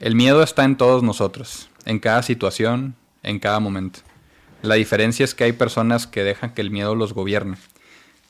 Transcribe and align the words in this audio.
El 0.00 0.14
miedo 0.14 0.44
está 0.44 0.62
en 0.62 0.76
todos 0.76 1.02
nosotros, 1.02 1.70
en 1.84 1.98
cada 1.98 2.22
situación, 2.22 2.94
en 3.24 3.40
cada 3.40 3.58
momento. 3.58 3.98
La 4.62 4.76
diferencia 4.76 5.24
es 5.24 5.34
que 5.34 5.42
hay 5.42 5.52
personas 5.52 6.06
que 6.06 6.22
dejan 6.22 6.54
que 6.54 6.60
el 6.60 6.70
miedo 6.70 6.94
los 6.94 7.14
gobierne, 7.14 7.56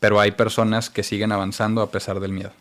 pero 0.00 0.18
hay 0.18 0.30
personas 0.30 0.88
que 0.88 1.02
siguen 1.02 1.30
avanzando 1.30 1.82
a 1.82 1.90
pesar 1.90 2.20
del 2.20 2.32
miedo, 2.32 2.52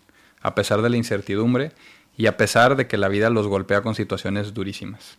a 0.41 0.55
pesar 0.55 0.81
de 0.81 0.89
la 0.89 0.98
incertidumbre 0.98 1.71
y 2.17 2.25
a 2.25 2.35
pesar 2.35 2.75
de 2.75 2.88
que 2.88 2.98
la 2.98 3.07
vida 3.07 3.30
los 3.30 3.48
golpea 3.48 3.81
con 3.81 3.95
situaciones 3.95 4.54
durísimas. 4.54 5.17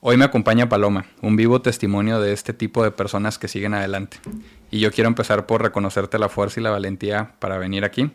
Hoy 0.00 0.18
me 0.18 0.26
acompaña 0.26 0.68
Paloma, 0.68 1.06
un 1.22 1.34
vivo 1.34 1.62
testimonio 1.62 2.20
de 2.20 2.34
este 2.34 2.52
tipo 2.52 2.84
de 2.84 2.90
personas 2.90 3.38
que 3.38 3.48
siguen 3.48 3.72
adelante. 3.72 4.18
Y 4.70 4.80
yo 4.80 4.92
quiero 4.92 5.08
empezar 5.08 5.46
por 5.46 5.62
reconocerte 5.62 6.18
la 6.18 6.28
fuerza 6.28 6.60
y 6.60 6.62
la 6.62 6.70
valentía 6.70 7.32
para 7.38 7.56
venir 7.56 7.86
aquí 7.86 8.10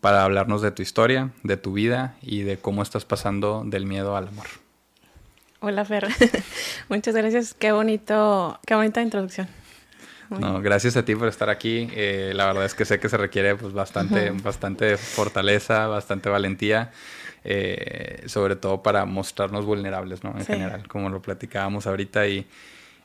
para 0.00 0.24
hablarnos 0.24 0.62
de 0.62 0.70
tu 0.70 0.82
historia, 0.82 1.30
de 1.42 1.56
tu 1.56 1.72
vida 1.72 2.16
y 2.22 2.42
de 2.42 2.58
cómo 2.58 2.82
estás 2.82 3.04
pasando 3.04 3.62
del 3.64 3.86
miedo 3.86 4.16
al 4.16 4.28
amor. 4.28 4.46
Hola 5.60 5.84
Fer, 5.84 6.08
muchas 6.88 7.14
gracias, 7.14 7.54
qué 7.54 7.72
bonito, 7.72 8.58
qué 8.66 8.74
bonita 8.74 9.02
introducción. 9.02 9.46
No, 10.30 10.62
gracias 10.62 10.96
a 10.96 11.04
ti 11.04 11.16
por 11.16 11.28
estar 11.28 11.50
aquí. 11.50 11.88
Eh, 11.92 12.32
la 12.34 12.46
verdad 12.46 12.64
es 12.64 12.74
que 12.74 12.84
sé 12.84 13.00
que 13.00 13.08
se 13.08 13.16
requiere 13.16 13.56
pues, 13.56 13.72
bastante, 13.72 14.30
bastante 14.30 14.96
fortaleza, 14.96 15.88
bastante 15.88 16.28
valentía, 16.28 16.92
eh, 17.42 18.22
sobre 18.26 18.54
todo 18.54 18.80
para 18.82 19.04
mostrarnos 19.06 19.66
vulnerables, 19.66 20.22
¿no? 20.22 20.32
En 20.38 20.46
general, 20.46 20.86
como 20.86 21.10
lo 21.10 21.20
platicábamos 21.20 21.88
ahorita 21.88 22.28
y 22.28 22.46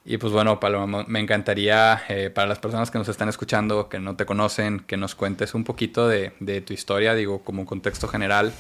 y 0.08 0.18
pues 0.18 0.32
bueno, 0.32 0.60
Paloma, 0.60 1.04
me 1.08 1.20
encantaría 1.20 2.04
eh, 2.10 2.30
para 2.30 2.48
las 2.48 2.60
personas 2.60 2.92
que 2.92 3.00
nos 3.00 3.08
están 3.08 3.28
escuchando, 3.28 3.90
que 3.90 3.98
no 3.98 4.16
te 4.16 4.28
conocen, 4.28 4.82
que 4.82 4.98
nos 4.98 5.16
cuentes 5.16 5.56
un 5.56 5.64
poquito 5.64 6.08
de, 6.08 6.30
tu 6.64 6.74
historia, 6.74 7.16
digo, 7.16 7.44
como 7.44 7.62
un 7.62 7.66
contexto 7.66 8.08
general. 8.08 8.54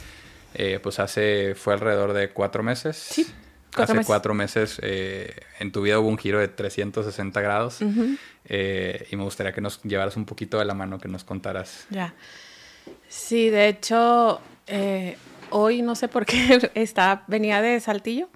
Eh, 0.56 0.80
pues 0.82 1.00
hace, 1.00 1.54
fue 1.54 1.76
alrededor 1.76 2.14
de 2.14 2.30
cuatro 2.30 2.64
meses. 2.64 2.98
Sí. 2.98 3.28
Cuatro 3.76 4.00
hace 4.00 4.08
cuatro 4.08 4.34
meses 4.34 4.80
eh, 4.82 5.36
en 5.60 5.72
tu 5.72 5.82
vida 5.82 6.00
hubo 6.00 6.08
un 6.08 6.18
giro 6.18 6.40
de 6.40 6.48
360 6.48 7.42
grados 7.42 7.82
y 7.82 7.86
me 8.48 9.24
gustaría 9.24 9.52
que 9.52 9.59
nos 9.59 9.84
llevaras 9.84 10.16
un 10.16 10.26
poquito 10.26 10.58
de 10.58 10.66
la 10.66 10.74
mano, 10.74 10.98
que 10.98 11.09
nos 11.09 11.26
contaras. 11.26 11.86
Ya. 11.92 12.16
Sí, 13.09 13.50
de 13.50 13.68
hecho, 13.68 14.40
hoy 15.52 15.82
no 15.84 15.94
sé 15.94 16.08
por 16.08 16.26
qué 16.26 16.72
estaba, 16.74 17.24
venía 17.28 17.62
de 17.62 17.80
Saltillo 17.82 18.30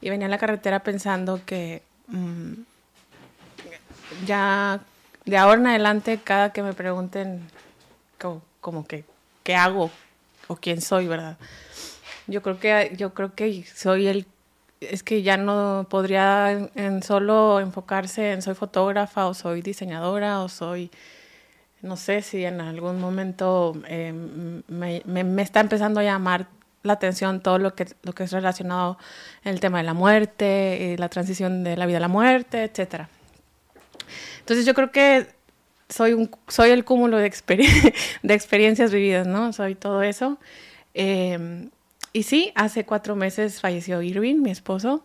y 0.00 0.10
venía 0.10 0.24
en 0.24 0.30
la 0.32 0.38
carretera 0.38 0.82
pensando 0.82 1.40
que 1.44 1.82
ya 4.26 4.80
de 5.24 5.36
ahora 5.36 5.60
en 5.60 5.66
adelante, 5.68 6.18
cada 6.22 6.52
que 6.52 6.62
me 6.62 6.72
pregunten 6.72 7.40
como, 8.60 8.86
que 8.86 9.04
qué 9.42 9.54
hago 9.54 9.90
o 10.48 10.56
quién 10.56 10.80
soy, 10.80 11.06
¿verdad? 11.06 11.36
Yo 12.26 12.42
creo 12.42 12.58
que 12.58 12.92
yo 12.96 13.14
creo 13.14 13.34
que 13.34 13.64
soy 13.64 14.06
el 14.06 14.26
es 14.80 15.02
que 15.02 15.22
ya 15.22 15.36
no 15.36 15.86
podría 15.90 16.52
en, 16.74 17.02
solo 17.02 17.60
enfocarse 17.60 18.32
en 18.32 18.40
soy 18.40 18.54
fotógrafa 18.54 19.26
o 19.26 19.34
soy 19.34 19.60
diseñadora 19.60 20.40
o 20.40 20.48
soy 20.48 20.90
no 21.82 21.96
sé 21.96 22.22
si 22.22 22.44
en 22.44 22.60
algún 22.60 23.00
momento 23.00 23.74
eh, 23.86 24.12
me, 24.12 25.42
está 25.42 25.60
empezando 25.60 26.00
a 26.00 26.02
llamar 26.02 26.46
la 26.82 26.94
atención 26.94 27.40
todo 27.40 27.58
lo 27.58 27.74
que, 27.74 27.86
lo 28.02 28.14
que 28.14 28.24
es 28.24 28.32
relacionado 28.32 28.98
el 29.44 29.60
tema 29.60 29.78
de 29.78 29.84
la 29.84 29.94
muerte, 29.94 30.96
la 30.98 31.08
transición 31.08 31.64
de 31.64 31.76
la 31.76 31.86
vida 31.86 31.98
a 31.98 32.00
la 32.00 32.08
muerte, 32.08 32.64
etc. 32.64 33.06
Entonces 34.40 34.64
yo 34.66 34.74
creo 34.74 34.90
que 34.90 35.26
soy, 35.88 36.12
un, 36.14 36.30
soy 36.48 36.70
el 36.70 36.84
cúmulo 36.84 37.18
de, 37.18 37.30
de 38.22 38.34
experiencias 38.34 38.92
vividas, 38.92 39.26
¿no? 39.26 39.52
Soy 39.52 39.74
todo 39.74 40.02
eso. 40.02 40.38
Em, 40.94 41.70
y 42.12 42.24
sí, 42.24 42.52
hace 42.54 42.84
cuatro 42.84 43.14
meses 43.14 43.60
falleció 43.60 44.02
Irving, 44.02 44.36
mi 44.36 44.50
esposo, 44.50 45.04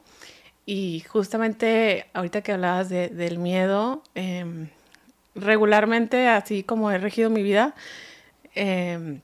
y 0.66 1.02
justamente 1.07 2.07
ahorita 2.13 2.42
que 2.42 2.53
hablabas 2.53 2.90
del 2.90 3.38
miedo, 3.38 4.02
em, 4.16 4.69
regularmente, 5.36 6.28
así 6.28 6.63
como 6.63 6.92
he 6.92 6.97
regido 6.97 7.30
mi 7.30 7.44
vida, 7.44 7.75
eh, 8.56 9.19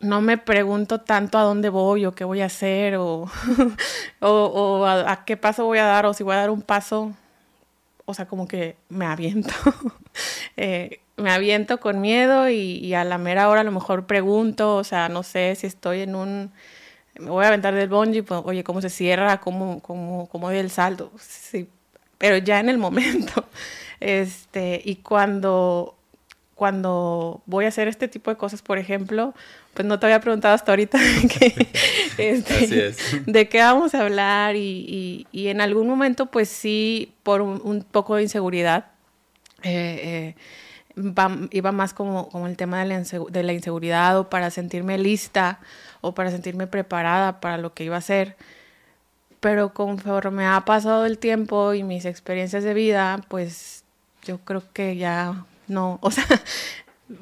no 0.00 0.22
me 0.22 0.38
pregunto 0.38 1.00
tanto 1.02 1.38
a 1.38 1.42
dónde 1.42 1.68
voy 1.68 2.06
o 2.06 2.12
qué 2.12 2.24
voy 2.24 2.40
a 2.40 2.46
hacer 2.46 2.96
o, 2.96 3.30
o, 4.20 4.86
a, 4.86 5.24
qué 5.24 5.36
paso 5.36 5.66
voy 5.66 5.78
a 5.78 5.84
dar 5.84 6.06
o 6.06 6.14
si 6.14 6.24
voy 6.24 6.34
a 6.34 6.38
dar 6.38 6.50
un 6.50 6.62
paso. 6.62 7.12
O 8.06 8.14
sea, 8.14 8.26
como 8.26 8.48
que 8.48 8.76
me 8.88 9.06
aviento. 9.06 9.54
Eh, 10.56 11.00
me 11.16 11.30
aviento 11.30 11.80
con 11.80 12.00
miedo 12.00 12.50
y, 12.50 12.92
a 12.92 13.04
la 13.04 13.16
mera 13.16 13.48
hora 13.48 13.60
a 13.62 13.64
lo 13.64 13.72
mejor 13.72 14.06
pregunto, 14.06 14.76
o 14.76 14.84
sea, 14.84 15.08
no 15.08 15.22
sé 15.22 15.54
si 15.54 15.66
estoy 15.66 16.00
en 16.02 16.14
un... 16.14 16.52
Me 17.18 17.30
voy 17.30 17.44
a 17.44 17.48
aventar 17.48 17.74
del 17.74 17.88
bungee, 17.88 18.22
pues, 18.22 18.40
oye, 18.44 18.64
¿cómo 18.64 18.82
se 18.82 18.90
cierra? 18.90 19.40
¿Cómo, 19.40 19.80
cómo, 19.80 20.28
cómo 20.28 20.48
doy 20.48 20.58
el 20.58 20.70
salto? 20.70 21.12
Sí, 21.18 21.68
pero 22.18 22.36
ya 22.38 22.60
en 22.60 22.68
el 22.68 22.78
momento. 22.78 23.46
Este, 24.00 24.80
y 24.82 24.96
cuando 24.96 25.99
cuando 26.60 27.40
voy 27.46 27.64
a 27.64 27.68
hacer 27.68 27.88
este 27.88 28.06
tipo 28.06 28.30
de 28.30 28.36
cosas, 28.36 28.60
por 28.60 28.76
ejemplo, 28.76 29.32
pues 29.72 29.88
no 29.88 29.98
te 29.98 30.04
había 30.04 30.20
preguntado 30.20 30.54
hasta 30.54 30.72
ahorita 30.72 30.98
este, 32.18 32.94
de 33.24 33.48
qué 33.48 33.60
vamos 33.60 33.94
a 33.94 34.02
hablar 34.02 34.56
y, 34.56 35.26
en 35.32 35.62
algún 35.62 35.88
momento 35.88 36.26
pues 36.26 36.50
sí, 36.50 37.14
por 37.22 37.40
un, 37.40 37.82
poco 37.90 38.16
de 38.16 38.24
inseguridad, 38.24 38.88
eh, 39.62 40.34
eh, 40.94 41.48
iba 41.50 41.72
más 41.72 41.94
como, 41.94 42.28
como 42.28 42.46
el 42.46 42.58
tema 42.58 42.80
de 42.80 42.84
la, 42.84 43.02
de 43.30 43.42
la, 43.42 43.54
inseguridad 43.54 44.18
o 44.18 44.28
para 44.28 44.50
sentirme 44.50 44.98
lista 44.98 45.60
o 46.02 46.12
para 46.12 46.30
sentirme 46.30 46.66
preparada 46.66 47.40
para 47.40 47.56
lo 47.56 47.72
que 47.72 47.84
iba 47.84 47.94
a 47.94 48.00
hacer. 48.00 48.36
Pero 49.40 49.72
conforme 49.72 50.44
ha 50.44 50.62
pasado 50.66 51.06
el 51.06 51.16
tiempo 51.16 51.72
y 51.72 51.84
mis 51.84 52.04
experiencias 52.04 52.64
de 52.64 52.74
vida, 52.74 53.24
pues 53.28 53.82
yo 54.24 54.36
creo 54.40 54.62
que 54.74 54.98
ya 54.98 55.46
no, 55.70 55.98
o 56.02 56.10
sea, 56.10 56.26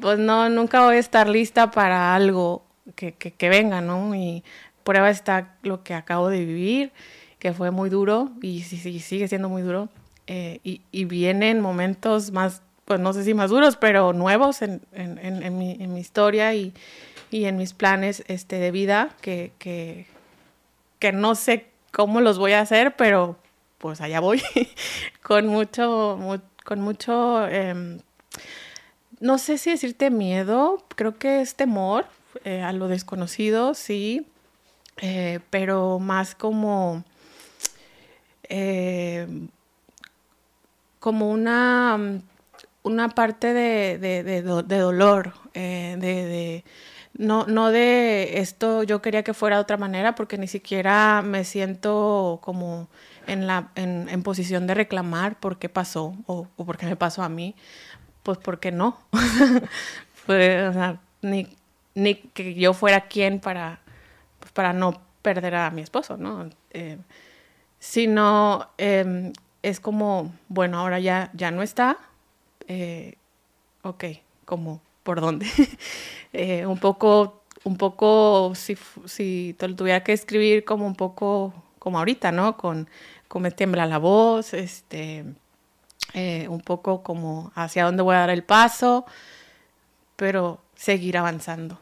pues 0.01 0.19
no, 0.19 0.49
nunca 0.49 0.85
voy 0.85 0.97
a 0.97 0.99
estar 0.99 1.29
lista 1.29 1.71
para 1.71 2.15
algo 2.15 2.65
que, 2.95 3.13
que, 3.13 3.49
venga, 3.49 3.81
¿no? 3.81 4.15
Y 4.15 4.43
prueba 4.83 5.11
está 5.11 5.55
lo 5.63 5.85
que 5.85 5.95
acabo 5.95 6.29
de 6.29 6.45
vivir, 6.45 6.93
que 7.39 7.53
fue 7.53 7.71
muy 7.71 7.91
duro 7.91 8.31
y, 8.43 8.63
sigue 8.63 9.29
siendo 9.29 9.49
muy 9.49 9.63
duro. 9.63 9.89
Eh, 10.27 10.61
y, 10.63 11.05
vienen 11.05 11.61
momentos 11.61 12.33
más, 12.33 12.63
pues 12.85 13.01
no 13.01 13.13
sé 13.13 13.25
si 13.25 13.35
más 13.35 13.51
duros, 13.51 13.77
pero 13.77 14.13
nuevos 14.13 14.61
en, 14.63 14.81
mi, 15.59 16.01
historia 16.01 16.55
y, 16.55 16.73
en 17.31 17.57
mis 17.57 17.73
planes 17.73 18.25
este, 18.29 18.59
de 18.59 18.71
vida 18.71 19.11
que, 19.21 19.53
que, 19.59 21.13
no 21.13 21.35
sé 21.35 21.67
cómo 21.93 22.21
los 22.21 22.39
voy 22.39 22.53
a 22.53 22.61
hacer, 22.61 22.97
pero 22.97 23.39
pues 23.79 24.01
allá 24.01 24.21
voy 24.21 24.43
con 25.23 25.47
mucho, 25.47 26.19
con 26.65 26.81
mucho 26.81 27.47
em, 27.49 28.01
no 29.21 29.39
sé 29.39 29.59
si 29.59 29.71
decirte 29.71 30.11
miedo, 30.11 30.85
creo 30.95 31.19
que 31.19 31.41
es 31.41 31.55
temor 31.55 32.07
eh, 32.45 32.63
a 32.63 32.73
lo 32.73 32.89
desconocido, 32.89 33.75
sí, 33.75 34.27
eh, 34.99 35.41
pero 35.51 35.99
más 35.99 36.35
como, 36.35 37.05
eh, 38.49 39.27
como 41.01 41.31
una, 41.31 42.21
una 42.83 43.09
parte 43.09 43.53
de, 43.53 44.43
dolor, 44.43 45.35
de, 45.53 46.65
no, 47.15 47.47
no 47.47 47.71
de 47.71 48.39
esto 48.39 48.85
yo 48.85 49.03
quería 49.03 49.25
que 49.25 49.35
fuera 49.35 49.57
de 49.57 49.63
otra 49.63 49.77
manera 49.77 50.15
porque 50.15 50.39
ni 50.39 50.47
siquiera 50.47 51.23
me 51.23 51.43
siento 51.45 52.39
como 52.43 52.89
en, 53.27 53.49
la, 53.49 53.71
en, 53.75 54.23
posición 54.23 54.69
de 54.69 54.75
reclamar 54.75 55.41
por 55.41 55.59
qué 55.59 55.69
pasó 55.69 56.15
o, 56.27 56.47
o 56.57 56.65
por 56.65 56.77
qué 56.77 56.87
me 56.87 56.97
pasó 56.97 57.23
a 57.23 57.29
mí, 57.29 57.57
pues 58.29 58.37
porque 58.37 58.71
no. 58.71 58.99
pues, 60.27 60.77
o 60.77 60.99
ni, 61.23 61.49
ni, 61.95 62.15
que 62.15 62.53
yo 62.53 62.75
fuera 62.75 63.09
quien 63.09 63.41
para, 63.41 63.81
pues, 64.39 64.53
para 64.53 64.75
no 64.75 65.01
perder 65.23 65.55
a 65.55 65.71
mi 65.71 65.81
esposo, 65.81 66.19
¿no? 66.19 66.51
Eh, 66.73 66.99
sino 67.79 68.69
em, 68.77 69.33
es 69.63 69.81
como, 69.81 70.31
bueno, 70.49 70.79
ahora 70.79 70.99
ya, 70.99 71.31
ya 71.33 71.51
no 71.51 71.63
está. 71.63 71.97
Eh, 72.67 73.15
ok, 73.81 74.05
como, 74.45 74.83
¿por 75.05 75.23
dónde? 75.23 75.47
Eh, 76.35 76.67
un 76.67 76.79
poco, 76.79 77.45
un 77.65 77.79
poco, 77.79 78.53
si, 78.55 78.77
si 79.07 79.57
te 79.59 79.69
lo 79.69 79.75
tuviera 79.75 80.05
que 80.05 80.13
escribir 80.13 80.67
como 80.67 80.87
un 80.87 80.95
poco, 80.95 81.55
como 81.79 81.99
ahorita, 81.99 82.31
¿no? 82.31 82.59
Con, 82.59 82.91
con 83.27 83.41
me 83.41 83.51
tiembla 83.53 83.87
la 83.87 83.97
voz, 83.97 84.53
este 84.53 85.25
eh, 86.15 86.47
un 86.49 86.61
poco 86.61 87.03
como 87.03 87.53
hacia 87.55 87.85
dónde 87.85 88.03
voy 88.03 88.15
a 88.15 88.21
dar 88.21 88.31
el 88.31 88.43
paso, 88.43 89.05
pero 90.17 90.61
seguir 90.75 91.19
avanzando. 91.19 91.79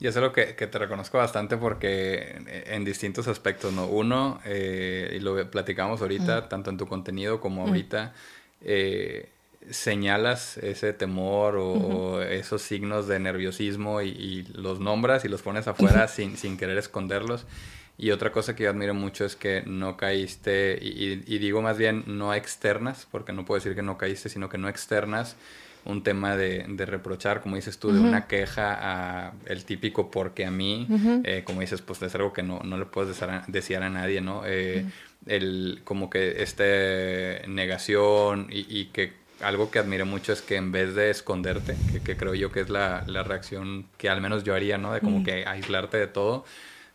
Y 0.00 0.06
eso 0.06 0.18
es 0.18 0.22
lo 0.24 0.32
que, 0.32 0.44
te 0.52 0.78
reconozco 0.78 1.18
bastante 1.18 1.56
porque 1.56 2.36
en, 2.66 2.84
distintos 2.84 3.28
aspectos, 3.28 3.72
¿no? 3.72 3.86
Uno, 3.86 4.40
eh, 4.44 5.14
y 5.16 5.20
lo 5.20 5.50
platicamos 5.50 6.00
ahorita, 6.02 6.48
tanto 6.48 6.70
en 6.70 6.76
tu 6.76 6.86
contenido 6.86 7.40
como 7.40 7.66
ahorita, 7.66 8.12
eh, 8.60 9.30
señalas 9.70 10.58
ese 10.58 10.92
temor 10.92 11.56
o, 11.56 12.20
esos 12.22 12.60
signos 12.60 13.06
de 13.06 13.18
nerviosismo 13.18 14.02
y, 14.02 14.42
los 14.52 14.80
nombras 14.80 15.24
y 15.24 15.28
los 15.28 15.42
pones 15.42 15.68
afuera 15.68 16.08
sin, 16.08 16.36
sin 16.36 16.56
querer 16.56 16.76
esconderlos. 16.76 17.46
Y 17.96 18.10
otra 18.10 18.32
cosa 18.32 18.56
que 18.56 18.64
yo 18.64 18.70
admiro 18.70 18.94
mucho 18.94 19.24
es 19.24 19.36
que 19.36 19.62
no 19.66 19.96
caíste, 19.96 20.78
y, 20.80 21.22
y 21.26 21.38
digo 21.38 21.62
más 21.62 21.78
bien 21.78 22.02
no 22.06 22.34
externas, 22.34 23.06
porque 23.10 23.32
no 23.32 23.44
puedo 23.44 23.58
decir 23.58 23.74
que 23.74 23.82
no 23.82 23.98
caíste, 23.98 24.28
sino 24.28 24.48
que 24.48 24.58
no 24.58 24.68
externas 24.68 25.36
un 25.84 26.02
tema 26.02 26.36
de, 26.36 26.64
de, 26.66 26.86
reprochar, 26.86 27.40
como 27.40 27.56
dices 27.56 27.78
tú, 27.78 27.92
de 27.92 28.00
una 28.00 28.26
queja 28.26 28.78
a 28.80 29.32
el 29.46 29.64
típico 29.64 30.10
porque 30.10 30.46
a 30.46 30.50
mí, 30.50 30.86
eh, 31.24 31.42
como 31.44 31.60
dices, 31.60 31.82
pues 31.82 32.00
es 32.02 32.14
algo 32.14 32.32
que 32.32 32.42
no, 32.42 32.60
no 32.64 32.78
le 32.78 32.86
puedes 32.86 33.20
desear 33.48 33.82
a, 33.82 33.90
nadie, 33.90 34.20
¿no? 34.20 34.42
Eh, 34.46 34.86
el, 35.26 35.82
como 35.84 36.08
que 36.08 36.42
este 36.42 37.46
negación 37.48 38.48
y, 38.50 38.66
y, 38.68 38.86
que 38.86 39.12
algo 39.40 39.70
que 39.70 39.78
admiro 39.78 40.06
mucho 40.06 40.32
es 40.32 40.40
que 40.40 40.56
en 40.56 40.72
vez 40.72 40.94
de 40.94 41.10
esconderte, 41.10 41.76
que, 41.92 42.00
que 42.00 42.16
creo 42.16 42.34
yo 42.34 42.50
que 42.50 42.60
es 42.60 42.70
la, 42.70 43.04
la, 43.06 43.22
reacción 43.22 43.86
que 43.98 44.08
al 44.08 44.22
menos 44.22 44.42
yo 44.42 44.54
haría, 44.54 44.78
¿no? 44.78 44.92
De 44.92 45.00
como 45.00 45.22
que 45.22 45.44
aislarte 45.46 45.98
de 45.98 46.06
todo, 46.06 46.46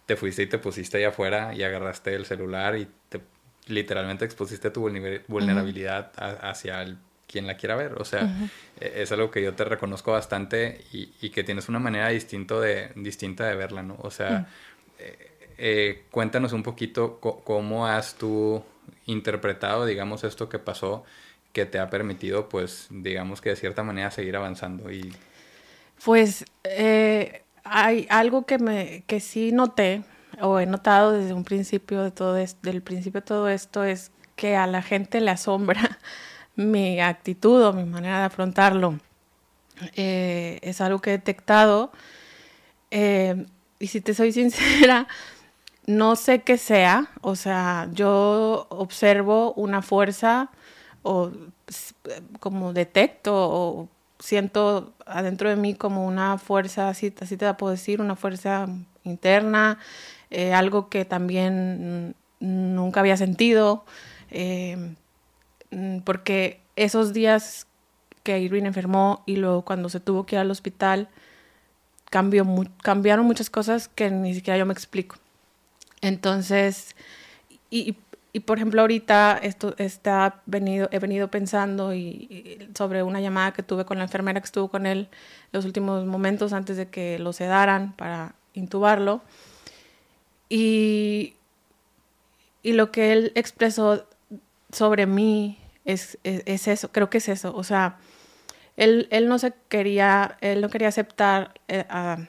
te 0.09 0.15
fuiste 0.15 0.41
y 0.41 0.47
te 0.47 0.57
pusiste 0.57 0.97
allá 0.97 1.09
afuera 1.09 1.53
y 1.53 1.61
agarraste 1.61 2.15
el 2.15 2.25
celular 2.25 2.75
y 2.75 2.87
te 3.09 3.21
literalmente 3.67 4.25
expusiste 4.25 4.71
tu 4.71 4.89
vulnerabilidad 5.27 6.11
hacia 6.41 6.81
el 6.81 6.97
quien 7.27 7.45
la 7.45 7.57
quiera 7.57 7.75
ver. 7.75 7.93
O 8.01 8.05
sea, 8.05 8.27
e, 8.79 9.03
es 9.03 9.11
algo 9.11 9.29
que 9.29 9.43
yo 9.43 9.53
te 9.53 9.65
reconozco 9.65 10.11
bastante 10.11 10.83
y, 10.91 11.29
que 11.29 11.43
tienes 11.43 11.69
una 11.69 11.77
manera 11.77 12.09
distinto 12.09 12.59
de, 12.59 12.89
distinta 12.95 13.45
de 13.45 13.55
verla, 13.55 13.83
¿no? 13.83 13.97
O 13.99 14.09
sea, 14.09 14.47
eh, 14.97 15.31
eh, 15.59 16.05
cuéntanos 16.09 16.53
un 16.53 16.63
poquito 16.63 17.19
cómo 17.19 17.85
has 17.85 18.15
tú 18.15 18.63
interpretado, 19.05 19.85
digamos, 19.85 20.23
esto 20.23 20.49
que 20.49 20.57
pasó 20.57 21.03
que 21.53 21.67
te 21.67 21.77
ha 21.77 21.91
permitido, 21.91 22.49
pues, 22.49 22.87
digamos 22.89 23.41
que 23.41 23.49
de 23.49 23.57
cierta 23.57 23.83
manera 23.83 24.09
seguir 24.09 24.35
avanzando 24.35 24.91
y... 24.91 25.13
Pues 26.03 26.45
eh, 26.63 27.43
hay 27.69 28.07
algo 28.09 28.45
que, 28.45 28.57
me, 28.57 29.03
que 29.07 29.19
sí 29.19 29.51
noté 29.51 30.03
o 30.41 30.59
he 30.59 30.65
notado 30.65 31.11
desde 31.11 31.33
un 31.33 31.43
principio 31.43 32.03
de 32.03 32.11
todo 32.11 32.37
esto, 32.37 32.59
del 32.63 32.81
principio 32.81 33.21
de 33.21 33.27
todo 33.27 33.49
esto 33.49 33.83
es 33.83 34.11
que 34.35 34.55
a 34.55 34.67
la 34.67 34.81
gente 34.81 35.21
le 35.21 35.31
asombra 35.31 35.99
mi 36.55 36.99
actitud 36.99 37.63
o 37.63 37.73
mi 37.73 37.83
manera 37.83 38.19
de 38.19 38.25
afrontarlo. 38.25 38.99
Eh, 39.95 40.59
es 40.61 40.81
algo 40.81 40.99
que 40.99 41.11
he 41.11 41.17
detectado 41.17 41.91
eh, 42.91 43.45
y 43.79 43.87
si 43.87 44.01
te 44.01 44.13
soy 44.13 44.31
sincera, 44.33 45.07
no 45.85 46.15
sé 46.15 46.41
qué 46.41 46.57
sea, 46.57 47.11
o 47.21 47.35
sea, 47.35 47.87
yo 47.93 48.67
observo 48.69 49.53
una 49.53 49.81
fuerza 49.81 50.49
o 51.01 51.31
como 52.39 52.73
detecto 52.73 53.33
o 53.33 53.89
siento 54.19 54.93
adentro 55.05 55.49
de 55.49 55.55
mí 55.55 55.73
como 55.73 56.05
una 56.05 56.37
fuerza, 56.37 56.89
así, 56.89 57.13
así 57.21 57.37
te 57.37 57.45
la 57.45 57.57
puedo 57.57 57.71
decir, 57.71 58.01
una 58.01 58.15
fuerza 58.15 58.67
interna, 59.03 59.79
eh, 60.29 60.53
algo 60.53 60.89
que 60.89 61.05
también 61.05 62.15
nunca 62.39 62.99
había 62.99 63.17
sentido. 63.17 63.85
Mm, 65.71 65.99
porque 65.99 66.61
esos 66.75 67.13
días 67.13 67.67
que 68.23 68.39
Irwin 68.39 68.65
enfermó 68.65 69.23
y 69.25 69.35
luego 69.37 69.63
cuando 69.63 69.89
se 69.89 69.99
tuvo 69.99 70.25
que 70.25 70.35
ir 70.35 70.39
al 70.39 70.51
hospital, 70.51 71.09
cambió 72.09 72.45
cambiaron 72.81 73.25
muchas 73.25 73.49
cosas 73.49 73.87
que 73.87 74.09
ni 74.09 74.33
siquiera 74.33 74.57
yo 74.57 74.65
me 74.65 74.73
explico. 74.73 75.17
Entonces, 76.01 76.95
y, 77.69 77.89
y 77.89 77.97
por 78.39 78.57
ejemplo 78.57 78.81
ahorita 78.81 79.39
esto 79.41 79.73
está 79.77 80.41
venido, 80.45 80.89
he 80.91 80.99
venido 80.99 81.29
pensando 81.29 81.93
y, 81.93 82.69
sobre 82.75 83.03
una 83.03 83.21
llamada 83.21 83.53
que 83.53 83.63
tuve 83.63 83.85
con 83.85 83.97
la 83.97 84.03
enfermera 84.05 84.39
que 84.41 84.45
estuvo 84.45 84.69
con 84.69 84.85
él 84.85 85.09
los 85.51 85.65
últimos 85.65 86.05
momentos 86.05 86.53
antes 86.53 86.77
de 86.77 86.87
que 86.87 87.19
lo 87.19 87.33
sedaran 87.33 87.93
para 87.93 88.35
intubarlo. 88.53 89.21
Y, 90.49 91.35
y 92.63 92.73
lo 92.73 92.91
que 92.91 93.11
él 93.13 93.31
expresó 93.35 94.05
sobre 94.71 95.05
mí 95.05 95.57
es, 95.85 96.17
es, 96.23 96.67
eso, 96.67 96.91
creo 96.91 97.09
que 97.09 97.19
es 97.19 97.29
eso. 97.29 97.55
O 97.55 97.63
sea, 97.63 97.97
él, 98.79 99.07
él, 99.11 99.27
no 99.27 99.37
se 99.39 99.53
quería, 99.67 100.37
él 100.39 100.61
no 100.61 100.69
quería 100.69 100.87
aceptar, 100.87 101.53
eh, 101.67 101.85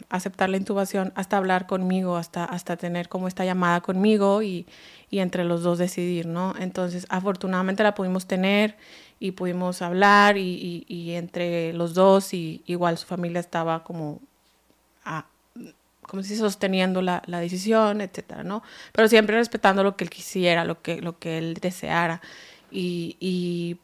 aceptar 0.08 0.50
la 0.50 0.56
intubación 0.56 1.12
hasta 1.14 1.37
hablar 1.37 1.69
conmigo, 1.69 2.17
hasta, 2.17 2.44
hasta 2.44 2.76
tener 2.76 3.08
como 3.08 3.29
esta 3.29 3.44
llamada 3.44 3.81
conmigo 3.81 4.43
y, 4.43 4.67
y, 5.11 5.20
entre 5.20 5.44
los 5.44 5.62
dos 5.62 5.79
decidir, 5.79 6.26
¿no? 6.26 6.55
Entonces, 6.58 7.06
afortunadamente 7.08 7.85
la 7.85 7.94
pudimos 7.94 8.26
tener 8.26 8.76
y 9.20 9.31
pudimos 9.31 9.81
hablar 9.81 10.37
y, 10.38 10.85
y, 10.88 11.12
entre 11.12 11.73
los 11.73 11.94
dos 11.94 12.35
y 12.35 12.62
igual 12.67 12.99
su 12.99 13.06
familia 13.06 13.38
estaba 13.38 13.85
como, 13.85 14.19
a, 15.05 15.26
como 16.02 16.25
si 16.25 16.37
sosteniendo 16.37 17.00
la, 17.00 17.23
la, 17.26 17.38
decisión, 17.38 18.00
etcétera, 18.00 18.43
¿no? 18.43 18.64
Pero 18.93 19.06
siempre 19.06 19.37
respetando 19.37 19.85
lo 19.85 19.97
que 19.97 20.02
él 20.02 20.11
quisiera, 20.11 20.64
lo 20.64 20.82
que, 20.82 21.00
lo 21.00 21.19
que 21.20 21.38
él 21.38 21.55
deseara. 21.55 22.20
Y, 22.73 23.79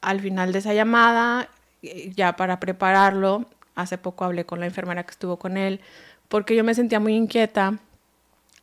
al 0.00 0.20
final 0.20 0.52
de 0.52 0.58
esa 0.60 0.74
llamada, 0.74 1.48
ya 1.82 2.36
para 2.36 2.60
prepararlo, 2.60 3.46
hace 3.74 3.98
poco 3.98 4.24
hablé 4.24 4.44
con 4.44 4.60
la 4.60 4.66
enfermera 4.66 5.04
que 5.04 5.10
estuvo 5.10 5.38
con 5.38 5.56
él, 5.56 5.80
porque 6.28 6.56
yo 6.56 6.64
me 6.64 6.74
sentía 6.74 7.00
muy 7.00 7.14
inquieta 7.14 7.78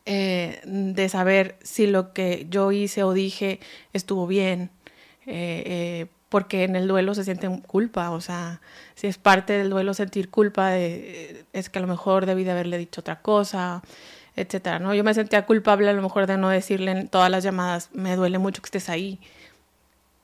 eh, 0.06 0.60
de 0.66 1.10
saber 1.10 1.56
si 1.64 1.88
lo 1.88 2.14
que 2.14 2.48
yo 2.50 2.72
hice 2.72 3.04
o 3.04 3.14
dije 3.14 3.60
estuvo 3.94 4.28
bien, 4.28 4.70
eh, 5.26 6.08
porque 6.30 6.64
en 6.64 6.76
el 6.76 6.88
duelo 6.88 7.14
se 7.14 7.24
siente 7.24 7.48
culpa, 7.68 8.10
o 8.10 8.20
sea, 8.20 8.60
si 8.96 9.08
es 9.08 9.18
parte 9.18 9.54
del 9.54 9.70
duelo 9.70 9.94
sentir 9.94 10.30
culpa, 10.30 10.76
es 10.78 11.70
que 11.70 11.80
a 11.80 11.82
lo 11.82 11.88
mejor 11.88 12.26
debí 12.26 12.44
de 12.44 12.52
haberle 12.52 12.80
dicho 12.80 13.02
otra 13.02 13.22
cosa, 13.22 13.84
etcétera, 14.36 14.80
¿no? 14.80 14.94
Yo 14.96 15.04
me 15.04 15.14
sentía 15.14 15.46
culpable 15.46 15.90
a 15.90 15.94
lo 15.94 16.02
mejor 16.02 16.26
de 16.26 16.38
no 16.38 16.50
decirle 16.50 16.92
en 16.92 17.08
todas 17.08 17.30
las 17.30 17.44
llamadas, 17.44 17.90
me 17.94 18.16
duele 18.16 18.40
mucho 18.40 18.62
que 18.62 18.68
estés 18.68 18.90
ahí, 18.90 19.20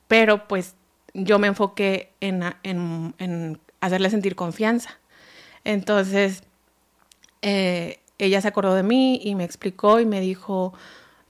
pero 0.08 0.48
pues 0.48 0.74
yo 1.14 1.38
me 1.38 1.48
enfoqué 1.48 2.12
en, 2.20 2.42
en, 2.62 3.60
hacerle 3.80 4.10
sentir 4.10 4.36
confianza. 4.36 4.98
Entonces, 5.64 6.42
eh, 7.42 8.00
ella 8.18 8.40
se 8.40 8.48
acordó 8.48 8.74
de 8.74 8.82
mí 8.82 9.20
y 9.22 9.34
me 9.34 9.44
explicó 9.44 10.00
y 10.00 10.06
me 10.06 10.20
dijo, 10.20 10.74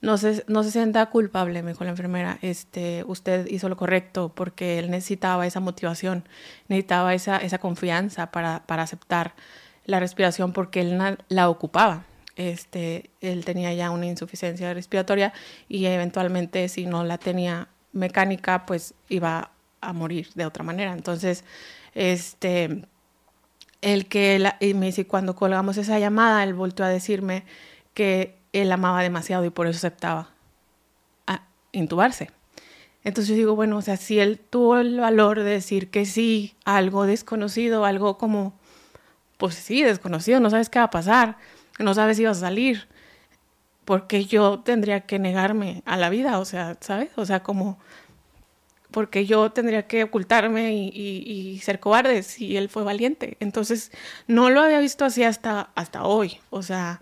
no 0.01 0.17
se, 0.17 0.43
no 0.47 0.63
se 0.63 0.71
sienta 0.71 1.05
culpable, 1.07 1.63
me 1.63 1.71
dijo 1.71 1.83
la 1.83 1.91
enfermera, 1.91 2.37
este, 2.41 3.03
usted 3.07 3.47
hizo 3.47 3.69
lo 3.69 3.77
correcto 3.77 4.31
porque 4.33 4.79
él 4.79 4.91
necesitaba 4.91 5.47
esa 5.47 5.59
motivación, 5.59 6.27
necesitaba 6.67 7.13
esa, 7.13 7.37
esa 7.37 7.59
confianza 7.59 8.31
para, 8.31 8.63
para 8.65 8.83
aceptar 8.83 9.35
la 9.85 9.99
respiración 9.99 10.53
porque 10.53 10.81
él 10.81 11.17
la 11.29 11.49
ocupaba 11.49 12.05
este, 12.35 13.09
él 13.19 13.45
tenía 13.45 13.73
ya 13.73 13.91
una 13.91 14.05
insuficiencia 14.07 14.73
respiratoria 14.73 15.33
y 15.67 15.85
eventualmente 15.85 16.67
si 16.69 16.85
no 16.85 17.03
la 17.03 17.17
tenía 17.17 17.67
mecánica, 17.91 18.65
pues 18.65 18.93
iba 19.09 19.51
a 19.81 19.93
morir 19.93 20.29
de 20.35 20.45
otra 20.45 20.63
manera. 20.63 20.93
Entonces, 20.93 21.43
este, 21.93 22.85
el 23.81 24.07
que, 24.07 24.51
y 24.59 24.73
me 24.73 24.87
dice, 24.87 25.05
cuando 25.07 25.35
colgamos 25.35 25.77
esa 25.77 25.99
llamada, 25.99 26.43
él 26.43 26.53
volvió 26.53 26.85
a 26.85 26.89
decirme 26.89 27.43
que 27.93 28.37
él 28.53 28.71
amaba 28.71 29.01
demasiado 29.01 29.43
y 29.45 29.49
por 29.49 29.67
eso 29.67 29.77
aceptaba 29.77 30.29
a 31.27 31.43
intubarse. 31.71 32.31
Entonces 33.03 33.29
yo 33.29 33.35
digo, 33.35 33.55
bueno, 33.55 33.77
o 33.77 33.81
sea, 33.81 33.97
si 33.97 34.19
él 34.19 34.39
tuvo 34.39 34.77
el 34.77 34.99
valor 34.99 35.39
de 35.39 35.51
decir 35.51 35.89
que 35.89 36.05
sí, 36.05 36.55
algo 36.65 37.05
desconocido, 37.05 37.83
algo 37.83 38.17
como, 38.17 38.53
pues 39.37 39.55
sí, 39.55 39.81
desconocido, 39.81 40.39
no 40.39 40.51
sabes 40.51 40.69
qué 40.69 40.79
va 40.79 40.85
a 40.85 40.91
pasar 40.91 41.37
no 41.81 41.93
sabes 41.93 42.17
si 42.17 42.25
vas 42.25 42.37
a 42.37 42.41
salir, 42.41 42.87
porque 43.85 44.25
yo 44.25 44.59
tendría 44.59 45.01
que 45.01 45.19
negarme 45.19 45.83
a 45.85 45.97
la 45.97 46.09
vida, 46.09 46.39
o 46.39 46.45
sea, 46.45 46.77
¿sabes? 46.79 47.09
O 47.17 47.25
sea, 47.25 47.41
como, 47.43 47.79
porque 48.91 49.25
yo 49.25 49.51
tendría 49.51 49.87
que 49.87 50.03
ocultarme 50.03 50.73
y, 50.73 51.59
ser 51.63 51.79
cobarde 51.79 52.23
si 52.23 52.57
él 52.57 52.69
fue 52.69 52.83
valiente. 52.83 53.37
Entonces, 53.39 53.91
no 54.27 54.49
lo 54.49 54.61
había 54.61 54.79
visto 54.79 55.05
así 55.05 55.23
hasta, 55.23 55.69
hasta 55.75 56.03
hoy, 56.03 56.39
o 56.49 56.63
sea, 56.63 57.01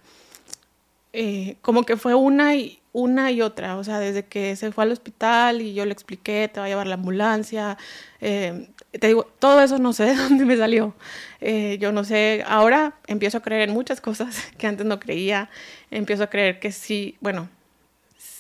eh, 1.14 1.58
como 1.62 1.84
que 1.84 1.98
fue 1.98 2.14
una 2.16 2.56
y, 2.56 2.80
una 2.94 3.32
y 3.32 3.42
otra, 3.42 3.78
o 3.78 3.84
sea, 3.84 4.00
desde 4.00 4.26
que 4.26 4.56
se 4.56 4.72
fue 4.72 4.84
al 4.84 4.92
hospital 4.92 5.62
y 5.62 5.74
yo 5.74 5.86
le 5.86 5.94
expliqué, 5.94 6.50
te 6.52 6.60
va 6.60 6.66
a 6.66 6.70
llevar 6.70 6.88
la 6.88 6.96
ambulancia, 6.96 7.78
eh, 8.22 8.70
te 8.92 9.08
digo, 9.08 9.26
todo 9.40 9.62
eso 9.62 9.78
no 9.80 9.94
sé 9.94 10.04
de 10.06 10.16
dónde 10.16 10.46
me 10.46 10.58
salió. 10.58 10.96
Eh, 11.42 11.78
yo 11.80 11.92
no 11.92 12.04
sé, 12.04 12.44
ahora 12.48 12.96
empiezo 13.08 13.38
a 13.40 13.42
creer 13.42 13.70
en 13.70 13.74
muchas 13.74 14.02
cosas 14.02 14.52
que 14.58 14.68
antes 14.68 14.86
no 14.86 15.00
creía, 15.00 15.50
empiezo 15.92 16.24
a 16.24 16.28
creer 16.28 16.60
que 16.60 16.72
sí, 16.72 17.18
bueno, 17.22 17.50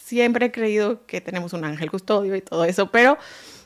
siempre 0.10 0.48
he 0.48 0.52
creído 0.52 1.06
que 1.06 1.22
tenemos 1.22 1.54
un 1.54 1.64
ángel 1.64 1.92
custodio 1.92 2.36
y 2.36 2.42
todo 2.42 2.66
eso, 2.66 2.90
pero 2.90 3.18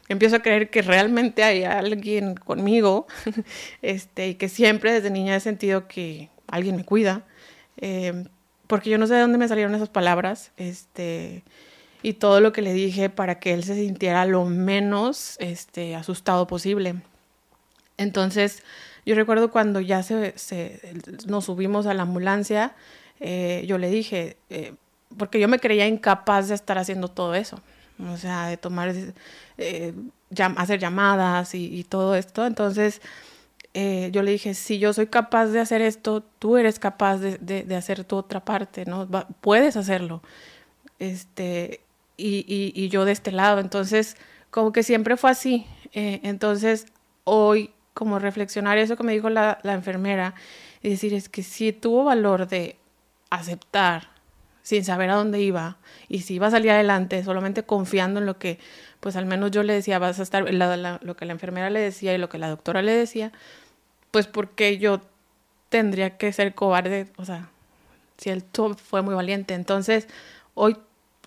empiezo 0.09 0.35
a 0.35 0.39
creer 0.41 0.69
que 0.69 0.81
realmente 0.81 1.43
hay 1.43 1.63
alguien 1.63 2.35
conmigo, 2.35 3.07
este, 3.81 4.27
y 4.29 4.35
que 4.35 4.50
siempre 4.50 4.91
desde 4.91 5.09
niña 5.09 5.35
he 5.35 5.39
sentido 5.39 5.88
que 5.88 6.29
alguien 6.47 6.75
me 6.75 6.83
cuida, 6.83 7.25
eh, 7.77 8.25
porque 8.67 8.89
yo 8.89 8.97
no 8.97 9.07
sé 9.07 9.13
de 9.15 9.21
dónde 9.21 9.38
me 9.38 9.47
salieron 9.47 9.73
esas 9.73 9.89
palabras, 9.89 10.51
este, 10.57 11.43
y 12.01 12.13
todo 12.13 12.41
lo 12.41 12.51
que 12.51 12.62
le 12.62 12.73
dije 12.73 13.09
para 13.09 13.39
que 13.39 13.53
él 13.53 13.63
se 13.63 13.75
sintiera 13.75 14.25
lo 14.25 14.43
menos 14.43 15.38
este, 15.39 15.95
asustado 15.95 16.45
posible. 16.45 16.95
Entonces, 17.95 18.63
yo 19.05 19.15
recuerdo 19.15 19.50
cuando 19.50 19.79
ya 19.79 20.03
se, 20.03 20.33
nos 21.25 21.45
subimos 21.45 21.85
a 21.85 21.93
la 21.93 22.03
ambulancia, 22.03 22.75
eh, 23.21 23.63
yo 23.67 23.77
le 23.77 23.89
dije, 23.89 24.35
eh, 24.50 24.73
porque 25.17 25.39
yo 25.39 25.48
me 25.48 25.60
creía 25.60 25.88
incapaz 25.88 26.48
de 26.48 26.55
estar 26.55 26.77
haciendo 26.77 27.08
todo 27.08 27.36
eso, 27.36 27.60
o 28.12 28.17
sea, 28.17 28.48
de 28.48 28.58
tomar, 28.58 28.93
eh, 29.58 29.93
hacer 30.58 30.79
llamadas 30.79 31.55
y, 31.55 31.84
todo 31.84 32.15
esto. 32.15 32.46
Entonces, 32.46 33.01
yo 33.74 34.22
le 34.24 34.32
dije, 34.32 34.53
si 34.53 34.79
yo 34.79 34.93
soy 34.93 35.08
capaz 35.08 35.48
de 35.48 35.60
hacer 35.60 35.82
esto, 35.82 36.24
tú 36.39 36.58
eres 36.58 36.79
capaz 36.79 37.17
de, 37.17 37.75
hacer 37.75 38.03
tu 38.03 38.15
otra 38.17 38.43
parte, 38.43 38.86
¿no? 38.86 39.08
puedes 39.41 39.77
hacerlo. 39.77 40.22
Este, 41.00 41.82
y, 42.17 42.46
y, 42.75 42.89
yo 42.89 43.05
de 43.05 43.12
este 43.12 43.32
lado. 43.32 43.60
Entonces, 43.60 44.17
como 44.51 44.72
que 44.72 44.84
siempre 44.84 45.17
fue 45.17 45.32
así. 45.32 45.65
entonces, 45.93 46.88
hoy, 47.24 47.72
como 47.93 48.20
reflexionar 48.20 48.77
eso 48.77 48.98
que 48.98 49.03
me 49.03 49.13
dijo 49.13 49.29
la, 49.29 49.60
la 49.63 49.74
enfermera, 49.74 50.36
y 50.84 50.89
decir, 50.89 51.13
es 51.13 51.29
que 51.29 51.43
si 51.43 51.72
tuvo 51.72 52.03
valor 52.03 52.48
de 52.48 52.75
aceptar 53.29 54.12
sin 54.63 54.84
saber 54.84 55.12
a 55.12 55.15
dónde 55.15 55.39
iba. 55.41 55.77
Y 56.10 56.22
si 56.22 56.36
iba 56.36 56.48
a 56.48 56.51
salir 56.51 56.72
adelante 56.72 57.24
solamente 57.24 57.63
confiando 57.63 58.20
en 58.20 58.25
lo 58.25 58.39
que 58.39 58.60
pues 59.00 59.15
al 59.15 59.25
menos 59.25 59.51
yo 59.51 59.62
le 59.63 59.74
decía 59.74 60.00
vas 60.00 60.20
a 60.20 60.24
estar 60.24 60.46
lo 60.51 61.15
que 61.15 61.25
la 61.25 61.34
enfermera 61.34 61.70
le 61.70 61.82
decía 61.82 62.15
y 62.15 62.17
lo 62.17 62.29
que 62.29 62.39
la 62.39 62.48
doctora 62.48 62.82
le 62.82 62.93
decía 62.93 63.32
pues 64.12 64.27
porque 64.27 64.77
yo 64.77 65.01
tendría 65.70 66.17
que 66.17 66.32
ser 66.32 66.55
cobarde 66.55 67.08
o 67.17 67.25
sea 67.25 67.50
si 68.17 68.29
él 68.29 68.43
fue 68.77 69.01
muy 69.01 69.13
valiente. 69.13 69.53
Entonces 69.53 70.08
hoy 70.55 70.77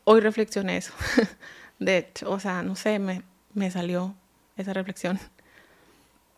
hoy 0.05 0.21
reflexioné 0.21 0.79
eso. 0.79 0.95
De 1.79 1.99
hecho 1.99 2.31
o 2.31 2.41
sea 2.41 2.63
no 2.63 2.75
sé 2.75 2.99
me, 2.99 3.23
me 3.55 3.71
salió 3.71 4.15
esa 4.57 4.73
reflexión. 4.73 5.21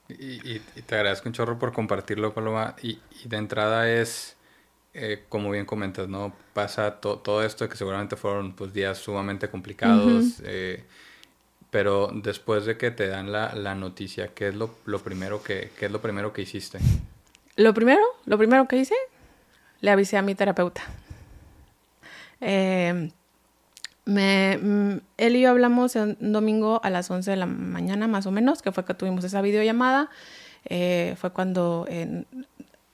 Y, 0.09 0.61
te 0.61 0.95
agradezco 0.95 1.29
un 1.29 1.35
chorro 1.35 1.59
por 1.59 1.75
compartirlo, 1.75 2.33
Paloma. 2.33 2.75
Y, 2.83 2.99
y 3.23 3.29
de 3.29 3.37
entrada 3.37 3.91
es, 3.91 4.38
eh, 4.99 5.25
como 5.29 5.51
bien 5.51 5.65
comentas, 5.65 6.09
¿no? 6.09 6.33
Pasa 6.53 6.97
todo 7.01 7.43
esto 7.43 7.69
que 7.69 7.77
seguramente 7.77 8.17
fueron 8.17 8.53
pues, 8.53 8.73
días 8.73 8.99
sumamente 8.99 9.49
complicados. 9.49 10.41
Eh, 10.45 10.85
pero 11.71 12.11
después 12.13 12.65
de 12.65 12.77
que 12.77 12.91
te 12.91 13.09
dan 13.09 13.31
la, 13.31 13.55
la 13.55 13.75
noticia, 13.75 14.29
¿qué 14.29 14.49
es 14.49 14.55
lo, 14.55 14.75
lo, 14.87 15.01
primero 15.01 15.43
que, 15.43 15.71
qué 15.79 15.87
es 15.87 15.93
lo 15.93 16.01
primero 16.01 16.33
que 16.33 16.43
hiciste? 16.43 16.79
Lo 17.57 17.75
primero, 17.75 18.03
lo 18.25 18.39
primero 18.39 18.67
que 18.67 18.77
hice, 18.77 18.95
le 19.81 19.91
avisé 19.91 20.17
a 20.17 20.23
mi 20.23 20.35
terapeuta. 20.35 20.83
Eh, 22.41 23.11
me, 24.05 24.59
mm, 24.59 25.01
él 25.19 25.37
y 25.37 25.43
yo 25.43 25.51
hablamos 25.51 25.95
un 25.97 26.33
domingo 26.33 26.81
a 26.83 26.91
las 26.91 27.11
11 27.11 27.31
de 27.31 27.37
la 27.37 27.47
mañana 27.47 28.09
más 28.09 28.27
o 28.27 28.31
menos, 28.31 28.63
que 28.63 28.73
fue 28.73 28.85
que 28.85 28.95
tuvimos 28.95 29.25
esa 29.25 29.43
videollamada. 29.43 30.09
Eh, 30.65 31.15
fue 31.19 31.31
cuando 31.33 31.87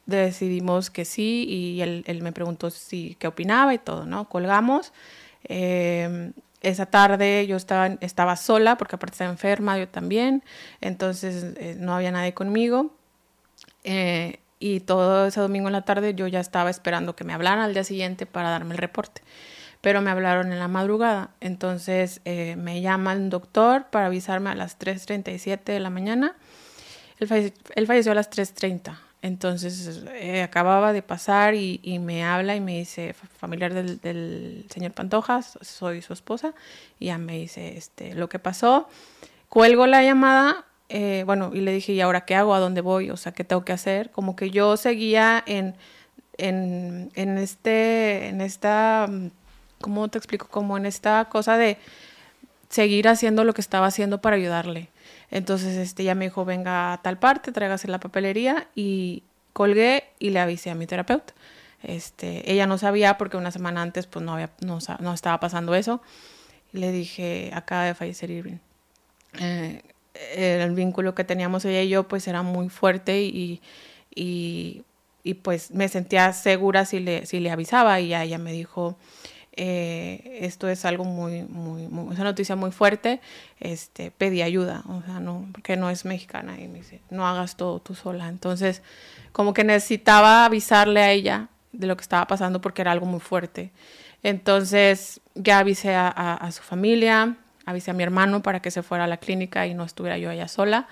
decidimos 0.06 0.90
que 0.90 1.04
sí 1.04 1.44
y 1.49 1.80
él, 1.82 2.04
me 2.23 2.32
preguntó 2.32 2.70
si 2.70 3.16
qué 3.18 3.26
opinaba 3.26 3.75
y 3.75 3.78
todo, 3.78 4.06
¿no? 4.06 4.28
Colgamos. 4.28 4.92
Eh, 5.44 6.32
esa 6.61 6.87
tarde 6.87 7.46
yo 7.46 7.56
estaba, 7.56 7.88
estaba 8.00 8.37
sola 8.37 8.76
porque 8.78 8.96
aparte 8.96 9.14
estaba 9.14 9.30
enferma, 9.30 9.78
yo 9.78 9.88
también, 9.88 10.42
entonces 10.80 11.54
eh, 11.58 11.76
no 11.78 11.94
había 11.94 12.11
nadie 12.11 12.32
conmigo. 12.34 12.94
y 14.58 14.80
todo 14.80 15.26
ese 15.26 15.40
domingo 15.40 15.68
en 15.68 15.73
la 15.75 15.82
tarde 15.84 16.14
yo 16.14 16.26
ya 16.26 16.40
estaba 16.40 16.70
esperando 16.70 17.14
que 17.14 17.25
me 17.25 17.34
hablaran 17.34 17.61
al 17.61 17.75
día 17.75 17.84
siguiente 17.84 18.25
para 18.26 18.50
darme 18.50 18.73
el 18.73 18.78
reporte 18.78 19.23
pero 19.84 20.00
me 20.00 20.11
hablaron 20.11 20.50
en 20.50 20.58
la 20.58 20.66
madrugada. 20.66 21.28
Entonces 21.42 22.23
eh, 22.25 22.56
me 22.56 22.80
llama 22.80 23.12
el 23.12 23.28
doctor 23.28 23.84
para 23.90 24.06
avisarme 24.06 24.49
a 24.49 24.54
las 24.54 24.78
3.37 24.78 25.62
de 25.62 25.78
la 25.78 25.90
mañana. 25.90 26.34
Él, 27.18 27.28
falleció, 27.87 28.12
a 28.12 28.14
las 28.14 28.30
3.30. 28.30 28.96
Entonces 29.25 30.02
eh, 30.12 30.43
acababa 30.43 30.93
de 30.93 31.00
pasar 31.00 31.54
y, 31.54 31.99
me 31.99 32.26
habla 32.26 32.57
y 32.57 32.61
me 32.61 32.76
dice, 32.76 33.14
familiar 33.14 33.73
del, 33.73 34.66
señor 34.69 34.93
Pantojas, 34.93 35.59
soy 35.62 36.02
su 36.02 36.12
esposa, 36.12 36.52
y 37.00 37.07
ya 37.07 37.16
me 37.16 37.38
dice 37.38 37.78
este, 37.78 38.14
lo 38.14 38.28
que 38.28 38.38
pasó. 38.38 38.87
Cuelgo 39.49 39.87
la 39.87 40.02
llamada, 40.02 40.66
eh, 40.90 41.23
bueno, 41.25 41.52
y 41.54 41.61
le 41.61 41.73
dije, 41.73 41.95
¿y 41.95 42.02
ahora 42.02 42.26
qué 42.26 42.35
hago? 42.35 42.54
¿A 42.54 42.59
dónde 42.59 42.83
voy? 42.83 43.09
O 43.09 43.16
sea, 43.16 43.33
¿qué 43.33 43.45
tengo 43.45 43.64
que 43.64 43.73
hacer? 43.73 44.11
Como 44.11 44.37
que 44.37 44.50
yo 44.50 44.76
seguía 44.76 45.43
en, 45.47 45.75
en, 46.37 47.11
en, 47.14 47.38
este, 47.38 48.28
en 48.28 48.43
esta 48.43 49.09
¿cómo 49.81 50.09
te 50.09 50.19
explico? 50.19 50.49
Como 50.49 50.76
en 50.76 50.85
esta 50.85 51.25
cosa 51.31 51.57
de 51.57 51.78
seguir 52.69 53.09
haciendo 53.09 53.43
lo 53.45 53.54
que 53.54 53.62
estaba 53.62 53.87
haciendo 53.87 54.21
para 54.21 54.37
ayudarle. 54.37 54.90
Entonces, 55.31 55.76
este, 55.76 56.02
ella 56.02 56.14
me 56.14 56.26
dijo, 56.26 56.45
venga 56.45 56.93
a 56.93 57.02
tal 57.02 57.19
parte, 57.19 57.52
tráigase 57.52 57.88
la 57.88 58.00
papelería 58.00 58.69
y 58.75 59.23
colgué 59.52 60.04
y 60.19 60.31
le 60.31 60.40
avisé 60.40 60.71
a 60.71 60.75
mi 60.75 60.87
terapeuta. 60.87 61.35
Este, 61.83 62.50
ella 62.50 62.66
no 62.66 62.78
sabía 62.78 63.19
porque 63.19 63.37
una 63.37 63.50
semana 63.50 63.83
antes 63.83 64.07
pues 64.07 64.25
no, 64.25 64.35
había, 64.35 64.50
no, 64.61 64.78
estaba 65.14 65.40
pasando 65.40 65.75
eso. 65.75 66.00
le 66.73 66.93
dije, 66.93 67.50
acaba 67.54 67.85
de 67.85 67.95
fallecer 67.95 68.31
Irving. 68.31 68.59
Eh, 69.38 69.83
el 70.14 70.75
vínculo 70.75 71.14
que 71.14 71.25
teníamos 71.25 71.64
ella 71.64 71.83
y 71.83 71.88
yo 71.88 72.09
pues 72.09 72.26
era 72.28 72.43
muy 72.43 72.69
fuerte 72.69 73.23
y, 73.23 73.61
y, 74.14 74.83
y 75.23 75.35
pues 75.35 75.73
me 75.73 75.88
sentía 75.88 76.33
segura 76.33 76.85
si 76.85 77.00
le, 77.00 77.26
si 77.26 77.40
le 77.40 77.50
avisaba 77.50 78.00
y 78.00 78.14
ella 78.14 78.38
me 78.38 78.52
dijo, 78.52 78.97
eh, 79.56 80.38
esto 80.42 80.68
es 80.68 80.84
algo 80.84 81.04
muy, 81.04 81.42
muy, 81.42 81.87
muy, 81.87 82.14
una 82.14 82.25
noticia 82.25 82.56
muy 82.56 82.73
fuerte, 82.73 83.20
este, 83.61 84.11
pedí 84.11 84.42
ayuda, 84.42 84.82
o 84.88 85.02
sea, 85.02 85.20
no, 85.20 85.49
porque 85.52 85.76
no 85.76 85.90
es 85.90 86.04
mexicana 86.04 86.61
y 86.61 86.66
me 86.66 86.78
dice, 86.78 87.00
no 87.11 87.26
hagas 87.26 87.56
todo 87.56 87.78
tú 87.80 87.94
sola. 87.94 88.28
Entonces, 88.28 88.82
como 89.32 89.54
que 89.54 89.64
necesitaba 89.64 90.44
avisarle 90.44 91.00
a 91.00 91.12
ella 91.12 91.49
de 91.73 91.87
lo 91.87 91.96
que 91.96 92.02
estaba 92.02 92.26
pasando 92.26 92.61
porque 92.61 92.82
era 92.82 92.92
algo 92.92 93.06
muy 93.06 93.20
fuerte. 93.20 93.70
Entonces, 94.23 95.20
ya 95.34 95.58
avisé 95.58 95.94
a, 95.94 96.49
su 96.50 96.62
familia, 96.62 97.37
avisé 97.66 97.90
a 97.90 97.94
mi 97.94 98.02
hermano 98.02 98.42
para 98.42 98.61
que 98.61 98.70
se 98.70 98.82
fuera 98.82 99.04
a 99.04 99.06
la 99.06 99.18
clínica 99.18 99.66
y 99.66 99.75
no 99.75 99.84
estuviera 99.84 100.18
yo 100.18 100.30
allá 100.30 100.49
sola. 100.49 100.88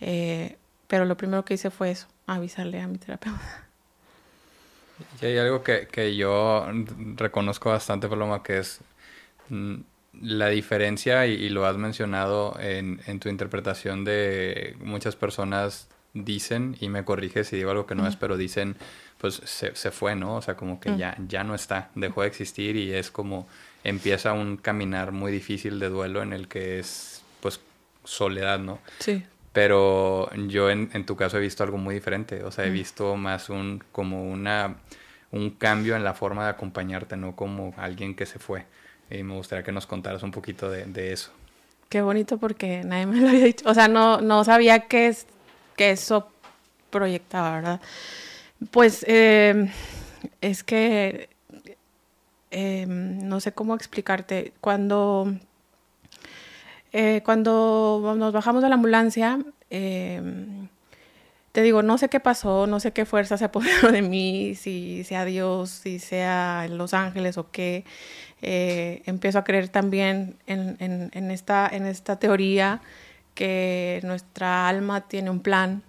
Eh, 0.00 0.56
pero 0.88 1.04
lo 1.04 1.16
primero 1.16 1.44
que 1.44 1.54
hice 1.54 1.70
fue 1.70 1.90
eso, 1.90 2.08
avisarle 2.26 2.80
a 2.80 2.88
mi 2.88 2.98
terapeuta. 2.98 3.69
Y 5.20 5.26
hay 5.26 5.38
algo 5.38 5.62
que, 5.62 5.88
que 5.88 6.16
yo 6.16 6.66
reconozco 7.16 7.70
bastante, 7.70 8.08
Paloma, 8.08 8.42
que 8.42 8.58
es 8.58 8.80
mm, 9.48 9.76
la 10.22 10.48
diferencia, 10.48 11.26
y, 11.26 11.48
lo 11.48 11.66
has 11.66 11.76
mencionado 11.76 12.56
en, 12.60 13.00
en, 13.06 13.20
tu 13.20 13.28
interpretación 13.28 14.04
de 14.04 14.76
muchas 14.80 15.16
personas 15.16 15.88
dicen, 16.14 16.76
y 16.80 16.88
me 16.88 17.04
corrige 17.04 17.44
si 17.44 17.56
digo 17.56 17.70
algo 17.70 17.86
que 17.86 17.94
no 17.94 18.06
es, 18.06 18.16
pero 18.16 18.36
dicen, 18.36 18.76
pues 19.18 19.40
se, 19.44 19.76
se, 19.76 19.90
fue, 19.90 20.16
¿no? 20.16 20.36
O 20.36 20.42
sea, 20.42 20.56
como 20.56 20.80
que 20.80 20.96
ya, 20.96 21.16
ya 21.28 21.44
no 21.44 21.54
está, 21.54 21.90
dejó 21.94 22.22
de 22.22 22.28
existir 22.28 22.76
y 22.76 22.92
es 22.92 23.10
como 23.10 23.46
empieza 23.84 24.32
un 24.32 24.56
caminar 24.56 25.12
muy 25.12 25.30
difícil 25.30 25.78
de 25.78 25.88
duelo 25.88 26.22
en 26.22 26.32
el 26.32 26.48
que 26.48 26.78
es, 26.78 27.22
pues, 27.40 27.60
soledad, 28.04 28.58
¿no? 28.58 28.80
Sí. 28.98 29.22
Pero 29.52 30.30
yo 30.48 30.70
en, 30.70 30.90
en, 30.92 31.04
tu 31.06 31.16
caso 31.16 31.38
he 31.38 31.40
visto 31.40 31.64
algo 31.64 31.76
muy 31.76 31.94
diferente, 31.94 32.44
o 32.44 32.52
sea, 32.52 32.66
he 32.66 32.70
visto 32.70 33.16
más 33.16 33.50
un 33.50 33.82
como 33.90 34.30
una 34.30 34.76
un 35.32 35.50
cambio 35.50 35.96
en 35.96 36.04
la 36.04 36.14
forma 36.14 36.44
de 36.44 36.50
acompañarte, 36.50 37.16
no 37.16 37.36
como 37.36 37.74
alguien 37.76 38.14
que 38.14 38.26
se 38.26 38.38
fue. 38.38 38.66
Y 39.10 39.22
me 39.22 39.34
gustaría 39.34 39.64
que 39.64 39.72
nos 39.72 39.86
contaras 39.86 40.22
un 40.22 40.30
poquito 40.30 40.70
de, 40.70 41.12
eso. 41.12 41.30
Qué 41.88 42.00
bonito 42.02 42.38
porque 42.38 42.82
nadie 42.84 43.06
me 43.06 43.20
lo 43.20 43.28
había 43.28 43.44
dicho. 43.44 43.68
O 43.68 43.74
sea, 43.74 43.88
no, 43.88 44.20
no 44.20 44.44
sabía 44.44 44.80
que, 44.86 45.08
es, 45.08 45.26
que 45.76 45.90
eso 45.90 46.28
proyectaba, 46.90 47.54
¿verdad? 47.56 47.80
Pues 48.70 49.04
eh, 49.08 49.70
es 50.40 50.62
que 50.62 51.28
eh, 52.50 52.86
no 52.86 53.40
sé 53.40 53.52
cómo 53.52 53.74
explicarte. 53.74 54.52
Cuando 54.60 55.32
eh, 56.92 57.22
cuando 57.24 58.14
nos 58.16 58.32
bajamos 58.32 58.62
de 58.62 58.68
la 58.68 58.74
ambulancia, 58.74 59.38
eh, 59.70 60.20
te 61.52 61.62
digo, 61.62 61.82
no 61.82 61.98
sé 61.98 62.08
qué 62.08 62.20
pasó, 62.20 62.66
no 62.66 62.80
sé 62.80 62.92
qué 62.92 63.04
fuerza 63.04 63.36
se 63.36 63.44
apoderó 63.44 63.92
de 63.92 64.02
mí, 64.02 64.54
si 64.54 65.04
sea 65.04 65.24
Dios, 65.24 65.70
si 65.70 65.98
sea 65.98 66.66
Los 66.68 66.94
Ángeles 66.94 67.38
o 67.38 67.50
qué. 67.50 67.84
Eh, 68.42 69.02
empiezo 69.06 69.38
a 69.38 69.44
creer 69.44 69.68
también 69.68 70.36
en, 70.46 71.30
esta, 71.30 71.70
teoría 72.18 72.80
que 73.34 74.00
nuestra 74.02 74.68
alma 74.68 75.02
tiene 75.02 75.30
un 75.30 75.40
plan 75.40 75.82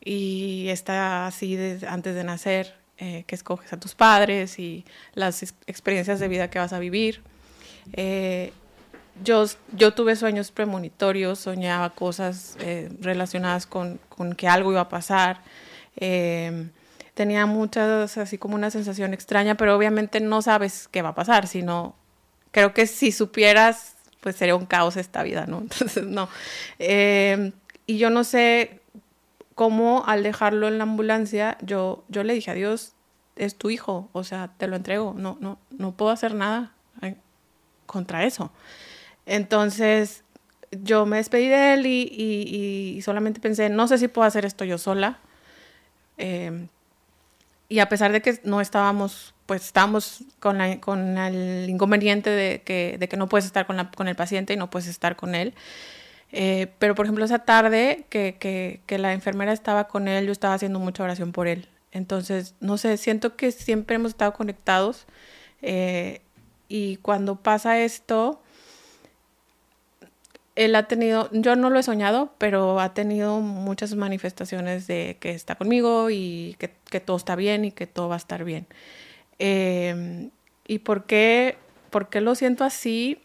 y 0.00 0.68
está 0.68 1.26
así 1.26 1.58
antes 1.86 2.14
de 2.14 2.24
nacer, 2.24 2.74
que 2.96 3.34
escoges 3.34 3.72
a 3.72 3.78
tus 3.78 3.94
padres 3.94 4.58
y 4.58 4.84
las 5.14 5.42
experiencias 5.66 6.20
de 6.20 6.28
vida 6.28 6.48
que 6.48 6.58
vas 6.58 6.72
a 6.72 6.78
vivir 6.78 7.22
yo, 9.22 9.44
yo 9.72 9.94
tuve 9.94 10.16
sueños 10.16 10.50
premonitorios, 10.50 11.38
soñaba 11.38 11.90
cosas 11.90 12.56
eh, 12.60 12.90
relacionadas 13.00 13.66
con, 13.66 14.00
con, 14.08 14.34
que 14.34 14.48
algo 14.48 14.72
iba 14.72 14.80
a 14.80 14.88
pasar. 14.88 15.40
Em, 15.96 16.70
tenía 17.14 17.46
muchas, 17.46 18.18
así 18.18 18.38
como 18.38 18.56
una 18.56 18.70
sensación 18.70 19.14
extraña, 19.14 19.56
pero 19.56 19.76
obviamente 19.76 20.20
no 20.20 20.42
sabes 20.42 20.88
qué 20.90 21.02
va 21.02 21.10
a 21.10 21.14
pasar, 21.14 21.46
sino 21.46 21.94
creo 22.50 22.74
que 22.74 22.86
si 22.86 23.12
supieras, 23.12 23.94
pues 24.20 24.36
sería 24.36 24.56
un 24.56 24.66
caos 24.66 24.96
esta 24.96 25.22
vida, 25.22 25.46
¿no? 25.46 25.58
Entonces, 25.62 26.04
no. 26.04 26.28
Em, 26.78 27.52
y 27.86 27.98
yo 27.98 28.10
no 28.10 28.24
sé 28.24 28.80
cómo 29.54 30.04
al 30.06 30.22
dejarlo 30.22 30.68
en 30.68 30.78
la 30.78 30.84
ambulancia, 30.84 31.56
yo, 31.62 32.04
yo 32.08 32.24
le 32.24 32.34
dije 32.34 32.50
a 32.50 32.54
Dios, 32.54 32.94
es 33.36 33.56
tu 33.56 33.70
hijo, 33.70 34.08
o 34.12 34.24
sea, 34.24 34.50
te 34.56 34.66
lo 34.66 34.76
entrego, 34.76 35.14
no, 35.16 35.36
no, 35.40 35.58
no 35.70 35.92
puedo 35.92 36.10
hacer 36.10 36.34
nada 36.34 36.72
eh, 37.02 37.16
contra 37.86 38.24
eso. 38.24 38.50
Entonces, 39.26 40.24
yo 40.70 41.06
me 41.06 41.18
despedí 41.18 41.48
de 41.48 41.74
él 41.74 41.86
y, 41.86 43.00
solamente 43.02 43.40
pensé, 43.40 43.68
no 43.68 43.88
sé 43.88 43.98
si 43.98 44.08
puedo 44.08 44.26
hacer 44.26 44.44
esto 44.44 44.64
yo 44.64 44.78
sola. 44.78 45.18
Em, 46.16 46.68
y 47.68 47.78
a 47.80 47.88
pesar 47.88 48.12
de 48.12 48.22
que 48.22 48.40
no 48.44 48.60
estábamos, 48.60 49.34
pues 49.46 49.64
estábamos 49.66 50.24
con, 50.40 50.58
con 50.78 51.18
el 51.18 51.68
inconveniente 51.68 52.30
de 52.30 52.62
que, 52.62 52.96
de 52.98 53.08
que 53.08 53.16
no 53.16 53.28
puedes 53.28 53.46
estar 53.46 53.66
con, 53.66 53.76
la, 53.76 53.90
con 53.90 54.08
el 54.08 54.16
paciente 54.16 54.52
y 54.52 54.56
no 54.56 54.70
puedes 54.70 54.88
estar 54.88 55.16
con 55.16 55.34
él. 55.34 55.54
Eh, 56.32 56.68
pero, 56.78 56.94
por 56.94 57.06
ejemplo, 57.06 57.24
esa 57.24 57.40
tarde 57.40 58.06
que, 58.10 58.36
que, 58.38 58.80
que, 58.86 58.98
la 58.98 59.12
enfermera 59.12 59.52
estaba 59.52 59.88
con 59.88 60.08
él, 60.08 60.26
yo 60.26 60.32
estaba 60.32 60.54
haciendo 60.54 60.78
mucha 60.80 61.04
oración 61.04 61.32
por 61.32 61.46
él. 61.46 61.68
Entonces, 61.92 62.54
no 62.60 62.76
sé, 62.76 62.96
siento 62.96 63.36
que 63.36 63.52
siempre 63.52 63.96
hemos 63.96 64.10
estado 64.10 64.32
conectados. 64.32 65.06
Eh, 65.62 66.22
y 66.68 66.96
cuando 66.96 67.36
pasa 67.36 67.78
esto, 67.80 68.42
él 70.56 70.74
ha 70.76 70.84
tenido, 70.84 71.28
yo 71.32 71.56
no 71.56 71.70
lo 71.70 71.78
he 71.78 71.82
soñado, 71.82 72.32
pero 72.38 72.80
ha 72.80 72.94
tenido 72.94 73.40
muchas 73.40 73.94
manifestaciones 73.94 74.86
de 74.86 75.16
que 75.20 75.30
está 75.30 75.56
conmigo 75.56 76.10
y 76.10 76.56
que, 76.58 76.72
que 76.90 77.00
todo 77.00 77.16
está 77.16 77.34
bien 77.34 77.64
y 77.64 77.72
que 77.72 77.86
todo 77.86 78.08
va 78.08 78.14
a 78.14 78.18
estar 78.18 78.44
bien. 78.44 78.66
Eh, 79.38 80.30
¿Y 80.66 80.78
por 80.78 81.04
qué, 81.04 81.56
por 81.90 82.08
qué 82.08 82.20
lo 82.20 82.34
siento 82.34 82.64
así? 82.64 83.20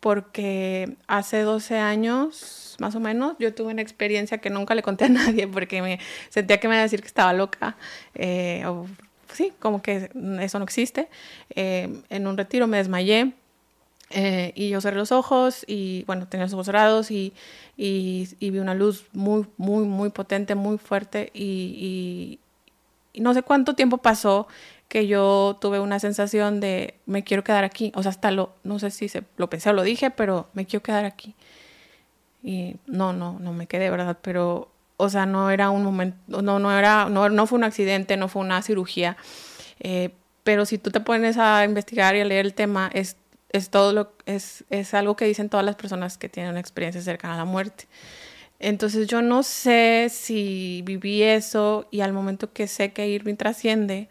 Porque 0.00 0.96
hace 1.06 1.42
12 1.42 1.78
años, 1.78 2.76
más 2.80 2.94
o 2.94 3.00
menos, 3.00 3.36
yo 3.38 3.54
tuve 3.54 3.72
una 3.72 3.82
experiencia 3.82 4.38
que 4.38 4.50
nunca 4.50 4.74
le 4.74 4.82
conté 4.82 5.04
a 5.04 5.08
nadie 5.10 5.46
porque 5.46 5.82
me 5.82 6.00
sentía 6.30 6.58
que 6.58 6.68
me 6.68 6.74
iba 6.74 6.80
a 6.80 6.84
decir 6.84 7.02
que 7.02 7.06
estaba 7.06 7.32
loca. 7.34 7.76
Eh, 8.14 8.64
o, 8.66 8.86
sí, 9.32 9.52
como 9.60 9.82
que 9.82 10.10
eso 10.40 10.58
no 10.58 10.64
existe. 10.64 11.08
Eh, 11.54 12.02
en 12.08 12.26
un 12.26 12.36
retiro 12.36 12.66
me 12.66 12.78
desmayé 12.78 13.34
eh, 14.14 14.52
y 14.54 14.68
yo 14.68 14.80
cerré 14.80 14.96
los 14.96 15.12
ojos 15.12 15.64
y, 15.66 16.04
bueno, 16.04 16.26
tenía 16.28 16.46
los 16.46 16.52
ojos 16.54 16.66
cerrados 16.66 17.10
y, 17.10 17.32
y, 17.76 18.28
vi 18.40 18.58
una 18.58 18.74
luz 18.74 19.06
muy, 19.12 19.46
muy, 19.56 19.84
muy 19.84 20.10
potente, 20.10 20.54
muy 20.54 20.78
fuerte 20.78 21.30
y, 21.34 22.38
y, 23.14 23.20
no 23.20 23.34
sé 23.34 23.42
cuánto 23.42 23.74
tiempo 23.74 23.98
pasó 23.98 24.48
que 24.88 25.06
yo 25.06 25.58
tuve 25.60 25.80
una 25.80 25.98
sensación 25.98 26.60
de 26.60 26.94
me 27.06 27.24
quiero 27.24 27.44
quedar 27.44 27.64
aquí. 27.64 27.92
O 27.94 28.02
sea, 28.02 28.10
hasta 28.10 28.30
lo, 28.30 28.54
no 28.62 28.78
sé 28.78 28.90
si 28.90 29.08
se, 29.08 29.24
lo 29.36 29.48
pensé 29.48 29.70
o 29.70 29.72
lo 29.72 29.82
dije, 29.82 30.10
pero 30.10 30.48
me 30.54 30.66
quiero 30.66 30.82
quedar 30.82 31.04
aquí. 31.04 31.34
Y 32.42 32.76
no, 32.86 33.12
no, 33.12 33.38
no 33.38 33.52
me 33.52 33.66
quedé, 33.66 33.90
¿verdad? 33.90 34.18
Pero, 34.22 34.70
o 34.96 35.08
sea, 35.08 35.26
no 35.26 35.50
era 35.50 35.70
un 35.70 35.84
momento, 35.84 36.42
no, 36.42 36.58
no 36.58 36.76
era, 36.76 37.08
no, 37.08 37.28
no 37.28 37.46
fue 37.46 37.58
un 37.58 37.64
accidente, 37.64 38.16
no 38.16 38.28
fue 38.28 38.42
una 38.42 38.60
cirugía. 38.62 39.16
Eh, 39.80 40.10
pero 40.42 40.66
si 40.66 40.78
tú 40.78 40.90
te 40.90 41.00
pones 41.00 41.38
a 41.38 41.64
investigar 41.64 42.16
y 42.16 42.20
a 42.20 42.24
leer 42.24 42.46
el 42.46 42.54
tema, 42.54 42.90
es 42.92 43.16
es 43.52 43.70
todo 43.70 43.92
lo 43.92 44.12
es, 44.26 44.64
es 44.70 44.94
algo 44.94 45.16
que 45.16 45.24
dicen 45.24 45.48
todas 45.48 45.64
las 45.64 45.76
personas 45.76 46.18
que 46.18 46.28
tienen 46.28 46.52
una 46.52 46.60
experiencia 46.60 47.02
cercana 47.02 47.34
a 47.34 47.38
la 47.38 47.44
muerte. 47.44 47.86
Entonces 48.58 49.08
yo 49.08 49.22
no 49.22 49.42
sé 49.42 50.08
si 50.10 50.82
viví 50.84 51.22
eso 51.22 51.86
y 51.90 52.00
al 52.00 52.12
momento 52.12 52.52
que 52.52 52.68
sé 52.68 52.92
que 52.92 53.08
Irving 53.08 53.36
trasciende, 53.36 54.08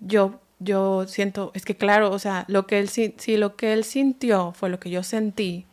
yo, 0.00 0.40
yo 0.58 1.06
siento, 1.06 1.52
es 1.54 1.64
que 1.64 1.76
claro, 1.76 2.10
o 2.10 2.18
sea, 2.18 2.44
lo 2.48 2.66
que 2.66 2.80
él, 2.80 2.88
si, 2.88 3.14
lo 3.36 3.56
que 3.56 3.72
él 3.72 3.84
sintió 3.84 4.52
fue 4.52 4.70
lo 4.70 4.80
que 4.80 4.90
yo 4.90 5.04
sentí, 5.04 5.66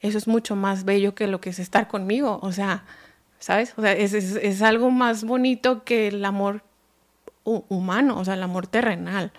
eso 0.00 0.18
es 0.18 0.28
mucho 0.28 0.56
más 0.56 0.84
bello 0.84 1.14
que 1.14 1.26
lo 1.26 1.40
que 1.40 1.50
es 1.50 1.58
estar 1.58 1.88
conmigo, 1.88 2.38
o 2.42 2.52
sea, 2.52 2.84
¿sabes? 3.38 3.72
O 3.78 3.82
sea, 3.82 3.92
es, 3.92 4.12
es, 4.12 4.36
es 4.36 4.62
algo 4.62 4.90
más 4.90 5.24
bonito 5.24 5.84
que 5.84 6.08
el 6.08 6.24
amor 6.24 6.62
humano, 7.44 8.18
o 8.18 8.24
sea, 8.24 8.34
el 8.34 8.42
amor 8.42 8.66
terrenal. 8.66 9.32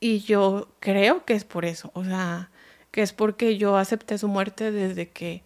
Y 0.00 0.20
yo 0.20 0.68
creo 0.80 1.24
que 1.24 1.34
es 1.34 1.44
por 1.44 1.64
eso, 1.64 1.90
o 1.94 2.04
sea, 2.04 2.50
que 2.90 3.02
es 3.02 3.12
porque 3.12 3.58
yo 3.58 3.76
acepté 3.76 4.18
su 4.18 4.28
muerte 4.28 4.72
desde 4.72 5.10
que 5.10 5.42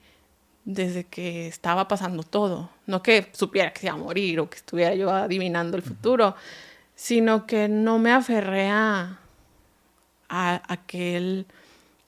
desde 0.64 1.04
que 1.04 1.46
estaba 1.46 1.88
pasando 1.88 2.22
todo, 2.22 2.70
no 2.86 3.02
que 3.02 3.28
supiera 3.32 3.72
que 3.72 3.80
se 3.80 3.86
iba 3.86 3.94
a 3.94 3.98
morir 3.98 4.40
o 4.40 4.48
que 4.48 4.56
estuviera 4.56 4.94
yo 4.94 5.10
adivinando 5.10 5.76
el 5.76 5.82
futuro, 5.82 6.34
sino 6.94 7.46
que 7.46 7.68
no 7.68 7.98
me 7.98 8.12
aferré 8.12 8.68
a, 8.70 9.18
a, 10.28 10.76
que 10.86 11.16
él, 11.16 11.46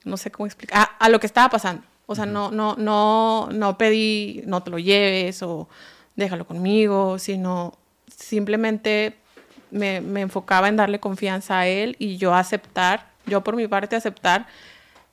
no 0.05 0.17
sé 0.17 0.31
cómo 0.31 0.47
explicar, 0.47 0.89
a, 0.99 1.09
lo 1.09 1.21
que 1.21 1.27
estaba 1.27 1.51
pasando. 1.51 1.83
O 2.07 2.15
sea, 2.15 2.25
no, 2.25 2.51
no, 2.51 2.77
no, 2.77 3.49
no 3.53 3.79
pedí, 3.79 4.43
no 4.47 4.63
te 4.63 4.71
lo 4.71 4.79
lleves 4.79 5.43
o 5.43 5.69
déjalo 6.15 6.47
conmigo, 6.47 7.19
sino 7.19 7.77
simplemente 8.07 9.17
me, 9.71 10.01
me, 10.01 10.21
enfocaba 10.21 10.69
en 10.69 10.77
darle 10.77 11.01
confianza 11.01 11.61
a 11.61 11.67
él 11.67 11.97
y 11.99 12.17
yo 12.17 12.35
aceptar, 12.35 13.09
yo 13.27 13.43
por 13.43 13.57
mi 13.57 13.67
parte 13.69 13.97
aceptar 13.97 14.47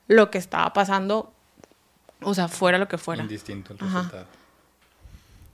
lo 0.08 0.32
que 0.32 0.38
estaba 0.38 0.74
pasando, 0.74 1.34
o 2.22 2.34
sea, 2.34 2.48
fuera 2.48 2.78
lo 2.78 2.88
que 2.88 2.98
fuera. 2.98 3.24
Indistinto 3.24 3.74
el 3.74 3.80
resultado. 3.80 4.26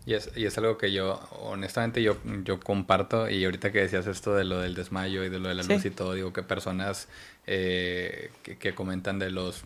Y 0.06 0.16
es, 0.16 0.32
y 0.36 0.46
es 0.46 0.58
algo 0.58 0.78
que 0.78 0.92
yo, 0.92 1.20
honestamente, 1.42 2.02
yo, 2.02 2.18
yo 2.44 2.60
comparto. 2.60 3.30
Y 3.30 3.46
ahorita 3.46 3.72
que 3.72 3.82
decías 3.82 4.08
esto 4.08 4.34
de 4.34 4.44
lo 4.44 4.60
del 4.60 4.74
desmayo 4.74 5.24
y 5.24 5.30
de 5.30 5.38
lo 5.38 5.50
de 5.50 5.56
la 5.56 5.62
luz 5.62 5.86
y 5.86 5.92
todo, 5.92 6.14
digo 6.14 6.34
que 6.34 6.42
personas 6.42 7.10
eh, 7.46 8.32
que, 8.42 8.74
comentan 8.74 9.20
de 9.20 9.30
los, 9.30 9.64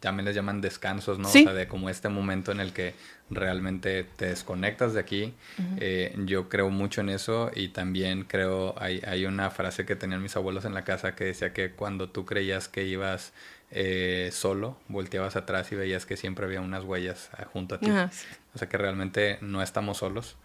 también 0.00 0.24
les 0.24 0.34
llaman 0.34 0.62
descansos, 0.62 1.18
¿no? 1.18 1.28
O 1.28 1.30
sea, 1.30 1.52
de 1.52 1.68
como 1.68 1.90
este 1.90 2.08
momento 2.08 2.52
en 2.52 2.60
el 2.60 2.72
que 2.72 2.94
realmente 3.30 4.04
te 4.04 4.26
desconectas 4.26 4.94
de 4.94 5.00
aquí. 5.00 5.34
Eh, 5.78 6.14
yo 6.24 6.48
creo 6.48 6.70
mucho 6.70 7.00
en 7.00 7.08
eso 7.08 7.50
y 7.54 7.68
también 7.68 8.24
creo, 8.24 8.74
hay, 8.78 9.02
hay 9.06 9.26
una 9.26 9.50
frase 9.50 9.84
que 9.84 9.96
tenían 9.96 10.22
mis 10.22 10.36
abuelos 10.36 10.64
en 10.64 10.74
la 10.74 10.84
casa 10.84 11.14
que 11.14 11.24
decía 11.24 11.52
que 11.52 11.72
cuando 11.72 12.08
tú 12.08 12.24
creías 12.24 12.68
que 12.68 12.84
ibas 12.84 13.32
eh, 13.72 14.30
solo, 14.32 14.78
volteabas 14.86 15.34
atrás 15.34 15.72
y 15.72 15.74
veías 15.74 16.06
que 16.06 16.16
siempre 16.16 16.46
había 16.46 16.60
unas 16.60 16.84
huellas 16.84 17.30
ah, 17.36 17.46
junto 17.52 17.74
a 17.74 17.80
ti. 17.80 17.90
O 18.54 18.58
sea 18.58 18.68
que 18.68 18.78
realmente 18.78 19.38
no 19.40 19.60
estamos 19.60 19.98
solos. 19.98 20.36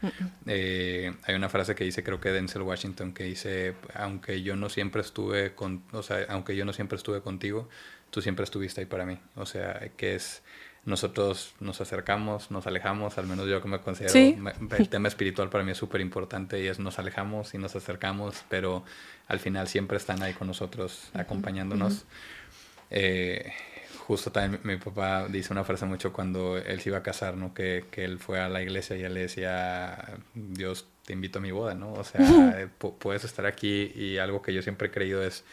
Eh, 0.47 1.13
hay 1.23 1.35
una 1.35 1.47
frase 1.49 1.75
que 1.75 1.83
dice, 1.83 2.03
creo 2.03 2.19
que 2.19 2.31
Denzel 2.31 2.63
Washington, 2.63 3.13
que 3.13 3.25
dice, 3.25 3.75
aunque 3.93 4.41
yo 4.41 4.55
no 4.55 4.69
siempre 4.69 5.01
estuve 5.01 5.53
con, 5.53 5.83
o 5.91 6.01
sea, 6.01 6.25
aunque 6.29 6.55
yo 6.55 6.65
no 6.65 6.73
siempre 6.73 6.97
estuve 6.97 7.21
contigo, 7.21 7.69
tú 8.09 8.21
siempre 8.21 8.43
estuviste 8.43 8.81
ahí 8.81 8.87
para 8.87 9.05
mí. 9.05 9.19
O 9.35 9.45
sea, 9.45 9.91
que 9.97 10.15
es 10.15 10.41
nosotros 10.83 11.53
nos 11.59 11.79
acercamos, 11.79 12.49
nos 12.49 12.65
alejamos, 12.65 13.17
al 13.17 13.27
menos 13.27 13.47
yo 13.47 13.61
que 13.61 13.67
me 13.67 13.79
considero, 13.79 14.13
el 14.77 14.89
tema 14.89 15.07
espiritual 15.07 15.49
para 15.49 15.63
mí 15.63 15.71
es 15.71 15.77
súper 15.77 16.01
importante 16.01 16.61
y 16.61 16.67
es 16.67 16.79
nos 16.79 16.97
alejamos 16.97 17.53
y 17.53 17.59
nos 17.59 17.75
acercamos, 17.75 18.43
pero 18.49 18.83
al 19.27 19.39
final 19.39 19.67
siempre 19.67 19.97
están 19.97 20.23
ahí 20.23 20.33
con 20.33 20.47
nosotros, 20.47 21.09
acompañándonos. 21.13 22.05
Eh, 22.89 23.53
justo 23.99 24.31
también 24.31 24.59
mi, 24.63 24.77
papá 24.77 25.27
dice 25.27 25.53
una 25.53 25.63
frase 25.63 25.85
mucho 25.85 26.11
cuando 26.11 26.57
él 26.57 26.81
se 26.81 26.89
iba 26.89 26.97
a 26.97 27.03
casar, 27.03 27.37
¿no? 27.37 27.53
Que, 27.53 27.85
que, 27.91 28.03
él 28.03 28.17
fue 28.17 28.39
a 28.39 28.49
la 28.49 28.61
iglesia 28.61 28.97
y 28.97 29.03
él 29.03 29.13
le 29.13 29.21
decía, 29.21 30.17
Dios 30.33 30.87
te 31.05 31.13
invito 31.13 31.39
a 31.39 31.41
mi 31.41 31.51
boda, 31.51 31.75
¿no? 31.75 31.93
O 31.93 32.03
sea, 32.03 32.21
eh, 32.59 32.67
puedes 32.99 33.23
estar 33.23 33.45
aquí 33.45 33.91
y 33.95 34.17
algo 34.17 34.41
que 34.41 34.53
yo 34.53 34.61
siempre 34.63 34.87
he 34.87 34.91
creído 34.91 35.23
es 35.23 35.45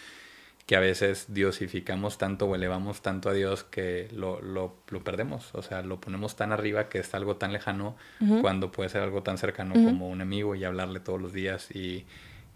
que 0.68 0.76
a 0.76 0.80
veces 0.80 1.32
diosificamos 1.32 2.18
tanto 2.18 2.44
o 2.44 2.54
elevamos 2.54 3.00
tanto 3.00 3.30
a 3.30 3.32
Dios 3.32 3.64
que 3.64 4.06
lo, 4.12 4.42
lo, 4.42 4.76
lo 4.90 5.02
perdemos, 5.02 5.54
o 5.54 5.62
sea, 5.62 5.80
lo 5.80 5.98
ponemos 5.98 6.36
tan 6.36 6.52
arriba 6.52 6.90
que 6.90 6.98
es 6.98 7.14
algo 7.14 7.36
tan 7.36 7.54
lejano 7.54 7.96
cuando 8.42 8.70
puede 8.70 8.90
ser 8.90 9.00
algo 9.00 9.22
tan 9.22 9.38
cercano 9.38 9.72
como 9.72 10.10
un 10.10 10.20
amigo 10.20 10.54
y 10.54 10.64
hablarle 10.64 11.00
todos 11.00 11.22
los 11.22 11.32
días. 11.32 11.70
Y, 11.70 12.04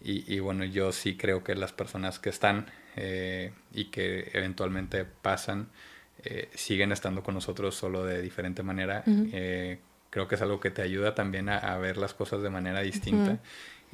y, 0.03 0.31
y 0.31 0.41
bueno, 0.41 0.67
yo 0.67 0.93
sí 0.93 1.17
creo 1.17 1.43
que 1.43 1.55
las 1.55 1.73
personas 1.73 2.19
que 2.19 2.29
están 2.29 2.67
eh, 2.97 3.53
y 3.73 3.87
que 3.87 4.31
eventualmente 4.35 5.07
pasan, 5.07 5.69
eh, 6.23 6.51
siguen 6.55 6.93
estando 6.93 7.23
con 7.23 7.33
nosotros 7.33 7.75
solo 7.75 8.05
de 8.05 8.21
diferente 8.21 8.63
manera. 8.63 9.05
Eh, 9.07 9.79
creo 10.11 10.29
que 10.29 10.35
es 10.35 10.43
algo 10.43 10.61
que 10.61 10.71
te 10.71 10.83
ayuda 10.83 11.15
también 11.15 11.49
a, 11.49 11.79
ver 11.79 11.97
las 11.97 12.13
cosas 12.13 12.43
de 12.43 12.51
manera 12.51 12.83
distinta. 12.83 13.39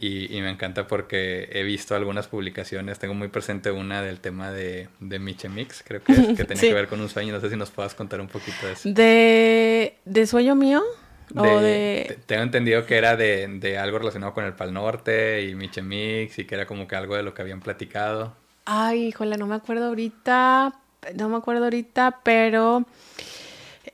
Y, 0.01 0.41
me 0.41 0.51
encanta 0.51 0.87
porque 0.87 1.49
he 1.53 1.65
visto 1.65 1.97
algunas 1.97 2.29
publicaciones, 2.29 3.01
tengo 3.01 3.15
muy 3.15 3.29
presente 3.29 3.73
una 3.73 4.01
del 4.01 4.21
tema 4.21 4.53
de, 4.53 4.89
de 5.01 5.19
Mix, 5.19 5.83
creo 5.85 6.03
que, 6.03 6.15
que 6.37 6.45
tenía 6.45 6.63
que 6.63 6.75
ver 6.75 6.87
con 6.87 7.01
un 7.01 7.09
sueño, 7.09 7.33
no 7.33 7.41
sé 7.41 7.51
si 7.51 7.57
nos 7.57 7.71
puedas 7.71 7.95
contar 7.95 8.21
un 8.21 8.29
poquito 8.29 8.67
de 8.67 8.73
eso. 8.73 8.89
¿De, 8.89 9.97
de 10.05 10.27
sueño 10.27 10.55
mío? 10.55 10.83
De, 11.31 12.19
Tengo 12.27 12.43
entendido 12.43 12.87
que 12.87 12.97
era 12.97 13.17
de, 13.17 13.47
de, 13.49 13.77
algo 13.77 13.99
relacionado 13.99 14.33
con 14.33 14.45
el 14.45 14.55
Pal 14.55 14.73
Norte 14.73 15.43
y 15.43 15.55
Mix 15.55 16.39
y 16.39 16.45
que 16.45 16.55
era 16.55 16.67
como 16.67 16.87
que 16.87 16.97
algo 16.97 17.17
de 17.17 17.23
lo 17.23 17.35
que 17.35 17.43
habían 17.43 17.61
platicado. 17.61 18.35
Ay, 18.65 19.09
híjole, 19.09 19.37
no 19.37 19.47
me 19.47 19.55
acuerdo 19.57 19.87
ahorita, 19.87 20.75
no 21.17 21.29
me 21.29 21.37
acuerdo 21.37 21.65
ahorita, 21.65 22.21
pero 22.23 22.87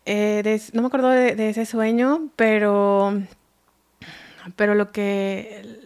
eh, 0.07 0.61
no 0.73 0.83
me 0.83 0.89
acuerdo 0.89 1.09
de, 1.09 1.49
ese 1.49 1.67
sueño, 1.67 2.29
pero, 2.37 3.21
pero 4.57 4.75
lo 4.75 4.93
que, 4.93 5.84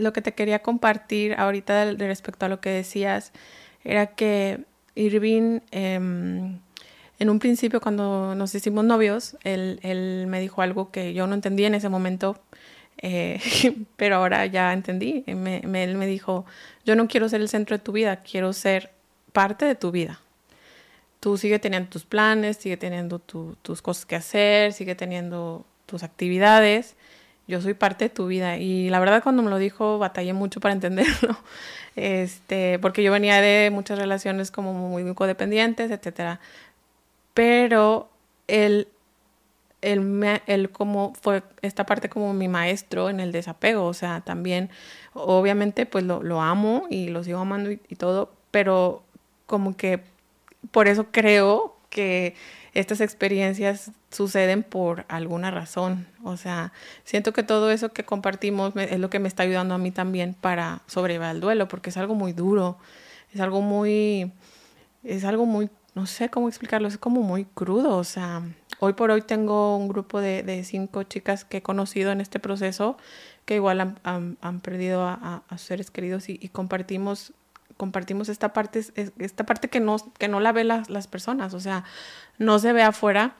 lo 0.00 0.12
que 0.12 0.22
te 0.22 0.32
quería 0.32 0.60
compartir 0.60 1.34
ahorita 1.34 1.92
respecto 1.94 2.46
a 2.46 2.48
lo 2.48 2.60
que 2.60 2.70
decías 2.70 3.32
era 3.84 4.06
que 4.06 4.64
Irving, 4.94 5.60
em, 5.70 6.58
en 7.18 7.30
un 7.30 7.38
principio 7.38 7.80
cuando 7.80 8.34
nos 8.34 8.54
hicimos 8.54 8.84
novios, 8.84 9.36
él, 9.44 9.78
él, 9.82 10.26
me 10.28 10.40
dijo 10.40 10.62
algo 10.62 10.90
que 10.90 11.14
yo 11.14 11.26
no 11.26 11.34
entendí 11.34 11.64
en 11.64 11.74
ese 11.74 11.88
momento 11.88 12.40
Eh, 13.02 13.40
pero 13.96 14.16
ahora 14.16 14.44
ya 14.46 14.72
entendí. 14.72 15.24
Él 15.26 15.36
me 15.36 16.06
dijo, 16.06 16.44
yo 16.84 16.96
no 16.96 17.08
quiero 17.08 17.28
ser 17.28 17.40
el 17.40 17.48
centro 17.48 17.76
de 17.78 17.82
tu 17.82 17.92
vida, 17.92 18.16
quiero 18.22 18.52
ser 18.52 18.90
parte 19.32 19.64
de 19.64 19.74
tu 19.74 19.90
vida. 19.90 20.20
Tú 21.20 21.36
sigue 21.36 21.58
teniendo 21.58 21.90
tus 21.90 22.04
planes, 22.04 22.56
sigue 22.56 22.76
teniendo 22.76 23.18
tus 23.18 23.82
cosas 23.82 24.06
que 24.06 24.16
hacer, 24.16 24.72
sigue 24.72 24.94
teniendo 24.94 25.66
tus 25.86 26.02
actividades. 26.02 26.96
Yo 27.50 27.60
soy 27.60 27.74
parte 27.74 28.06
de 28.06 28.08
tu 28.10 28.26
vida. 28.26 28.56
Y 28.56 28.88
la 28.88 29.00
verdad 29.00 29.22
cuando 29.22 29.42
me 29.42 29.50
lo 29.50 29.58
dijo 29.58 29.98
batallé 29.98 30.32
mucho 30.32 30.60
para 30.60 30.72
entenderlo. 30.74 31.36
Este, 31.96 32.78
porque 32.78 33.02
yo 33.02 33.12
venía 33.12 33.40
de 33.40 33.70
muchas 33.70 33.98
relaciones 33.98 34.50
como 34.50 34.72
muy 34.72 35.14
codependientes, 35.14 35.90
etcétera. 35.90 36.40
Pero 37.34 38.08
él 38.48 38.88
él, 39.82 40.70
como 40.72 41.14
fue 41.20 41.42
esta 41.62 41.86
parte 41.86 42.08
como 42.08 42.34
mi 42.34 42.48
maestro 42.48 43.08
en 43.10 43.20
el 43.20 43.32
desapego, 43.32 43.84
o 43.86 43.94
sea, 43.94 44.20
también 44.20 44.70
obviamente 45.14 45.86
pues 45.86 46.04
lo, 46.04 46.40
amo 46.40 46.86
y 46.90 47.08
lo 47.08 47.24
sigo 47.24 47.38
amando 47.38 47.70
y, 47.70 47.78
todo, 47.96 48.32
pero 48.50 49.02
como 49.46 49.76
que 49.76 50.02
por 50.70 50.88
eso 50.88 51.06
creo 51.10 51.76
que 51.88 52.34
estas 52.74 53.00
experiencias 53.00 53.90
suceden 54.10 54.62
por 54.62 55.04
alguna 55.08 55.50
razón, 55.50 56.06
o 56.22 56.36
sea, 56.36 56.72
siento 57.04 57.32
que 57.32 57.42
todo 57.42 57.70
eso 57.70 57.92
que 57.92 58.04
compartimos 58.04 58.74
es 58.76 58.98
lo 58.98 59.10
que 59.10 59.18
me 59.18 59.28
está 59.28 59.42
ayudando 59.42 59.74
a 59.74 59.78
mí 59.78 59.90
también 59.90 60.34
para 60.34 60.82
sobrevivir 60.86 61.28
el 61.28 61.40
duelo, 61.40 61.68
porque 61.68 61.90
es 61.90 61.96
algo 61.96 62.14
muy 62.14 62.32
duro, 62.32 62.78
es 63.32 63.40
algo 63.40 63.60
muy, 63.60 64.32
es 65.04 65.24
algo 65.24 65.46
muy, 65.46 65.70
no 65.94 66.06
sé 66.06 66.28
cómo 66.28 66.48
explicarlo, 66.48 66.88
es 66.88 66.98
como 66.98 67.22
muy 67.22 67.44
crudo, 67.44 67.96
o 67.96 68.04
sea, 68.04 68.42
Hoy 68.82 68.94
por 68.94 69.10
hoy 69.10 69.20
tengo 69.20 69.76
un 69.76 69.88
grupo 69.88 70.22
de, 70.22 70.64
cinco 70.64 71.02
chicas 71.02 71.44
que 71.44 71.58
he 71.58 71.62
conocido 71.62 72.12
en 72.12 72.22
este 72.22 72.40
proceso 72.40 72.96
que 73.44 73.56
igual 73.56 73.98
han, 74.02 74.60
perdido 74.62 75.02
a, 75.02 75.42
seres 75.58 75.90
queridos 75.90 76.30
y, 76.30 76.48
compartimos 76.48 77.34
compartimos 77.80 78.28
esta 78.28 78.52
parte, 78.52 78.84
esta 79.18 79.46
parte 79.46 79.68
que 79.68 79.80
no, 79.80 79.96
que 80.18 80.28
no 80.28 80.38
la 80.38 80.52
ven 80.52 80.68
las, 80.68 80.90
las 80.90 81.06
personas, 81.06 81.54
o 81.54 81.60
sea, 81.60 81.84
no 82.36 82.58
se 82.58 82.74
ve 82.74 82.82
afuera, 82.82 83.36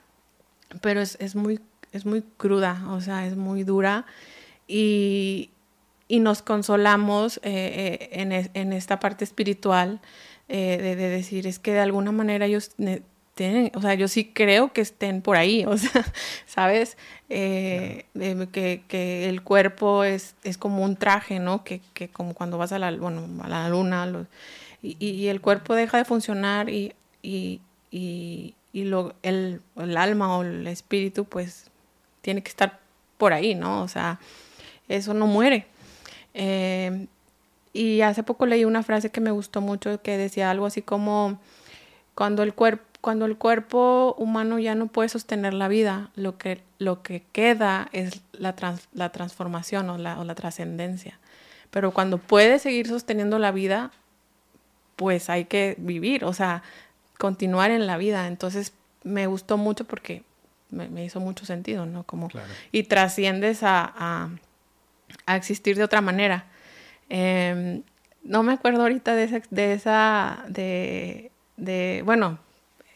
pero 0.81 1.03
es, 1.03 1.37
muy, 1.37 1.61
es 1.93 2.07
muy 2.07 2.23
cruda, 2.39 2.83
o 2.89 3.03
sea, 3.03 3.27
es 3.27 3.37
muy 3.37 3.65
dura 3.65 4.07
y, 4.67 5.51
nos 6.09 6.41
consolamos 6.41 7.37
eh, 7.43 8.11
eh, 8.13 8.51
en, 8.55 8.73
esta 8.73 8.99
parte 8.99 9.25
espiritual 9.25 10.01
eh, 10.49 10.79
de, 10.81 10.97
decir, 10.97 11.47
es 11.47 11.59
que 11.59 11.75
de 11.75 11.81
alguna 11.81 12.11
manera 12.11 12.47
ellos 12.47 12.73
o 13.75 13.81
sea, 13.81 13.95
yo 13.95 14.09
sí 14.09 14.27
creo 14.27 14.73
que 14.73 14.81
estén 14.81 15.23
por 15.23 15.37
ahí, 15.37 15.65
o 15.69 15.77
sea, 15.77 16.05
¿sabes? 16.47 16.97
Eh, 17.29 18.05
que, 18.53 19.29
el 19.29 19.43
cuerpo 19.43 20.05
es, 20.05 20.35
es 20.45 20.59
como 20.59 20.83
un 20.83 20.97
traje, 20.97 21.39
¿no? 21.39 21.65
Que, 21.65 21.81
como 22.13 22.35
cuando 22.35 22.59
vas 22.59 22.73
a 22.73 22.79
la, 22.79 22.91
bueno, 22.93 23.27
a 23.43 23.49
la 23.49 23.69
luna, 23.69 24.27
y, 24.83 25.27
el 25.27 25.41
cuerpo 25.41 25.75
deja 25.75 25.99
de 25.99 26.05
funcionar 26.05 26.71
y, 26.71 26.95
y, 27.23 27.61
lo, 28.73 29.15
el, 29.23 29.61
alma 29.97 30.37
o 30.37 30.43
el 30.43 30.67
espíritu, 30.67 31.25
pues, 31.25 31.71
tiene 32.23 32.43
que 32.43 32.49
estar 32.49 32.79
por 33.19 33.33
ahí, 33.33 33.55
¿no? 33.55 33.83
O 33.83 33.89
sea, 33.89 34.19
eso 34.89 35.15
no 35.15 35.27
muere. 35.27 35.67
Eh, 36.35 37.07
y 37.73 38.01
hace 38.01 38.23
poco 38.23 38.47
leí 38.47 38.65
una 38.65 38.83
frase 38.83 39.11
que 39.11 39.21
me 39.21 39.31
gustó 39.31 39.61
mucho 39.61 40.03
que 40.03 40.17
decía 40.17 40.51
algo 40.51 40.67
así 40.67 40.83
como, 40.83 41.39
cuando 42.15 42.43
el 42.43 42.55
cuerpo 42.55 42.90
cuando 43.01 43.25
el 43.25 43.37
cuerpo 43.37 44.15
humano 44.19 44.59
ya 44.59 44.75
no 44.75 44.87
puede 44.89 45.09
sostener 45.09 45.55
la 45.55 45.69
vida, 45.69 46.11
lo 46.17 46.37
que, 46.37 46.63
lo 46.79 47.03
que 47.03 47.23
queda 47.33 47.89
es 47.93 48.21
la, 48.33 48.55
la 48.93 49.11
transformación 49.11 49.89
o 49.91 49.99
la, 49.99 50.21
o 50.21 50.25
la 50.25 50.35
trascendencia. 50.35 51.19
Pero 51.71 51.93
cuando 51.93 52.19
puede 52.19 52.59
seguir 52.59 52.89
sosteniendo 52.89 53.39
la 53.39 53.53
vida, 53.53 53.91
pues 54.97 55.31
hay 55.31 55.47
que 55.47 55.77
vivir, 55.79 56.25
o 56.25 56.33
sea, 56.33 56.63
continuar 57.19 57.71
en 57.71 57.87
la 57.87 57.97
vida. 57.97 58.27
Entonces 58.27 58.75
me 59.03 59.27
gustó 59.27 59.57
mucho 59.57 59.85
porque 59.85 60.25
me, 60.71 61.05
hizo 61.05 61.21
mucho 61.21 61.47
sentido, 61.47 61.87
¿no? 61.87 62.03
Como, 62.05 62.29
Y 62.71 62.83
trasciendes 62.85 63.63
a, 63.63 64.31
a, 65.27 65.37
existir 65.37 65.77
de 65.77 65.85
otra 65.85 66.01
manera. 66.01 66.45
Em, 67.09 67.83
no 68.23 68.43
me 68.43 68.53
acuerdo 68.53 68.83
ahorita 68.83 69.15
de 69.15 69.25
esa, 69.25 69.41
de, 69.51 69.73
esa, 69.73 70.45
de, 70.49 71.31
de 71.57 72.03
bueno, 72.05 72.39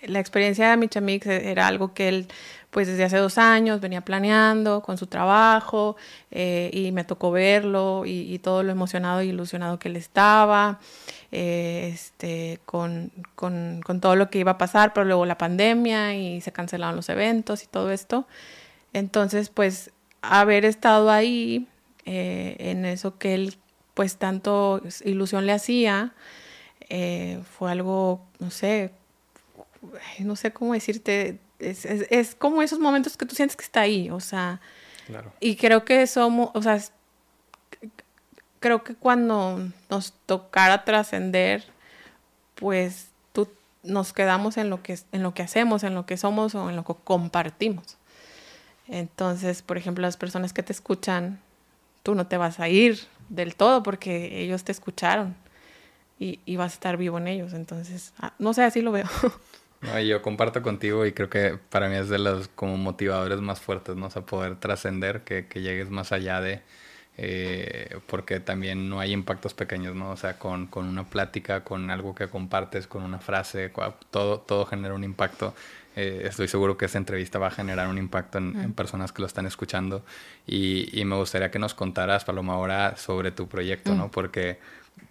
la 0.07 0.21
experiencia 0.21 0.71
de 0.71 0.77
Michamix 0.77 1.27
e-, 1.27 1.51
era 1.51 1.67
algo 1.67 1.95
que 1.95 2.09
él, 2.09 2.29
pues 2.71 2.89
desde 2.89 3.05
hace 3.05 3.19
dos 3.19 3.39
años 3.39 3.81
venía 3.81 4.01
planeando 4.01 4.83
con 4.83 4.99
su 4.99 5.07
trabajo 5.07 5.97
eh, 6.31 6.71
y 6.73 6.93
me 6.93 7.05
tocó 7.05 7.31
verlo 7.31 8.03
y, 8.05 8.39
todo 8.41 8.63
lo 8.63 8.73
emocionado 8.73 9.23
y 9.23 9.29
ilusionado 9.29 9.79
que 9.79 9.89
él 9.89 9.97
estaba, 9.97 10.81
eh, 11.31 11.91
este, 11.95 12.61
con, 12.67 13.13
con, 13.37 13.81
con, 13.85 14.01
todo 14.01 14.17
lo 14.17 14.29
que 14.29 14.41
iba 14.41 14.53
a 14.53 14.59
pasar, 14.59 14.93
pero 14.93 15.07
luego 15.07 15.25
la 15.25 15.39
pandemia 15.39 16.17
y 16.17 16.41
se 16.41 16.53
cancelaron 16.53 16.97
los 16.97 17.09
eventos 17.09 17.63
y 17.63 17.67
todo 17.69 17.93
esto. 17.93 18.27
Entonces, 18.93 19.51
pues 19.51 19.93
haber 20.23 20.65
estado 20.65 21.11
ahí 21.11 21.69
eh, 22.07 22.57
en 22.59 22.85
eso 22.87 23.19
que 23.19 23.35
él, 23.35 23.57
pues 23.95 24.17
tanto 24.17 24.83
ilusión 25.05 25.47
le 25.47 25.53
hacía, 25.53 26.13
fue 27.59 27.73
algo, 27.73 28.21
no 28.39 28.51
sé, 28.51 28.93
no 30.21 30.37
sé 30.37 30.53
cómo 30.53 30.75
decirte, 30.75 31.39
es, 31.59 32.35
como 32.35 32.63
esos 32.63 32.79
momentos 32.79 33.17
que 33.17 33.27
tú 33.27 33.35
sientes 33.35 33.57
que 33.57 33.65
está 33.65 33.83
ahí, 33.83 34.11
o 34.11 34.21
sea, 34.21 34.61
y 35.41 35.57
creo 35.57 35.85
que 35.85 36.07
somos, 36.07 36.51
o 36.55 36.63
sea, 36.63 36.81
creo 38.61 38.83
que 38.83 38.95
cuando 38.95 39.71
nos 39.91 40.13
tocara 40.27 40.85
trascender, 40.85 41.65
pues 42.55 43.09
tú 43.33 43.49
nos 43.83 44.13
quedamos 44.13 44.57
en 44.57 44.71
lo 44.71 44.83
que 44.83 44.99
en 45.13 45.23
lo 45.23 45.35
que 45.35 45.43
hacemos, 45.43 45.85
en 45.85 45.95
lo 45.95 46.07
que 46.07 46.17
somos 46.17 46.55
o 46.55 46.71
en 46.71 46.77
lo 46.77 46.85
que 46.85 46.95
compartimos. 47.05 47.99
Entonces, 48.89 49.63
por 49.63 49.77
ejemplo, 49.77 50.03
las 50.03 50.17
personas 50.17 50.53
que 50.53 50.63
te 50.63 50.73
escuchan, 50.73 51.41
tú 52.03 52.15
no 52.15 52.27
te 52.27 52.37
vas 52.37 52.61
a 52.61 52.69
ir 52.69 53.01
del 53.29 53.57
todo 53.57 53.83
porque 53.83 54.41
ellos 54.41 54.65
te 54.65 54.73
escucharon 54.73 55.35
y, 56.19 56.41
y 56.45 56.57
vas 56.57 56.73
a 56.73 56.75
estar 56.75 56.97
vivo 56.97 57.19
en 57.19 57.29
ellos. 57.29 57.53
Entonces, 57.55 58.13
ah, 58.19 58.35
no 58.39 58.55
sé, 58.55 58.63
así 58.65 58.81
lo 58.83 58.93
veo. 58.93 59.09
No, 59.85 60.01
yo 60.01 60.23
comparto 60.23 60.63
contigo 60.63 61.05
y 61.07 61.13
creo 61.13 61.29
que 61.29 61.59
para 61.71 61.89
mí 61.89 61.97
es 61.97 62.09
de 62.09 62.19
los 62.19 62.49
como 62.49 62.77
motivadores 62.77 63.41
más 63.41 63.61
fuertes, 63.61 63.97
¿no? 63.97 64.07
O 64.07 64.11
sea, 64.11 64.23
poder 64.23 64.57
trascender, 64.57 65.23
que, 65.23 65.47
que, 65.47 65.61
llegues 65.61 65.91
más 65.91 66.13
allá 66.13 66.41
de... 66.41 66.63
Eh, 67.17 68.01
porque 68.09 68.41
también 68.41 68.89
no 68.89 68.99
hay 68.99 69.13
impactos 69.13 69.55
pequeños, 69.55 69.95
¿no? 69.95 70.11
O 70.11 70.17
sea, 70.17 70.37
con, 70.39 70.67
con, 70.67 70.87
una 70.89 71.05
plática, 71.05 71.63
con 71.63 71.91
algo 71.91 72.13
que 72.15 72.27
compartes, 72.27 72.89
con 72.89 73.05
una 73.05 73.21
frase, 73.21 73.71
todo, 74.11 74.41
todo 74.41 74.67
genera 74.67 74.95
un 74.95 75.05
impacto. 75.05 75.55
Eh, 75.95 76.23
estoy 76.25 76.49
seguro 76.49 76.77
que 76.77 76.87
esta 76.87 76.99
entrevista 76.99 77.39
va 77.39 77.47
a 77.49 77.51
generar 77.53 77.87
un 77.87 77.99
impacto 77.99 78.39
en, 78.39 78.61
en 78.61 78.73
personas 78.73 79.13
que 79.13 79.23
lo 79.23 79.27
están 79.29 79.47
escuchando. 79.47 80.05
Y, 80.45 80.89
y, 80.99 81.05
me 81.05 81.15
gustaría 81.15 81.53
que 81.53 81.61
nos 81.61 81.75
contaras, 81.75 82.25
Paloma, 82.25 82.55
ahora 82.55 82.97
sobre 82.97 83.31
tu 83.31 83.47
proyecto, 83.47 83.95
¿no? 83.95 84.11
Porque 84.11 84.59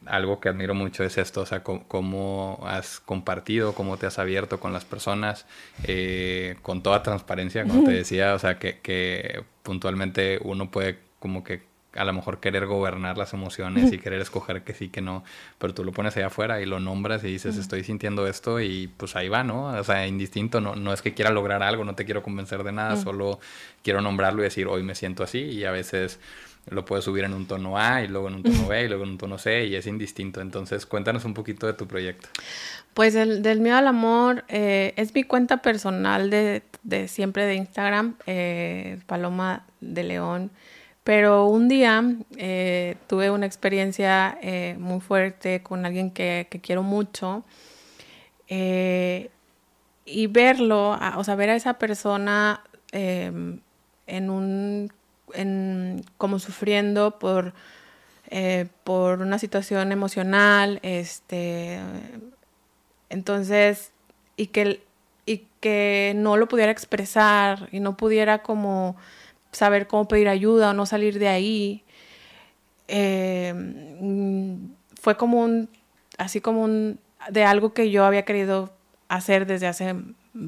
algo 0.06 0.40
que 0.40 0.50
admiro 0.50 0.74
mucho 0.74 1.04
es 1.04 1.18
esto, 1.18 1.42
o 1.42 1.46
sea, 1.46 1.64
cómo, 1.64 2.60
has 2.66 3.00
compartido, 3.00 3.74
cómo 3.74 3.98
te 3.98 4.06
has 4.06 4.20
abierto 4.20 4.60
con 4.60 4.74
las 4.74 4.86
personas, 4.86 5.46
eh, 5.86 6.56
con 6.62 6.84
toda 6.84 7.04
transparencia, 7.04 7.64
como 7.64 7.84
te 7.84 7.92
decía, 7.92 8.34
o 8.34 8.40
sea, 8.40 8.60
que, 8.60 8.80
que, 8.80 9.44
puntualmente 9.64 10.40
uno 10.44 10.70
puede 10.70 11.00
como 11.20 11.44
que 11.44 11.62
a 11.96 12.06
lo 12.06 12.14
mejor 12.14 12.40
querer 12.40 12.66
gobernar 12.66 13.18
las 13.18 13.34
emociones 13.34 13.94
y 13.94 14.00
querer 14.00 14.20
escoger 14.20 14.64
que 14.64 14.74
sí, 14.74 14.90
que 14.90 15.02
no, 15.02 15.24
pero 15.60 15.74
tú 15.74 15.84
lo 15.84 15.92
pones 15.92 16.18
allá 16.18 16.28
afuera 16.28 16.60
y 16.60 16.66
lo 16.66 16.80
nombras 16.80 17.24
y 17.24 17.28
dices, 17.28 17.56
estoy 17.58 17.84
sintiendo 17.84 18.28
esto 18.28 18.60
y 18.60 18.88
pues 18.98 19.16
ahí 19.16 19.30
va, 19.30 19.44
¿no? 19.44 19.66
O 19.68 19.84
sea, 19.84 20.08
indistinto, 20.08 20.60
no, 20.60 20.76
no 20.76 20.92
es 20.92 21.02
que 21.02 21.14
quiera 21.14 21.32
lograr 21.32 21.62
algo, 21.62 21.86
no 21.86 21.96
te 21.96 22.06
quiero 22.06 22.24
convencer 22.24 22.64
de 22.64 22.72
nada, 22.72 22.98
solo 22.98 23.40
quiero 23.84 24.02
nombrarlo 24.02 24.42
y 24.42 24.46
decir, 24.46 24.68
hoy 24.68 24.82
me 24.82 24.96
siento 24.96 25.24
así 25.24 25.40
y 25.40 25.66
a 25.66 25.72
veces 25.72 26.20
lo 26.70 26.86
puedes 26.86 27.06
subir 27.06 27.24
en 27.24 27.34
un 27.34 27.46
tono 27.46 27.78
A 27.78 28.04
y 28.04 28.08
luego 28.08 28.30
en 28.30 28.36
un 28.36 28.44
tono 28.44 28.68
B 28.68 28.84
y 28.84 28.88
luego 28.88 29.04
en 29.04 29.12
un 29.12 29.18
tono 29.18 29.38
C 29.38 29.66
y 29.66 29.76
es 29.76 29.86
indistinto. 29.86 30.42
Entonces, 30.42 30.86
cuéntanos 30.86 31.26
un 31.26 31.34
poquito 31.34 31.68
de 31.68 31.74
tu 31.74 31.88
proyecto. 31.88 32.30
Pues 32.94 33.16
el 33.16 33.42
del 33.42 33.60
miedo 33.60 33.78
al 33.78 33.88
amor 33.88 34.46
eh, 34.48 34.94
es 34.96 35.14
mi 35.14 35.24
cuenta 35.24 35.58
personal 35.58 36.30
de, 36.30 36.64
de 36.84 37.08
siempre 37.08 37.46
de 37.46 37.56
Instagram, 37.56 38.16
eh, 38.28 39.00
Paloma 39.08 39.66
de 39.82 40.04
León. 40.04 40.52
Pero 41.04 41.48
un 41.48 41.68
día 41.68 42.02
eh, 42.38 42.96
tuve 43.08 43.30
una 43.30 43.46
experiencia 43.46 44.38
muy 44.78 45.02
fuerte 45.02 45.62
con 45.62 45.86
alguien 45.86 46.12
que, 46.12 46.48
que 46.50 46.62
quiero 46.62 46.82
mucho 46.82 47.44
y 48.48 50.28
verlo, 50.28 50.98
o 51.18 51.24
sea, 51.26 51.36
ver 51.36 51.50
a 51.50 51.56
esa 51.56 51.74
persona 51.74 52.64
en 52.94 54.30
un 54.30 54.94
como 56.18 56.40
sufriendo 56.40 57.20
por, 57.20 57.54
eh, 58.30 58.68
por 58.84 59.22
una 59.22 59.40
situación 59.40 59.92
emocional, 59.92 60.80
este, 60.84 61.80
entonces, 63.10 63.92
y 64.38 64.48
que, 64.48 64.82
y 65.26 65.48
que 65.60 66.14
no 66.16 66.38
lo 66.38 66.48
pudiera 66.48 66.72
expresar 66.72 67.70
y 67.72 67.80
no 67.80 67.98
pudiera 67.98 68.44
como 68.44 68.96
saber 69.52 69.88
cómo 69.88 70.08
pedir 70.08 70.30
ayuda 70.30 70.72
o 70.72 70.74
no 70.74 70.86
salir 70.86 71.20
de 71.20 71.28
ahí. 71.28 71.84
Mm, 72.90 74.74
fue 75.00 75.18
como 75.18 75.42
un, 75.44 75.70
así 76.18 76.42
como 76.42 76.64
un, 76.64 77.00
de 77.30 77.44
algo 77.44 77.74
que 77.74 77.92
yo 77.92 78.06
había 78.06 78.26
querido 78.26 78.72
hacer 79.10 79.46
desde 79.46 79.68
hace 79.68 79.96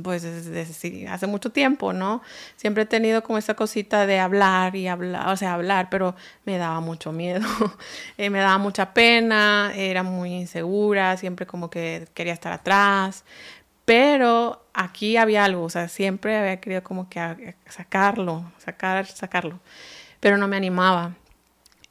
pues 0.04 0.24
desde, 0.24 1.08
hace 1.08 1.28
mucho 1.28 1.52
tiempo, 1.52 1.94
¿no? 1.94 2.22
Siempre 2.56 2.84
he 2.84 2.86
tenido 2.86 3.24
como 3.24 3.38
esta 3.38 3.54
cosita 3.54 4.06
de 4.08 4.20
hablar 4.20 4.76
y 4.76 4.88
hablar, 4.88 5.30
o 5.30 5.38
sea, 5.38 5.54
hablar, 5.54 5.90
pero 5.90 6.16
me 6.44 6.58
daba 6.58 6.80
mucho 6.80 7.12
miedo, 7.12 7.46
eh, 8.18 8.30
me 8.30 8.40
daba 8.40 8.58
mucha 8.58 8.94
pena, 8.94 9.72
era 9.76 10.04
muy 10.04 10.34
insegura, 10.34 11.18
siempre 11.18 11.46
como 11.46 11.70
que 11.70 12.08
quería 12.14 12.34
estar 12.34 12.52
atrás, 12.52 13.24
pero 13.86 14.66
aquí 14.74 15.18
había 15.18 15.46
algo, 15.46 15.64
o 15.64 15.70
sea, 15.70 15.88
siempre 15.88 16.38
había 16.38 16.60
querido 16.60 16.84
como 16.84 17.08
que 17.08 17.56
sacarlo, 17.70 18.52
sacar, 18.58 19.06
sacarlo, 19.06 19.60
pero 20.20 20.38
no 20.38 20.48
me 20.48 20.58
animaba. 20.58 21.14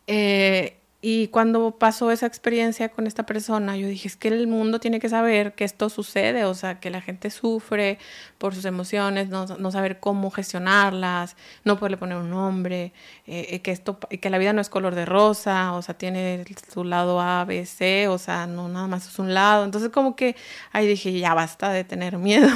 Eh, 0.07 0.77
y 1.07 1.29
cuando 1.29 1.73
pasó 1.73 2.11
esa 2.11 2.25
experiencia 2.25 2.89
con 2.89 3.07
esta 3.07 3.27
persona, 3.27 3.77
yo 3.77 3.87
dije, 3.87 4.09
es 4.09 4.17
que 4.17 4.29
el 4.29 4.47
mundo 4.47 4.81
tiene 4.81 5.01
que 5.01 5.11
saber 5.11 5.53
que 5.53 5.65
esto 5.65 5.91
sucede, 5.91 6.47
o 6.47 6.55
sea, 6.55 6.81
que 6.81 6.89
la 6.89 7.03
gente 7.03 7.29
sufre 7.29 7.99
por 8.39 8.55
sus 8.55 8.65
emociones, 8.65 9.29
no, 9.29 9.45
no 9.45 9.71
saber 9.71 10.01
cómo 10.01 10.31
gestionarlas, 10.31 11.37
no 11.63 11.77
poderle 11.77 11.99
poner 11.99 12.17
un 12.17 12.31
nombre, 12.31 12.95
eh, 13.27 13.49
eh, 13.51 13.61
que, 13.61 13.71
esto, 13.71 13.99
que 13.99 14.31
la 14.31 14.39
vida 14.39 14.55
no 14.55 14.63
es 14.63 14.71
color 14.71 14.95
de 14.95 15.05
rosa, 15.05 15.75
o 15.75 15.83
sea, 15.83 15.95
tiene 15.95 16.43
su 16.73 16.85
lado 16.85 17.21
A, 17.21 17.45
B, 17.45 17.67
C, 17.67 18.09
o 18.09 18.17
sea, 18.17 18.47
no 18.47 18.71
nada 18.71 18.87
más 18.87 19.07
es 19.07 19.19
un 19.19 19.35
lado. 19.35 19.67
Entonces 19.67 19.91
como 19.91 20.17
que 20.17 20.37
ahí 20.73 20.87
dije, 20.87 21.13
ya 21.13 21.35
basta 21.35 21.69
de 21.71 21.85
tener 21.85 22.17
miedo. 22.31 22.49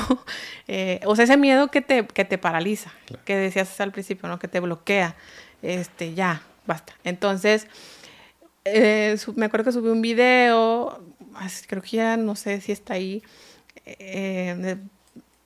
Eh, 0.69 1.01
o 1.05 1.17
sea, 1.17 1.25
ese 1.25 1.37
miedo 1.37 1.69
que 1.69 1.83
te, 1.83 2.07
que 2.07 2.25
te 2.25 2.39
paraliza, 2.39 2.95
que 3.27 3.37
decías 3.37 3.79
al 3.83 3.93
principio, 3.93 4.27
¿no? 4.27 4.39
Que 4.39 4.49
te 4.49 4.61
bloquea, 4.61 5.17
este, 5.61 6.15
ya, 6.15 6.41
basta. 6.67 6.95
Entonces 7.05 7.67
eh, 8.75 9.17
me 9.37 9.47
acuerdo 9.47 9.67
que 9.67 9.73
subí 9.73 9.89
un 9.89 10.03
video, 10.03 11.03
creo 11.67 11.83
que 11.83 11.97
ya 11.97 12.17
no 12.17 12.37
sé 12.37 12.61
si 12.61 12.73
está 12.73 12.95
ahí, 12.95 13.23
eh, 13.85 14.77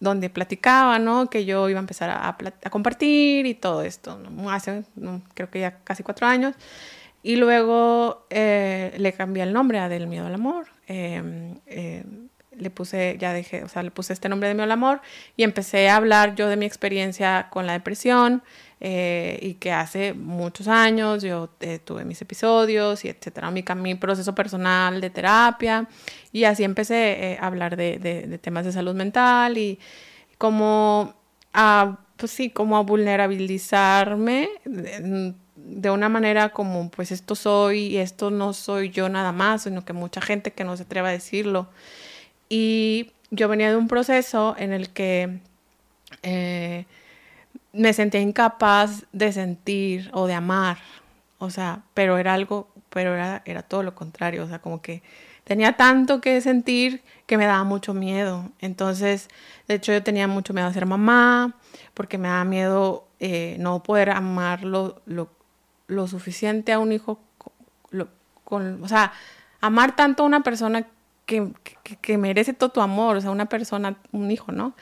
donde 0.00 0.30
platicaba, 0.30 0.98
¿no? 0.98 1.30
Que 1.30 1.44
yo 1.44 1.68
iba 1.68 1.78
a 1.78 1.80
empezar 1.80 2.10
a, 2.10 2.36
compartir 2.70 3.46
y 3.46 3.54
todo 3.54 3.82
esto, 3.82 4.18
hace 4.48 4.84
creo 5.34 5.50
que 5.50 5.60
ya 5.60 5.78
casi 5.84 6.02
cuatro 6.02 6.26
años. 6.26 6.54
Y 7.22 7.36
luego 7.36 8.26
eh, 8.30 8.94
le 8.98 9.12
cambié 9.12 9.44
el 9.44 9.52
nombre 9.52 9.78
a 9.78 9.88
Del 9.88 10.08
Miedo 10.08 10.26
al 10.26 10.34
Amor. 10.34 10.66
Em, 10.88 11.54
le 12.56 12.70
puse, 12.70 13.16
ya 13.18 13.32
dejé, 13.32 13.64
o 13.64 13.68
sea, 13.68 13.82
le 13.82 13.90
puse 13.90 14.12
este 14.12 14.28
nombre 14.28 14.48
de 14.48 14.54
Miedo 14.54 14.64
al 14.64 14.72
Amor 14.72 15.00
y 15.36 15.44
empecé 15.44 15.88
a 15.88 15.96
hablar 15.96 16.34
yo 16.34 16.48
de 16.48 16.56
mi 16.56 16.66
experiencia 16.66 17.48
con 17.50 17.66
la 17.66 17.72
depresión, 17.74 18.42
eh, 18.84 19.38
y 19.40 19.54
que 19.54 19.70
hace 19.70 20.12
muchos 20.12 20.66
años 20.66 21.22
yo 21.22 21.50
eh, 21.60 21.78
tuve 21.78 22.04
mis 22.04 22.20
episodios 22.20 23.04
y 23.04 23.10
etcétera, 23.10 23.48
mi, 23.52 23.62
mi 23.76 23.94
proceso 23.94 24.34
personal 24.34 25.00
de 25.00 25.08
terapia 25.08 25.86
y 26.32 26.42
así 26.42 26.64
empecé 26.64 27.12
eh, 27.30 27.38
a 27.40 27.46
hablar 27.46 27.76
de, 27.76 28.00
de, 28.00 28.38
temas 28.38 28.64
de 28.64 28.72
salud 28.72 28.96
mental 28.96 29.56
y 29.56 29.78
como 30.36 31.14
a, 31.52 32.00
pues 32.16 32.32
sí, 32.32 32.50
como 32.50 32.76
a 32.76 32.80
vulnerabilizarme 32.80 34.48
de, 34.64 35.32
de 35.54 35.90
una 35.90 36.08
manera 36.08 36.48
como 36.48 36.90
pues 36.90 37.12
esto 37.12 37.36
soy 37.36 37.82
y 37.86 37.98
esto 37.98 38.32
no 38.32 38.52
soy 38.52 38.90
yo 38.90 39.08
nada 39.08 39.30
más, 39.30 39.62
sino 39.62 39.84
que 39.84 39.92
mucha 39.92 40.20
gente 40.20 40.54
que 40.54 40.64
no 40.64 40.76
se 40.76 40.82
atreve 40.82 41.08
a 41.08 41.12
decirlo. 41.12 41.68
Y 42.48 43.12
yo 43.30 43.46
venía 43.46 43.70
de 43.70 43.76
un 43.76 43.86
proceso 43.86 44.56
en 44.58 44.72
el 44.72 44.90
que 44.90 45.38
me 47.72 47.92
sentía 47.92 48.20
incapaz 48.20 49.04
de 49.12 49.32
sentir 49.32 50.10
o 50.12 50.26
de 50.26 50.34
amar, 50.34 50.78
o 51.38 51.50
sea, 51.50 51.82
pero 51.94 52.18
era 52.18 52.34
algo, 52.34 52.68
pero 52.90 53.14
era, 53.14 53.42
era 53.44 53.62
todo 53.62 53.82
lo 53.82 53.94
contrario, 53.94 54.44
o 54.44 54.48
sea, 54.48 54.60
como 54.60 54.82
que 54.82 55.02
tenía 55.44 55.76
tanto 55.76 56.20
que 56.20 56.40
sentir 56.40 57.02
que 57.26 57.36
me 57.36 57.46
daba 57.46 57.64
mucho 57.64 57.94
miedo. 57.94 58.50
Entonces, 58.60 59.28
de 59.68 59.74
hecho, 59.74 59.92
yo 59.92 60.02
tenía 60.02 60.28
mucho 60.28 60.52
miedo 60.52 60.68
a 60.68 60.72
ser 60.72 60.86
mamá, 60.86 61.54
porque 61.94 62.18
me 62.18 62.28
daba 62.28 62.44
miedo 62.44 63.08
eh, 63.20 63.56
no 63.58 63.82
poder 63.82 64.10
amar 64.10 64.64
lo, 64.64 65.00
lo, 65.06 65.28
suficiente 66.06 66.72
a 66.72 66.78
un 66.78 66.92
hijo, 66.92 67.20
con, 68.44 68.82
o 68.82 68.88
sea, 68.88 69.12
amar 69.60 69.96
tanto 69.96 70.22
a 70.22 70.26
una 70.26 70.42
persona 70.42 70.86
que, 71.26 71.52
que, 71.82 71.96
que 71.96 72.18
merece 72.18 72.52
todo 72.52 72.70
tu 72.70 72.80
amor, 72.80 73.16
o 73.16 73.20
sea, 73.20 73.30
una 73.30 73.46
persona, 73.46 73.96
un 74.12 74.30
hijo, 74.30 74.52
¿no? 74.52 74.74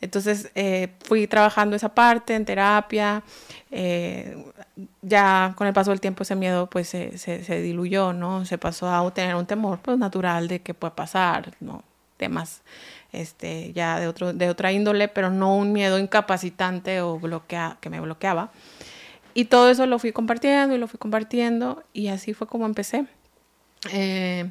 Entonces 0.00 0.50
eh, 0.54 0.94
fui 1.00 1.26
trabajando 1.26 1.74
esa 1.74 1.88
parte 1.88 2.34
en 2.34 2.44
terapia, 2.44 3.22
eh, 3.70 4.44
ya 5.02 5.54
con 5.56 5.66
el 5.66 5.72
paso 5.72 5.90
del 5.90 6.00
tiempo 6.00 6.22
ese 6.22 6.36
miedo 6.36 6.68
pues 6.70 6.88
se, 6.88 7.18
se, 7.18 7.62
diluyó, 7.62 8.12
¿no? 8.12 8.44
Se 8.44 8.58
pasó 8.58 8.88
a 8.88 9.12
tener 9.12 9.34
un 9.34 9.46
temor 9.46 9.80
pues 9.80 9.98
natural 9.98 10.46
de 10.46 10.60
que 10.60 10.74
pueda 10.74 10.94
pasar, 10.94 11.52
¿no? 11.60 11.82
Temas 12.16 12.62
este, 13.12 13.72
ya 13.72 13.98
de, 13.98 14.06
otro, 14.06 14.32
de 14.32 14.48
otra 14.48 14.72
índole, 14.72 15.08
pero 15.08 15.30
no 15.30 15.56
un 15.56 15.72
miedo 15.72 15.98
incapacitante 15.98 17.00
o 17.00 17.18
bloquea, 17.18 17.78
que 17.80 17.90
me 17.90 18.00
bloqueaba. 18.00 18.50
Y 19.34 19.46
todo 19.46 19.70
eso 19.70 19.86
lo 19.86 19.98
fui 19.98 20.12
compartiendo 20.12 20.74
y 20.74 20.78
lo 20.78 20.88
fui 20.88 20.98
compartiendo 20.98 21.84
y 21.92 22.08
así 22.08 22.34
fue 22.34 22.46
como 22.46 22.66
empecé. 22.66 23.06
Eh, 23.92 24.50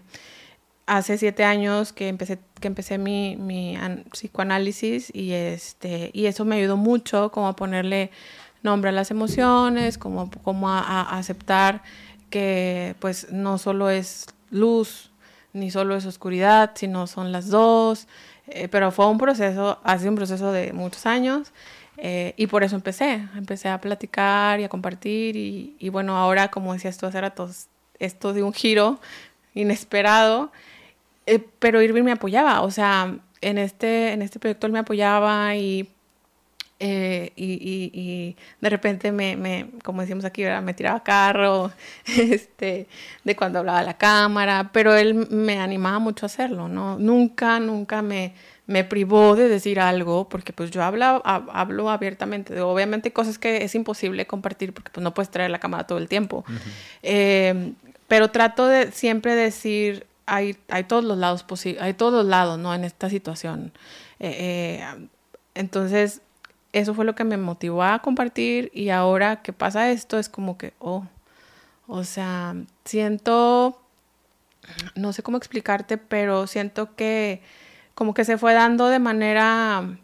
hace 0.88 1.17
siete 1.17 1.43
años 1.43 1.93
que 1.93 2.08
empecé, 2.08 2.39
que 2.60 2.67
empecé 2.67 2.97
mi, 2.97 3.36
mi 3.36 3.78
psicoanálisis 4.12 5.13
y, 5.13 5.34
este, 5.34 6.10
y 6.13 6.26
eso 6.26 6.45
me 6.45 6.56
ayudó 6.56 6.78
mucho 6.78 7.32
como 7.32 7.50
a 7.50 7.56
ponerle 7.56 8.10
nombre 8.63 8.89
a 8.89 8.93
las 8.93 9.12
emociones, 9.12 9.97
como, 9.97 10.32
como 10.43 10.69
a, 10.69 11.17
aceptar 11.17 11.84
que 12.30 12.95
pues 13.00 13.32
no 13.32 13.58
solo 13.58 13.89
es 13.89 14.28
luz, 14.50 15.12
ni 15.54 15.71
solo 15.71 15.95
es 15.95 16.06
oscuridad, 16.06 16.71
sino 16.76 17.06
son 17.06 17.32
las 17.32 17.50
dos. 17.50 18.08
Eh, 18.47 18.69
pero 18.69 18.91
fue 18.91 19.08
un 19.08 19.17
proceso, 19.17 19.80
ha 19.84 19.97
sido 19.97 20.12
un 20.12 20.15
proceso 20.15 20.54
de 20.54 20.71
muchos 20.71 21.06
años 21.06 21.52
eh, 21.97 22.34
y 22.38 22.47
por 22.47 22.63
eso 22.63 22.78
empecé, 22.78 23.28
empecé 23.36 23.67
a 23.67 23.82
platicar 23.82 24.62
y 24.62 24.63
a 24.63 24.69
compartir 24.69 25.36
y, 25.36 25.76
y 25.80 25.89
bueno, 25.89 26.17
ahora 26.17 26.50
como 26.50 26.71
decías 26.71 26.97
tú 26.97 27.06
hace 27.06 27.19
rato, 27.19 27.50
esto 28.00 28.32
de 28.32 28.43
un 28.43 28.54
giro 28.54 29.02
inesperado 29.54 30.52
eh, 31.28 31.46
pero 31.60 31.82
Irving 31.82 32.04
me 32.04 32.13
apoyaba, 32.13 32.62
o 32.62 32.72
sea, 32.72 33.18
en 33.42 33.58
este, 33.58 34.13
en 34.13 34.22
este 34.22 34.40
proyecto 34.40 34.66
él 34.66 34.74
me 34.74 34.80
apoyaba 34.80 35.56
y, 35.58 35.90
eh, 36.80 37.34
y, 37.36 37.92
y, 37.94 38.36
de 38.62 38.70
repente 38.70 39.12
me, 39.12 39.36
me, 39.36 39.72
como 39.84 40.02
decimos 40.02 40.24
aquí, 40.24 40.44
me 40.63 40.74
tiraba 40.74 41.04
carro, 41.04 41.72
este, 42.06 42.88
de 43.26 43.36
cuando 43.36 43.60
hablaba 43.60 43.80
a 43.80 43.84
la 43.84 43.98
cámara, 43.98 44.70
pero 44.72 44.96
él 44.96 45.28
me 45.30 45.60
animaba 45.60 46.00
mucho 46.00 46.26
a 46.26 46.28
hacerlo, 46.28 46.70
¿no? 46.70 46.98
Nunca, 46.98 47.60
nunca 47.60 48.02
me, 48.02 48.34
me 48.66 48.86
privó 48.86 49.36
de 49.36 49.50
decir 49.50 49.82
algo, 49.82 50.30
porque 50.30 50.54
pues 50.54 50.72
yo 50.72 50.82
hablo, 50.82 51.22
hablo 51.26 51.90
abiertamente, 51.90 52.54
de, 52.54 52.62
obviamente 52.62 53.12
cosas 53.12 53.38
que 53.38 53.66
es 53.66 53.76
imposible 53.76 54.28
compartir 54.28 54.74
porque 54.74 54.92
pues 54.92 55.04
no 55.04 55.13
puedes 55.13 55.30
traer 55.30 55.52
la 55.52 55.60
cámara 55.60 55.86
todo 55.86 55.98
el 55.98 56.08
tiempo, 56.08 56.46
eh, 57.04 57.74
pero 58.08 58.30
trato 58.30 58.66
de 58.68 58.94
siempre 58.94 59.36
decir 59.36 60.06
hay, 60.28 60.58
hay 60.68 60.84
todos 60.84 61.04
los 61.04 61.18
lados 61.18 61.44
posibles, 61.44 61.82
hay 61.82 61.94
todos 61.94 62.13
los 62.13 62.26
lados, 62.26 62.60
¿no? 62.60 62.76
En 62.76 62.84
esta 62.84 63.10
situación. 63.10 63.72
Eh, 64.20 64.82
eh, 64.82 65.08
entonces, 65.56 66.22
eso 66.74 66.94
fue 66.94 67.06
lo 67.06 67.16
que 67.16 67.24
me 67.24 67.38
motivó 67.38 67.82
a 67.84 68.00
compartir 68.00 68.70
y 68.74 68.90
ahora 68.90 69.42
que 69.42 69.54
pasa 69.54 69.90
esto 69.90 70.20
es 70.20 70.30
como 70.30 70.58
que, 70.58 70.74
oh, 70.80 71.06
o 71.88 72.04
sea, 72.04 72.56
siento, 72.86 73.82
no 74.96 75.13
sé 75.13 75.24
cómo 75.24 75.38
explicarte, 75.38 75.98
pero 75.98 76.46
siento 76.46 76.96
que 76.96 77.42
como 77.96 78.13
que 78.13 78.26
se 78.26 78.38
fue 78.38 78.54
dando 78.54 78.88
de 78.90 79.00
manera, 79.00 79.98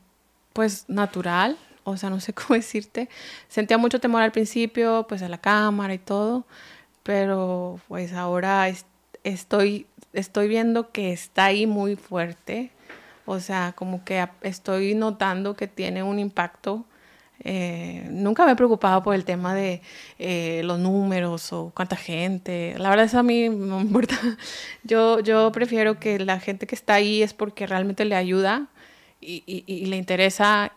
pues, 0.53 0.85
natural, 0.87 1.57
o 1.83 1.97
sea, 1.97 2.09
no 2.09 2.19
sé 2.21 2.33
cómo 2.33 2.55
decirte. 2.55 3.09
Sentía 3.49 3.77
mucho 3.77 3.99
temor 3.99 4.21
al 4.21 4.31
principio, 4.31 5.05
pues, 5.09 5.21
a 5.21 5.29
la 5.29 5.37
cámara 5.39 5.93
y 5.93 5.99
todo, 5.99 6.45
pero 7.03 7.79
pues 7.89 8.13
ahora 8.13 8.69
estoy 9.23 9.87
estoy 10.13 10.47
viendo 10.47 10.91
que 10.91 11.11
está 11.11 11.45
ahí 11.45 11.67
muy 11.67 11.95
fuerte. 11.95 12.71
O 13.25 13.39
sea, 13.39 13.73
como 13.75 14.03
que 14.03 14.27
estoy 14.41 14.95
notando 14.95 15.55
que 15.55 15.67
tiene 15.67 16.03
un 16.03 16.19
impacto. 16.19 16.85
Eh, 17.39 18.07
nunca 18.09 18.45
me 18.45 18.53
he 18.53 18.55
preocupado 18.55 19.03
por 19.03 19.15
el 19.15 19.25
tema 19.25 19.53
de 19.53 19.81
eh, 20.19 20.61
los 20.63 20.79
números 20.79 21.51
o 21.51 21.71
cuánta 21.75 21.95
gente. 21.95 22.75
La 22.77 22.89
verdad 22.89 23.05
es 23.05 23.15
a 23.15 23.23
mí 23.23 23.49
no 23.49 23.79
me 23.79 23.85
importa. 23.85 24.17
Yo, 24.83 25.19
yo 25.19 25.51
prefiero 25.51 25.99
que 25.99 26.19
la 26.19 26.39
gente 26.39 26.67
que 26.67 26.75
está 26.75 26.95
ahí 26.95 27.23
es 27.23 27.33
porque 27.33 27.67
realmente 27.67 28.05
le 28.05 28.15
ayuda 28.15 28.67
y, 29.21 29.85
le 29.87 29.95
interesa 29.95 30.73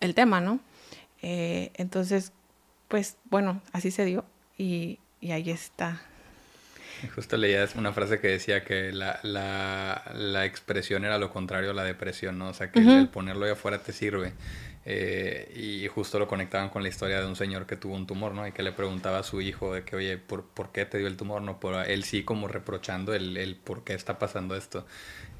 el 0.00 0.14
tema, 0.14 0.40
¿no? 0.40 0.60
Eh, 1.20 1.72
entonces, 1.74 2.32
pues 2.86 3.16
bueno, 3.24 3.60
así 3.72 3.90
se 3.90 4.04
dio 4.04 4.24
y, 4.56 5.00
y 5.20 5.32
ahí 5.32 5.50
está. 5.50 6.00
Justo 7.14 7.36
leía 7.36 7.66
una 7.76 7.92
frase 7.92 8.20
que 8.20 8.28
decía 8.28 8.64
que 8.64 8.92
la, 8.92 9.20
la, 9.22 10.02
la 10.14 10.44
expresión 10.44 11.04
era 11.04 11.18
lo 11.18 11.30
contrario 11.32 11.70
a 11.70 11.74
la 11.74 11.84
depresión, 11.84 12.38
¿no? 12.38 12.48
O 12.48 12.54
sea, 12.54 12.70
que 12.70 12.80
el 12.80 13.08
ponerlo 13.08 13.44
ahí 13.44 13.52
afuera 13.52 13.78
te 13.78 13.92
sirve. 13.92 14.32
Eh, 14.90 15.52
y 15.54 15.86
justo 15.88 16.18
lo 16.18 16.26
conectaban 16.26 16.70
con 16.70 16.82
la 16.82 16.88
historia 16.88 17.20
de 17.20 17.26
un 17.26 17.36
señor 17.36 17.66
que 17.66 17.76
tuvo 17.76 17.94
un 17.94 18.06
tumor, 18.06 18.32
¿no? 18.32 18.46
Y 18.46 18.52
que 18.52 18.62
le 18.62 18.72
preguntaba 18.72 19.18
a 19.18 19.22
su 19.22 19.42
hijo 19.42 19.74
de 19.74 19.84
que, 19.84 19.96
oye, 19.96 20.16
¿por, 20.16 20.44
¿por 20.44 20.72
qué 20.72 20.86
te 20.86 20.96
dio 20.96 21.06
el 21.06 21.16
tumor? 21.16 21.42
No, 21.42 21.60
por 21.60 21.74
él 21.86 22.04
sí 22.04 22.22
como 22.22 22.48
reprochando 22.48 23.12
el, 23.12 23.36
el 23.36 23.56
por 23.56 23.84
qué 23.84 23.92
está 23.92 24.18
pasando 24.18 24.56
esto. 24.56 24.86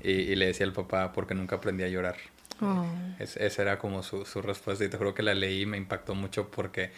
Y, 0.03 0.35
le 0.37 0.47
decía 0.47 0.67
al 0.67 0.73
papá, 0.73 1.13
porque 1.13 1.35
nunca 1.35 1.57
aprendí 1.57 1.83
a 1.83 1.89
llorar. 1.89 2.17
Oh. 2.61 2.85
esa 3.21 3.63
era 3.63 3.79
como 3.79 4.03
su, 4.03 4.27
su 4.27 4.43
respuesta 4.43 4.85
y 4.85 4.89
te 4.89 4.97
juro 4.97 5.15
que 5.15 5.23
la 5.23 5.33
leí 5.33 5.61
y 5.63 5.67
me 5.67 5.77
impactó 5.77 6.17
mucho 6.17 6.51
porque 6.51 6.91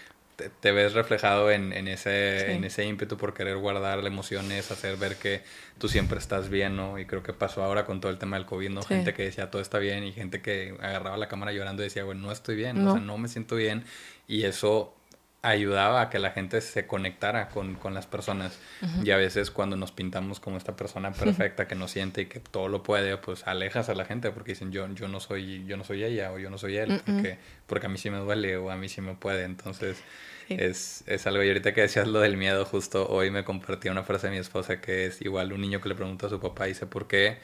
te, 0.48 0.72
ves 0.72 0.94
reflejado 0.94 1.50
en, 1.50 1.72
en 1.72 1.88
ese, 1.88 2.52
en 2.52 2.64
ese 2.64 2.84
ímpetu 2.84 3.16
por 3.16 3.34
querer 3.34 3.56
guardar 3.56 4.04
emociones, 4.06 4.70
hacer 4.70 4.96
ver 4.96 5.16
que 5.16 5.42
tú 5.78 5.88
siempre 5.88 6.18
estás 6.18 6.48
bien, 6.48 6.76
¿no? 6.76 6.98
Y 6.98 7.06
creo 7.06 7.22
que 7.22 7.32
pasó 7.32 7.62
ahora 7.62 7.84
con 7.84 8.00
todo 8.00 8.10
el 8.10 8.18
tema 8.18 8.36
del 8.36 8.46
COVID, 8.46 8.70
¿no? 8.70 8.82
Gente 8.82 9.14
que 9.14 9.24
decía 9.24 9.50
todo 9.50 9.62
está 9.62 9.78
bien 9.78 10.04
y 10.04 10.12
gente 10.12 10.40
que 10.42 10.74
agarraba 10.80 11.16
la 11.16 11.28
cámara 11.28 11.52
llorando 11.52 11.82
y 11.82 11.86
decía, 11.86 12.04
bueno, 12.04 12.22
no 12.22 12.32
estoy 12.32 12.56
bien, 12.56 12.86
o 12.86 12.92
sea, 12.92 13.00
no 13.00 13.18
me 13.18 13.28
siento 13.28 13.56
bien. 13.56 13.84
Y 14.26 14.44
eso 14.44 14.94
ayudaba 15.42 16.02
a 16.02 16.10
que 16.10 16.18
la 16.18 16.32
gente 16.32 16.60
se 16.60 16.86
conectara 16.86 17.48
con, 17.48 17.74
con 17.74 17.94
las 17.94 18.06
personas. 18.06 18.58
Y 19.02 19.10
a 19.10 19.16
veces 19.16 19.50
cuando 19.50 19.76
nos 19.76 19.92
pintamos 19.92 20.40
como 20.40 20.56
esta 20.56 20.76
persona 20.76 21.12
perfecta 21.12 21.66
que 21.66 21.74
no 21.74 21.88
siente 21.88 22.22
y 22.22 22.26
que 22.26 22.40
todo 22.40 22.68
lo 22.68 22.82
puede, 22.82 23.16
pues 23.16 23.46
alejas 23.46 23.88
a 23.88 23.94
la 23.94 24.04
gente 24.04 24.30
porque 24.30 24.52
dicen 24.52 24.70
yo, 24.70 24.86
yo 24.94 25.08
no 25.08 25.20
soy, 25.20 25.64
yo 25.66 25.76
no 25.76 25.84
soy 25.84 26.04
ella 26.04 26.32
o 26.32 26.38
yo 26.38 26.50
no 26.50 26.58
soy 26.58 26.76
él, 26.76 27.00
porque, 27.06 27.38
porque 27.66 27.86
a 27.86 27.88
mí 27.88 27.96
sí 27.96 28.10
me 28.10 28.18
duele 28.18 28.56
o 28.56 28.70
a 28.70 28.76
mí 28.76 28.88
sí 28.88 29.00
me 29.00 29.14
puede. 29.14 29.44
Entonces 29.44 30.02
es, 30.50 31.04
es, 31.06 31.26
algo. 31.26 31.42
Y 31.42 31.48
ahorita 31.48 31.74
que 31.74 31.82
decías 31.82 32.06
lo 32.06 32.20
del 32.20 32.36
miedo, 32.36 32.64
justo 32.64 33.08
hoy 33.08 33.30
me 33.30 33.44
compartía 33.44 33.92
una 33.92 34.02
frase 34.02 34.28
de 34.28 34.32
mi 34.34 34.38
esposa 34.38 34.80
que 34.80 35.06
es 35.06 35.22
igual 35.22 35.52
un 35.52 35.60
niño 35.60 35.80
que 35.80 35.88
le 35.88 35.94
pregunta 35.94 36.26
a 36.26 36.30
su 36.30 36.40
papá, 36.40 36.66
dice, 36.66 36.86
¿por 36.86 37.06
qué 37.06 37.38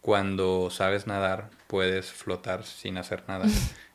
cuando 0.00 0.70
sabes 0.70 1.06
nadar 1.06 1.50
puedes 1.66 2.10
flotar 2.12 2.64
sin 2.64 2.98
hacer 2.98 3.24
nada? 3.28 3.46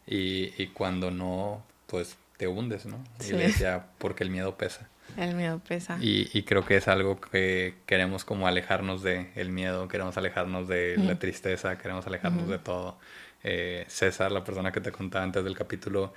y, 0.08 0.54
y 0.62 0.68
cuando 0.74 1.12
no, 1.12 1.64
pues 1.88 2.18
te 2.38 2.48
hundes, 2.48 2.86
¿no? 2.86 3.04
Y 3.28 3.34
le 3.34 3.48
decía, 3.48 3.86
porque 3.98 4.24
el 4.24 4.30
miedo 4.30 4.58
pesa. 4.58 4.90
El 5.18 5.36
miedo 5.36 5.60
pesa. 5.60 5.98
Y, 6.02 6.30
y, 6.34 6.44
creo 6.44 6.66
que 6.66 6.78
es 6.78 6.88
algo 6.88 7.22
que 7.22 7.76
queremos 7.86 8.26
como 8.26 8.48
alejarnos 8.48 9.04
de 9.04 9.30
el 9.36 9.50
miedo, 9.50 9.88
queremos 9.88 10.18
alejarnos 10.18 10.68
de 10.68 10.98
la 10.98 11.20
tristeza, 11.20 11.78
queremos 11.78 12.08
alejarnos 12.08 12.48
de 12.48 12.58
todo. 12.58 12.98
Eh, 13.44 13.86
César, 13.88 14.32
la 14.32 14.44
persona 14.44 14.72
que 14.72 14.82
te 14.82 14.92
contaba 14.92 15.24
antes 15.24 15.44
del 15.44 15.56
capítulo, 15.56 16.14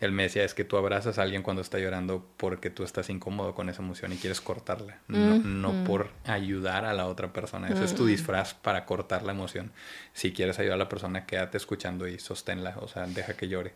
él 0.00 0.12
me 0.12 0.24
decía, 0.24 0.44
es 0.44 0.54
que 0.54 0.64
tú 0.64 0.76
abrazas 0.76 1.18
a 1.18 1.22
alguien 1.22 1.42
cuando 1.42 1.62
está 1.62 1.78
llorando 1.78 2.26
porque 2.36 2.68
tú 2.70 2.82
estás 2.82 3.08
incómodo 3.10 3.54
con 3.54 3.68
esa 3.68 3.82
emoción 3.82 4.12
y 4.12 4.16
quieres 4.16 4.40
cortarla, 4.40 4.98
no, 5.08 5.38
no 5.38 5.84
por 5.84 6.10
ayudar 6.24 6.84
a 6.84 6.92
la 6.92 7.06
otra 7.06 7.32
persona. 7.32 7.68
Ese 7.68 7.84
es 7.84 7.94
tu 7.94 8.06
disfraz 8.06 8.54
para 8.54 8.84
cortar 8.84 9.22
la 9.22 9.32
emoción. 9.32 9.72
Si 10.12 10.32
quieres 10.32 10.58
ayudar 10.58 10.74
a 10.74 10.78
la 10.78 10.88
persona, 10.88 11.26
quédate 11.26 11.56
escuchando 11.56 12.08
y 12.08 12.18
sosténla, 12.18 12.76
o 12.80 12.88
sea, 12.88 13.06
deja 13.06 13.34
que 13.34 13.48
llore. 13.48 13.72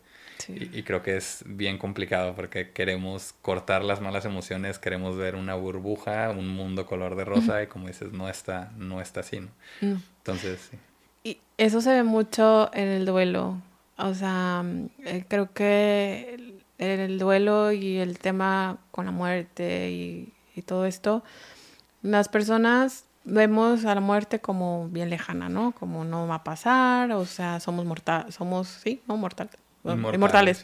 Y, 0.48 0.82
creo 0.84 1.02
que 1.02 1.16
es 1.16 1.42
bien 1.46 1.78
complicado 1.78 2.34
porque 2.34 2.70
queremos 2.70 3.34
cortar 3.42 3.82
las 3.82 4.00
malas 4.00 4.24
emociones, 4.24 4.78
queremos 4.78 5.16
ver 5.16 5.34
una 5.34 5.54
burbuja, 5.54 6.30
un 6.30 6.48
mundo 6.48 6.86
color 6.86 7.16
de 7.16 7.24
rosa 7.24 7.62
y 7.62 7.66
como 7.66 7.88
dices, 7.88 8.12
no 8.12 8.28
está, 8.28 8.70
no 8.76 9.00
está 9.00 9.20
así, 9.20 9.40
¿no? 9.40 9.48
Entonces, 9.80 10.68
sí. 10.70 10.78
Y 11.24 11.40
eso 11.56 11.80
se 11.80 11.90
ve 11.90 12.02
mucho 12.04 12.70
en 12.72 12.88
el 12.88 13.04
duelo. 13.04 13.60
O 13.98 14.14
sea, 14.14 14.64
eh, 15.04 15.24
creo 15.28 15.52
que 15.52 16.56
el 16.78 17.18
duelo 17.18 17.72
y 17.72 17.98
el 17.98 18.18
tema 18.18 18.78
con 18.90 19.06
la 19.06 19.10
muerte 19.10 19.90
y, 19.90 20.32
y 20.54 20.62
todo 20.62 20.86
esto, 20.86 21.24
las 22.02 22.28
personas 22.28 23.04
vemos 23.24 23.84
a 23.84 23.94
la 23.94 24.00
muerte 24.00 24.40
como 24.40 24.88
bien 24.88 25.10
lejana, 25.10 25.48
¿no? 25.48 25.72
Como 25.72 26.04
no 26.04 26.26
va 26.26 26.36
a 26.36 26.44
pasar, 26.44 27.12
o 27.12 27.26
sea, 27.26 27.60
somos 27.60 27.84
mortales, 27.84 28.34
somos, 28.34 28.68
sí, 28.68 29.02
no 29.06 29.16
mortales, 29.16 29.56
inmortales, 29.84 30.58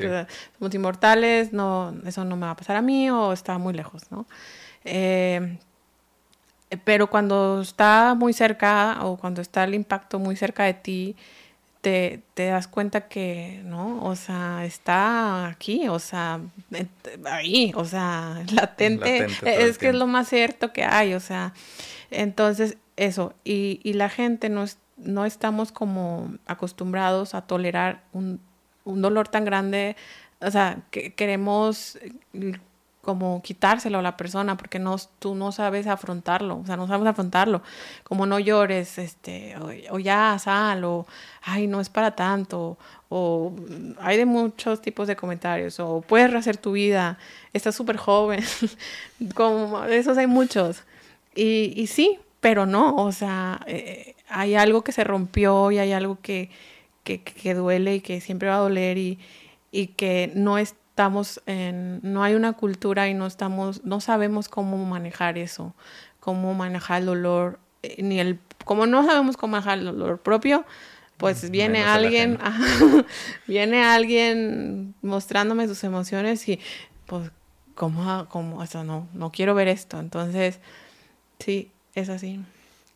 somos 0.58 0.74
inmortales, 0.74 1.52
no, 1.52 1.94
eso 2.06 2.24
no 2.24 2.36
me 2.36 2.46
va 2.46 2.52
a 2.52 2.56
pasar 2.56 2.76
a 2.76 2.82
mí 2.82 3.10
o 3.10 3.32
está 3.32 3.58
muy 3.58 3.74
lejos, 3.74 4.10
¿no? 4.10 4.26
Eh, 4.84 5.58
pero 6.84 7.08
cuando 7.08 7.60
está 7.60 8.14
muy 8.14 8.32
cerca 8.32 8.98
o 9.02 9.16
cuando 9.16 9.40
está 9.40 9.64
el 9.64 9.74
impacto 9.74 10.18
muy 10.18 10.34
cerca 10.36 10.64
de 10.64 10.74
ti, 10.74 11.16
te, 11.84 12.22
te, 12.34 12.46
das 12.46 12.66
cuenta 12.66 13.08
que, 13.08 13.62
¿no? 13.64 14.02
O 14.04 14.16
sea, 14.16 14.64
está 14.64 15.46
aquí, 15.46 15.88
o 15.88 16.00
sea, 16.00 16.40
ahí, 17.26 17.72
o 17.76 17.84
sea, 17.84 18.42
latente, 18.52 19.26
es 19.44 19.78
que 19.78 19.90
es 19.90 19.94
lo 19.94 20.08
más 20.08 20.28
cierto 20.28 20.72
que 20.72 20.84
hay, 20.84 21.14
o 21.14 21.20
sea, 21.20 21.52
entonces 22.10 22.76
eso, 22.96 23.34
y, 23.44 23.80
y 23.84 23.92
la 23.92 24.08
gente 24.08 24.48
no, 24.48 24.64
no 24.96 25.24
estamos 25.24 25.70
como 25.70 26.34
acostumbrados 26.46 27.34
a 27.34 27.42
tolerar 27.42 28.02
un 28.12 28.40
un 28.84 29.02
dolor 29.02 29.28
tan 29.28 29.44
grande, 29.44 29.96
o 30.40 30.50
sea, 30.50 30.82
que 30.90 31.14
queremos 31.14 31.98
como 33.04 33.42
quitárselo 33.42 33.98
a 33.98 34.02
la 34.02 34.16
persona 34.16 34.56
porque 34.56 34.78
no, 34.78 34.96
tú 35.18 35.34
no 35.34 35.52
sabes 35.52 35.86
afrontarlo, 35.86 36.58
o 36.58 36.66
sea, 36.66 36.76
no 36.76 36.88
sabes 36.88 37.06
afrontarlo, 37.06 37.62
como 38.02 38.26
no 38.26 38.38
llores, 38.38 38.98
este, 38.98 39.54
o, 39.90 39.98
ya 39.98 40.38
sal, 40.38 40.84
o 40.84 41.06
ay, 41.42 41.66
no 41.66 41.80
es 41.80 41.88
para 41.88 42.16
tanto, 42.16 42.78
o 43.08 43.52
hay 44.00 44.16
de 44.16 44.26
muchos 44.26 44.80
tipos 44.82 45.06
de 45.06 45.16
comentarios, 45.16 45.78
o 45.80 46.00
puedes 46.00 46.30
rehacer 46.30 46.56
tu 46.56 46.72
vida, 46.72 47.18
estás 47.52 47.74
súper 47.74 47.96
joven, 47.96 48.42
como 49.34 49.84
esos 49.84 50.18
hay 50.18 50.26
muchos, 50.26 50.82
y, 51.34 51.72
y 51.76 51.86
sí, 51.86 52.18
pero 52.40 52.66
no, 52.66 52.96
o 52.96 53.12
sea, 53.12 53.60
eh, 53.66 54.14
hay 54.28 54.54
algo 54.54 54.82
que 54.82 54.92
se 54.92 55.04
rompió 55.04 55.70
y 55.70 55.78
hay 55.78 55.92
algo 55.92 56.18
que, 56.20 56.50
que, 57.04 57.22
que 57.22 57.54
duele 57.54 57.96
y 57.96 58.00
que 58.00 58.20
siempre 58.20 58.48
va 58.48 58.56
a 58.56 58.60
doler 58.60 58.98
y, 58.98 59.18
y 59.70 59.88
que 59.88 60.30
no 60.34 60.58
estamos 60.94 61.42
en, 61.46 61.98
no 62.04 62.22
hay 62.22 62.34
una 62.34 62.52
cultura 62.52 63.08
y 63.08 63.14
no 63.14 63.26
estamos, 63.26 63.84
no 63.84 64.00
sabemos 64.00 64.48
cómo 64.48 64.76
manejar 64.84 65.38
eso, 65.38 65.74
cómo 66.20 66.54
manejar 66.54 67.00
el 67.00 67.06
dolor, 67.06 67.58
eh, 67.82 68.00
ni 68.00 68.20
el, 68.20 68.38
como 68.64 68.86
no 68.86 69.04
sabemos 69.04 69.36
cómo 69.36 69.50
manejar 69.50 69.80
el 69.80 69.86
dolor 69.86 70.20
propio, 70.20 70.64
pues 71.16 71.50
viene 71.50 71.82
alguien, 71.82 72.38
viene 73.48 73.82
alguien 73.82 74.94
mostrándome 75.02 75.66
sus 75.66 75.82
emociones 75.82 76.48
y 76.48 76.60
pues 77.06 77.32
cómo, 77.74 78.28
cómo, 78.28 78.62
eso 78.62 78.84
no, 78.84 79.08
no 79.14 79.32
quiero 79.32 79.56
ver 79.56 79.66
esto, 79.66 79.98
entonces 79.98 80.60
sí, 81.40 81.72
es 81.96 82.08
así. 82.08 82.40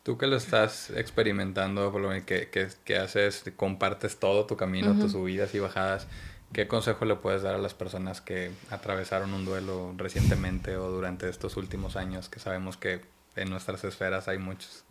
Tú 0.03 0.17
que 0.17 0.25
lo 0.25 0.37
estás 0.37 0.89
experimentando, 0.91 1.91
por 1.91 1.99
lo 1.99 2.11
que, 2.25 2.47
que, 2.49 2.97
haces, 2.97 3.43
compartes 3.57 4.19
todo 4.19 4.45
tu 4.45 4.55
camino, 4.55 4.97
tus 4.97 5.11
subidas 5.11 5.53
y 5.53 5.59
bajadas, 5.59 6.07
¿qué 6.53 6.67
consejo 6.67 7.05
le 7.05 7.15
puedes 7.15 7.41
dar 7.41 7.55
a 7.55 7.59
las 7.59 7.73
personas 7.73 8.21
que 8.21 8.51
atravesaron 8.69 9.33
un 9.33 9.45
duelo 9.45 9.93
recientemente 9.97 10.77
o 10.77 10.89
durante 10.89 11.29
estos 11.29 11.57
últimos 11.57 11.95
años, 11.95 12.29
que 12.29 12.39
sabemos 12.39 12.77
que 12.77 13.01
en 13.35 13.49
nuestras 13.49 13.83
esferas 13.83 14.27
hay 14.27 14.37
muchos? 14.37 14.83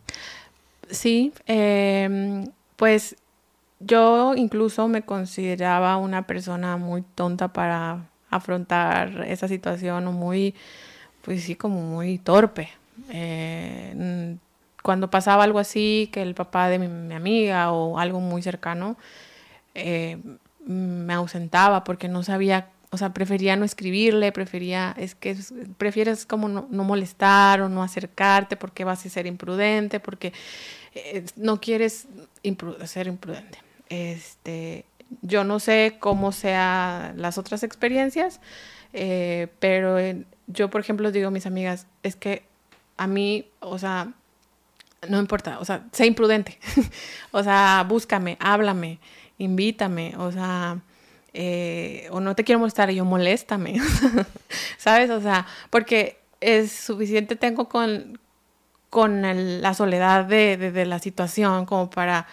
Sí, 0.89 1.33
em, 1.45 2.45
pues 2.75 3.15
yo 3.79 4.33
incluso 4.35 4.87
me 4.87 5.03
consideraba 5.03 5.97
una 5.97 6.25
persona 6.25 6.77
muy 6.77 7.01
tonta 7.01 7.49
para 7.53 8.09
afrontar 8.29 9.25
esa 9.27 9.47
situación 9.47 10.07
o 10.07 10.11
muy, 10.11 10.55
pues 11.21 11.43
sí, 11.43 11.55
como 11.55 11.81
muy 11.81 12.17
torpe. 12.17 12.69
Eh, 13.09 14.37
cuando 14.83 15.09
pasaba 15.09 15.43
algo 15.43 15.59
así, 15.59 16.09
que 16.11 16.21
el 16.21 16.35
papá 16.35 16.69
de 16.69 16.79
mi, 16.79 17.13
amiga 17.13 17.71
o 17.71 17.99
algo 17.99 18.19
muy 18.19 18.41
cercano, 18.41 18.97
eh, 19.75 20.17
me 20.69 21.15
ausentaba 21.15 21.83
porque 21.83 22.07
no 22.07 22.21
sabía, 22.21 22.69
o 22.91 22.97
sea, 22.97 23.11
prefería 23.11 23.55
no 23.55 23.65
escribirle, 23.65 24.31
prefería, 24.31 24.93
es 24.97 25.15
que 25.15 25.35
prefieres 25.79 26.27
como 26.27 26.47
no, 26.47 26.67
molestar 26.69 27.61
o 27.61 27.69
no 27.69 27.81
acercarte 27.81 28.55
porque 28.55 28.83
vas 28.83 29.03
a 29.03 29.09
ser 29.09 29.25
imprudente, 29.25 29.99
porque 29.99 30.31
eh, 30.93 31.25
no 31.35 31.59
quieres 31.59 32.07
ser 32.85 33.07
imprudente. 33.07 33.57
Este, 33.89 34.85
yo 35.23 35.43
no 35.43 35.59
sé 35.59 35.97
cómo 35.99 36.31
sean 36.31 37.19
las 37.19 37.39
otras 37.39 37.63
experiencias, 37.63 38.39
eh, 38.93 39.47
pero 39.59 39.97
yo, 40.45 40.69
por 40.69 40.81
ejemplo, 40.81 41.11
digo 41.11 41.29
a 41.29 41.31
mis 41.31 41.47
amigas, 41.47 41.87
es 42.03 42.15
que 42.15 42.43
a 42.97 43.07
mí, 43.07 43.47
o 43.59 43.79
sea, 43.79 44.13
no 45.07 45.17
importa, 45.17 45.57
o 45.57 45.65
sea, 45.65 45.87
sé 45.93 46.05
imprudente, 46.05 46.59
o 47.31 47.43
sea, 47.43 47.83
búscame, 47.87 48.37
háblame, 48.39 48.99
invítame, 49.39 50.13
o 50.17 50.31
sea, 50.31 50.79
eh, 51.33 52.07
o 52.11 52.19
no 52.19 52.35
te 52.35 52.43
quiero 52.43 52.59
molestar, 52.59 52.91
y 52.91 52.95
yo 52.95 53.05
moléstame, 53.05 53.79
¿sabes? 54.77 55.09
O 55.09 55.21
sea, 55.21 55.47
porque 55.71 56.19
es 56.41 56.71
suficiente 56.71 57.35
tengo 57.35 57.67
con, 57.67 58.19
con 58.89 59.21
la 59.61 59.73
soledad 59.73 60.25
de, 60.25 60.57
de, 60.57 60.85
la 60.85 60.99
situación 60.99 61.65
como 61.65 61.89
para 61.89 62.27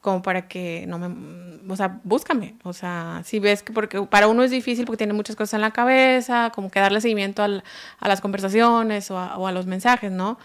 como 0.00 0.20
para 0.20 0.48
que 0.48 0.84
no 0.86 0.98
me, 0.98 1.72
o 1.72 1.76
sea, 1.76 2.00
búscame, 2.04 2.56
o 2.62 2.74
sea, 2.74 3.22
si 3.24 3.38
ves 3.38 3.62
que, 3.62 3.72
porque 3.72 4.02
para 4.02 4.28
uno 4.28 4.42
es 4.42 4.50
difícil 4.50 4.84
porque 4.84 4.98
tiene 4.98 5.14
muchas 5.14 5.34
cosas 5.34 5.54
en 5.54 5.62
la 5.62 5.70
cabeza, 5.70 6.52
como 6.54 6.70
que 6.70 6.78
darle 6.78 7.00
seguimiento 7.00 7.42
a 7.42 8.08
las 8.08 8.20
conversaciones 8.20 9.10
o 9.10 9.18
a, 9.18 9.38
o 9.38 9.46
a, 9.46 9.52
los 9.52 9.64
mensajes, 9.64 10.12
¿no? 10.12 10.38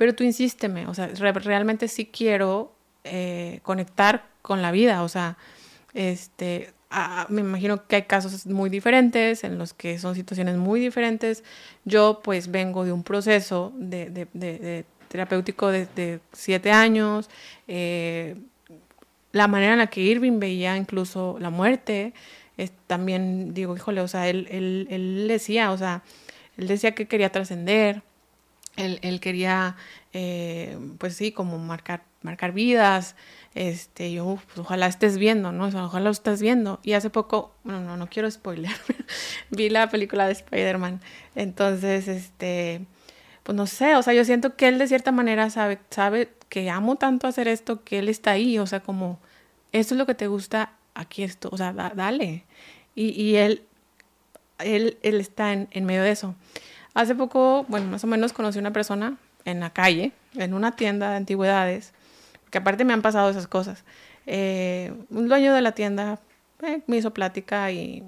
pero 0.00 0.14
tú 0.14 0.24
insísteme, 0.24 0.86
o 0.86 0.94
sea, 0.94 1.08
realmente 1.08 1.86
sí 1.86 2.06
quiero 2.06 2.72
eh, 3.04 3.60
conectar 3.62 4.26
con 4.42 4.62
la 4.62 4.72
vida, 4.72 5.02
o 5.02 5.08
sea, 5.08 5.36
este, 5.94 6.72
ah, 6.90 7.26
me 7.28 7.40
imagino 7.40 7.86
que 7.86 7.96
hay 7.96 8.02
casos 8.02 8.46
muy 8.46 8.70
diferentes, 8.70 9.44
en 9.44 9.58
los 9.58 9.74
que 9.74 9.98
son 9.98 10.14
situaciones 10.14 10.56
muy 10.56 10.80
diferentes. 10.80 11.44
Yo 11.84 12.20
pues 12.22 12.50
vengo 12.50 12.84
de 12.84 12.92
un 12.92 13.02
proceso 13.02 13.72
de, 13.76 14.10
de, 14.10 14.26
de, 14.32 14.84
terapéutico 15.08 15.70
de, 15.70 16.20
siete 16.32 16.70
años. 16.72 17.28
Eh, 17.68 18.36
la 19.32 19.48
manera 19.48 19.72
en 19.72 19.78
la 19.78 19.86
que 19.88 20.00
Irving 20.00 20.40
veía 20.40 20.76
incluso 20.76 21.36
la 21.40 21.50
muerte, 21.50 22.14
también 22.86 23.54
digo, 23.54 23.76
híjole, 23.76 24.00
o 24.00 24.08
sea, 24.08 24.28
él, 24.28 24.46
él, 24.50 24.86
él 24.90 25.26
decía, 25.28 25.70
o 25.70 25.78
sea, 25.78 26.02
él 26.56 26.68
decía 26.68 26.94
que 26.94 27.06
quería 27.06 27.30
trascender, 27.30 28.02
él, 28.76 28.98
él, 29.02 29.20
quería, 29.20 29.76
eh, 30.12 30.76
pues 30.98 31.16
sí, 31.16 31.32
como 31.32 31.58
marcar, 31.58 32.02
marcar 32.22 32.52
vidas, 32.52 33.16
este, 33.54 34.12
yo, 34.12 34.38
pues, 34.46 34.58
ojalá 34.58 34.86
estés 34.86 35.18
viendo, 35.18 35.52
¿no? 35.52 35.66
ojalá 35.66 36.04
lo 36.04 36.10
estés 36.10 36.40
viendo. 36.40 36.80
Y 36.82 36.92
hace 36.92 37.10
poco, 37.10 37.52
bueno, 37.64 37.80
no, 37.80 37.96
no 37.96 38.08
quiero 38.08 38.30
spoiler, 38.30 38.72
vi 39.50 39.68
la 39.70 39.88
película 39.88 40.26
de 40.26 40.32
Spider-Man. 40.32 41.00
Entonces, 41.34 42.08
este, 42.08 42.84
pues 43.42 43.56
no 43.56 43.66
sé, 43.66 43.96
o 43.96 44.02
sea, 44.02 44.14
yo 44.14 44.24
siento 44.24 44.56
que 44.56 44.68
él 44.68 44.78
de 44.78 44.86
cierta 44.86 45.12
manera 45.12 45.50
sabe, 45.50 45.78
sabe 45.90 46.32
que 46.48 46.70
amo 46.70 46.96
tanto 46.96 47.26
hacer 47.26 47.48
esto, 47.48 47.82
que 47.84 47.98
él 47.98 48.08
está 48.08 48.32
ahí, 48.32 48.58
o 48.58 48.66
sea, 48.66 48.80
como, 48.80 49.18
esto 49.72 49.94
es 49.94 49.98
lo 49.98 50.06
que 50.06 50.14
te 50.14 50.26
gusta, 50.26 50.72
aquí 50.94 51.22
esto, 51.22 51.48
o 51.52 51.56
sea, 51.56 51.72
dale. 51.72 52.44
Y, 52.94 53.10
y 53.20 53.36
él, 53.36 53.64
él, 54.58 54.98
él 55.02 55.20
está 55.20 55.52
en, 55.52 55.68
en 55.70 55.84
medio 55.84 56.02
de 56.02 56.10
eso. 56.10 56.34
Hace 56.92 57.14
poco, 57.14 57.64
bueno, 57.68 57.86
más 57.86 58.02
o 58.04 58.06
menos 58.06 58.32
conocí 58.32 58.58
a 58.58 58.60
una 58.60 58.72
persona 58.72 59.16
en 59.44 59.60
la 59.60 59.70
calle, 59.70 60.12
en 60.34 60.54
una 60.54 60.76
tienda 60.76 61.10
de 61.10 61.16
antigüedades, 61.16 61.92
que 62.50 62.58
aparte 62.58 62.84
me 62.84 62.92
han 62.92 63.02
pasado 63.02 63.30
esas 63.30 63.46
cosas. 63.46 63.84
Eh, 64.26 64.92
un 65.10 65.28
dueño 65.28 65.54
de 65.54 65.62
la 65.62 65.72
tienda 65.72 66.20
eh, 66.62 66.82
me 66.86 66.98
hizo 66.98 67.12
plática 67.12 67.70
y 67.72 68.02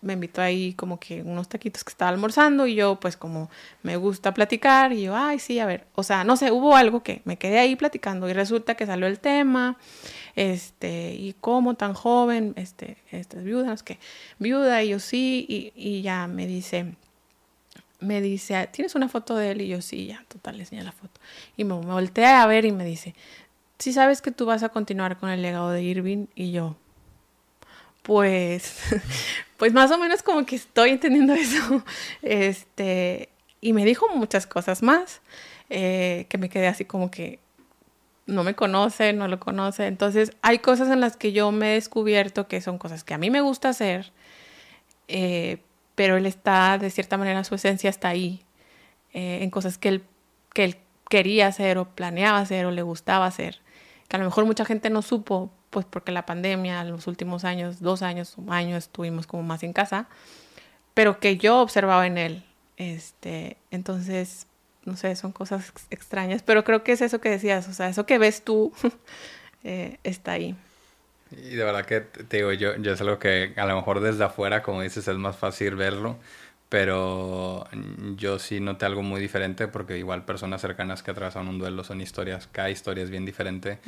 me 0.00 0.14
invitó 0.14 0.40
ahí 0.40 0.72
como 0.72 0.98
que 0.98 1.22
unos 1.22 1.48
taquitos 1.48 1.84
que 1.84 1.90
estaba 1.90 2.10
almorzando 2.10 2.66
y 2.66 2.74
yo 2.74 2.98
pues 2.98 3.16
como 3.16 3.50
me 3.82 3.96
gusta 3.96 4.32
platicar 4.32 4.92
y 4.92 5.02
yo, 5.02 5.16
ay 5.16 5.38
sí, 5.38 5.58
a 5.58 5.66
ver, 5.66 5.86
o 5.94 6.02
sea, 6.02 6.24
no 6.24 6.36
sé, 6.36 6.50
hubo 6.50 6.76
algo 6.76 7.02
que 7.02 7.20
me 7.24 7.36
quedé 7.36 7.58
ahí 7.58 7.76
platicando 7.76 8.28
y 8.28 8.32
resulta 8.32 8.74
que 8.74 8.86
salió 8.86 9.06
el 9.06 9.20
tema, 9.20 9.76
este, 10.34 11.14
y 11.14 11.34
cómo 11.40 11.74
tan 11.74 11.92
joven, 11.92 12.54
este, 12.56 12.96
esta 13.10 13.38
es 13.38 13.44
viuda, 13.44 13.74
es 13.74 13.82
que 13.82 13.98
viuda 14.38 14.82
y 14.82 14.90
yo 14.90 14.98
sí, 14.98 15.44
y, 15.48 15.72
y 15.76 16.00
ya 16.00 16.26
me 16.26 16.46
dice, 16.46 16.94
me 18.00 18.22
dice, 18.22 18.68
¿tienes 18.72 18.94
una 18.94 19.08
foto 19.08 19.36
de 19.36 19.50
él? 19.50 19.60
Y 19.60 19.68
yo 19.68 19.82
sí, 19.82 20.06
ya, 20.06 20.24
total, 20.28 20.56
le 20.56 20.62
enseñé 20.62 20.82
la 20.82 20.92
foto. 20.92 21.20
Y 21.56 21.64
me, 21.64 21.74
me 21.78 22.24
a 22.24 22.46
ver 22.46 22.64
y 22.64 22.72
me 22.72 22.84
dice, 22.84 23.14
si 23.80 23.92
sabes 23.94 24.20
que 24.22 24.30
tú 24.30 24.46
vas 24.46 24.62
a 24.62 24.68
continuar 24.68 25.18
con 25.18 25.30
el 25.30 25.42
legado 25.42 25.70
de 25.70 25.82
Irving 25.82 26.26
y 26.34 26.52
yo, 26.52 26.76
pues, 28.02 28.78
pues 29.56 29.72
más 29.72 29.90
o 29.90 29.98
menos 29.98 30.22
como 30.22 30.44
que 30.44 30.56
estoy 30.56 30.90
entendiendo 30.90 31.34
eso. 31.34 31.82
Este, 32.22 33.30
y 33.60 33.72
me 33.72 33.84
dijo 33.84 34.06
muchas 34.14 34.46
cosas 34.46 34.82
más, 34.82 35.22
eh, 35.70 36.26
que 36.28 36.38
me 36.38 36.50
quedé 36.50 36.68
así 36.68 36.84
como 36.84 37.10
que 37.10 37.38
no 38.26 38.44
me 38.44 38.54
conoce, 38.54 39.12
no 39.14 39.28
lo 39.28 39.40
conoce. 39.40 39.86
Entonces, 39.86 40.32
hay 40.42 40.58
cosas 40.58 40.90
en 40.90 41.00
las 41.00 41.16
que 41.16 41.32
yo 41.32 41.50
me 41.50 41.72
he 41.72 41.74
descubierto 41.74 42.48
que 42.48 42.60
son 42.60 42.78
cosas 42.78 43.02
que 43.02 43.14
a 43.14 43.18
mí 43.18 43.30
me 43.30 43.40
gusta 43.40 43.70
hacer, 43.70 44.12
eh, 45.08 45.58
pero 45.94 46.16
él 46.18 46.26
está, 46.26 46.78
de 46.78 46.90
cierta 46.90 47.16
manera, 47.16 47.44
su 47.44 47.54
esencia 47.54 47.90
está 47.90 48.08
ahí, 48.08 48.42
eh, 49.14 49.38
en 49.42 49.50
cosas 49.50 49.78
que 49.78 49.88
él, 49.88 50.04
que 50.54 50.64
él 50.64 50.76
quería 51.08 51.48
hacer 51.48 51.78
o 51.78 51.86
planeaba 51.86 52.38
hacer 52.38 52.66
o 52.66 52.70
le 52.70 52.82
gustaba 52.82 53.26
hacer 53.26 53.60
que 54.10 54.16
a 54.16 54.18
lo 54.18 54.24
mejor 54.24 54.44
mucha 54.44 54.64
gente 54.64 54.90
no 54.90 55.02
supo, 55.02 55.52
pues 55.70 55.86
porque 55.88 56.10
la 56.10 56.26
pandemia, 56.26 56.82
los 56.82 57.06
últimos 57.06 57.44
años, 57.44 57.80
dos 57.80 58.02
años, 58.02 58.36
un 58.38 58.52
año 58.52 58.76
estuvimos 58.76 59.28
como 59.28 59.44
más 59.44 59.62
en 59.62 59.72
casa, 59.72 60.08
pero 60.94 61.20
que 61.20 61.36
yo 61.36 61.60
observaba 61.60 62.08
en 62.08 62.18
él. 62.18 62.44
Este, 62.76 63.56
entonces, 63.70 64.48
no 64.84 64.96
sé, 64.96 65.14
son 65.14 65.30
cosas 65.30 65.72
extrañas, 65.90 66.42
pero 66.42 66.64
creo 66.64 66.82
que 66.82 66.90
es 66.90 67.02
eso 67.02 67.20
que 67.20 67.30
decías, 67.30 67.68
o 67.68 67.72
sea, 67.72 67.88
eso 67.88 68.04
que 68.04 68.18
ves 68.18 68.42
tú 68.42 68.72
eh, 69.62 69.98
está 70.02 70.32
ahí. 70.32 70.56
Y 71.30 71.54
de 71.54 71.62
verdad 71.62 71.86
que 71.86 72.00
te 72.00 72.38
digo, 72.38 72.50
yo, 72.50 72.74
yo 72.78 72.92
es 72.92 73.00
algo 73.00 73.20
que 73.20 73.52
a 73.56 73.64
lo 73.64 73.76
mejor 73.76 74.00
desde 74.00 74.24
afuera, 74.24 74.64
como 74.64 74.82
dices, 74.82 75.06
es 75.06 75.16
más 75.18 75.36
fácil 75.36 75.76
verlo, 75.76 76.16
pero 76.70 77.66
yo 78.16 78.38
sí 78.38 78.60
noté 78.60 78.86
algo 78.86 79.02
muy 79.02 79.20
diferente 79.20 79.66
porque 79.66 79.98
igual 79.98 80.24
personas 80.24 80.60
cercanas 80.60 81.02
que 81.02 81.10
atravesaron 81.10 81.48
un 81.48 81.58
duelo 81.58 81.82
son 81.82 82.00
historias, 82.00 82.46
cada 82.46 82.70
historia 82.70 83.02
es 83.02 83.10
bien 83.10 83.26
diferente, 83.26 83.80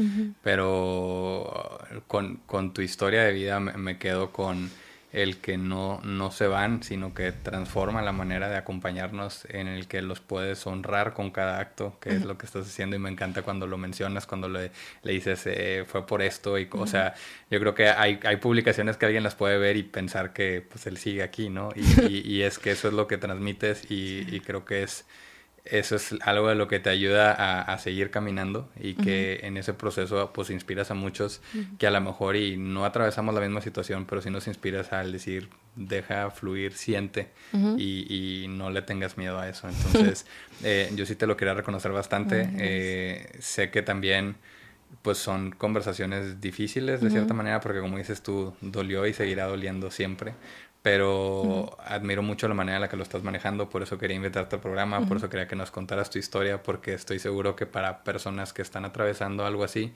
pero 0.43 1.79
con, 2.09 2.39
con, 2.45 2.75
tu 2.75 2.83
historia 2.83 3.23
de 3.23 3.33
vida 3.33 3.61
me, 3.61 3.75
me 3.75 3.99
quedo 3.99 4.33
con 4.33 4.69
el 5.13 5.37
que 5.37 5.59
no, 5.59 6.01
no 6.03 6.31
se 6.31 6.47
van, 6.47 6.83
sino 6.83 7.13
que 7.13 7.33
transforma 7.33 8.01
la 8.01 8.13
manera 8.13 8.49
de 8.49 8.57
acompañarnos 8.57 9.45
en 9.51 9.69
el 9.69 9.87
que 9.87 10.01
los 10.01 10.21
puedes 10.21 10.67
honrar 10.67 11.13
con 11.13 11.31
cada 11.31 11.61
acto, 11.61 11.99
que 12.01 12.11
es 12.11 12.25
lo 12.25 12.39
que 12.39 12.47
estás 12.47 12.67
haciendo. 12.67 12.97
Y 12.97 12.99
me 12.99 13.11
encanta 13.11 13.43
cuando 13.43 13.67
lo 13.67 13.77
mencionas, 13.77 14.27
cuando 14.27 14.49
le, 14.49 14.71
le 15.03 15.13
dices 15.13 15.43
eh, 15.45 15.85
fue 15.87 16.07
por 16.07 16.23
esto 16.23 16.59
y, 16.59 16.67
o 16.73 16.87
sea, 16.87 17.15
yo 17.51 17.61
creo 17.61 17.75
que 17.75 17.89
hay, 17.89 18.21
hay 18.25 18.37
publicaciones 18.37 18.97
que 18.97 19.05
alguien 19.05 19.23
las 19.23 19.35
puede 19.35 19.59
ver 19.59 19.77
y 19.77 19.83
pensar 19.83 20.33
que 20.33 20.67
pues 20.67 20.87
él 20.87 20.97
sigue 20.97 21.23
aquí, 21.23 21.51
¿no? 21.51 21.69
Y, 21.77 22.23
y, 22.25 22.43
es 22.43 22.59
que 22.59 22.71
eso 22.71 22.89
es 22.89 22.95
lo 22.95 23.07
que 23.07 23.19
transmites 23.19 23.91
y, 23.91 24.27
y 24.35 24.41
creo 24.41 24.65
que 24.65 24.83
es 24.83 25.05
eso 25.65 25.95
es 25.95 26.15
algo 26.23 26.49
de 26.49 26.57
lo 26.57 26.67
que 26.67 26.81
te 26.81 26.91
ayuda 26.91 27.33
a, 27.63 27.79
seguir 27.79 28.11
caminando 28.11 28.69
y 28.81 28.95
que 28.95 29.41
en 29.43 29.57
ese 29.57 29.73
proceso 29.73 30.33
pues 30.33 30.51
inspiras 30.51 30.91
a 30.91 30.95
muchos 30.95 31.41
que 31.79 31.87
a 31.87 31.91
lo 31.91 32.01
mejor 32.01 32.35
y 32.35 32.57
no 32.57 32.85
atravesamos 32.85 33.33
la 33.35 33.41
misma 33.41 33.61
situación, 33.61 34.05
pero 34.05 34.21
sí 34.21 34.31
nos 34.31 34.49
inspiras 34.49 34.93
al 34.93 35.13
decir 35.13 35.51
deja 35.77 36.31
fluir, 36.31 36.73
siente 36.73 37.31
y, 37.79 38.47
no 38.49 38.71
le 38.71 38.83
tengas 38.83 39.17
miedo 39.17 39.39
a 39.39 39.49
eso. 39.49 39.69
Entonces 39.69 40.27
eh, 40.65 40.91
yo 40.95 41.07
sí 41.07 41.15
te 41.15 41.27
lo 41.27 41.37
quería 41.37 41.55
reconocer 41.55 41.93
bastante. 41.93 42.49
Eh, 42.59 43.31
sé 43.39 43.71
que 43.71 43.83
también 43.83 44.35
pues 45.01 45.19
son 45.19 45.53
conversaciones 45.53 46.41
difíciles 46.41 47.01
de 47.01 47.11
cierta 47.11 47.35
manera 47.35 47.61
porque 47.61 47.81
como 47.81 47.97
dices 47.99 48.23
tú 48.23 48.55
dolió 48.61 49.07
y 49.07 49.15
seguirá 49.15 49.47
doliendo 49.47 49.91
siempre 49.91 50.35
pero 50.83 51.79
admiro 51.85 52.23
mucho 52.23 52.49
la 52.49 52.55
manera 52.55 52.77
en 52.77 52.83
la 52.83 52.89
que 52.89 52.97
lo 52.97 53.05
estás 53.05 53.23
manejando, 53.23 53.69
por 53.71 53.83
eso 53.83 53.99
quería 53.99 54.17
invitarte 54.17 54.57
al 54.57 54.63
programa, 54.63 55.07
por 55.07 55.17
eso 55.17 55.29
quería 55.29 55.47
que 55.47 55.57
nos 55.57 55.71
contaras 55.71 56.11
tu 56.11 56.19
historia, 56.19 56.63
porque 56.63 56.93
estoy 56.93 57.21
seguro 57.21 57.55
que 57.55 57.67
para 57.67 58.03
personas 58.03 58.53
que 58.53 58.63
están 58.63 58.85
atravesando 58.85 59.47
algo 59.47 59.63
así, 59.63 59.93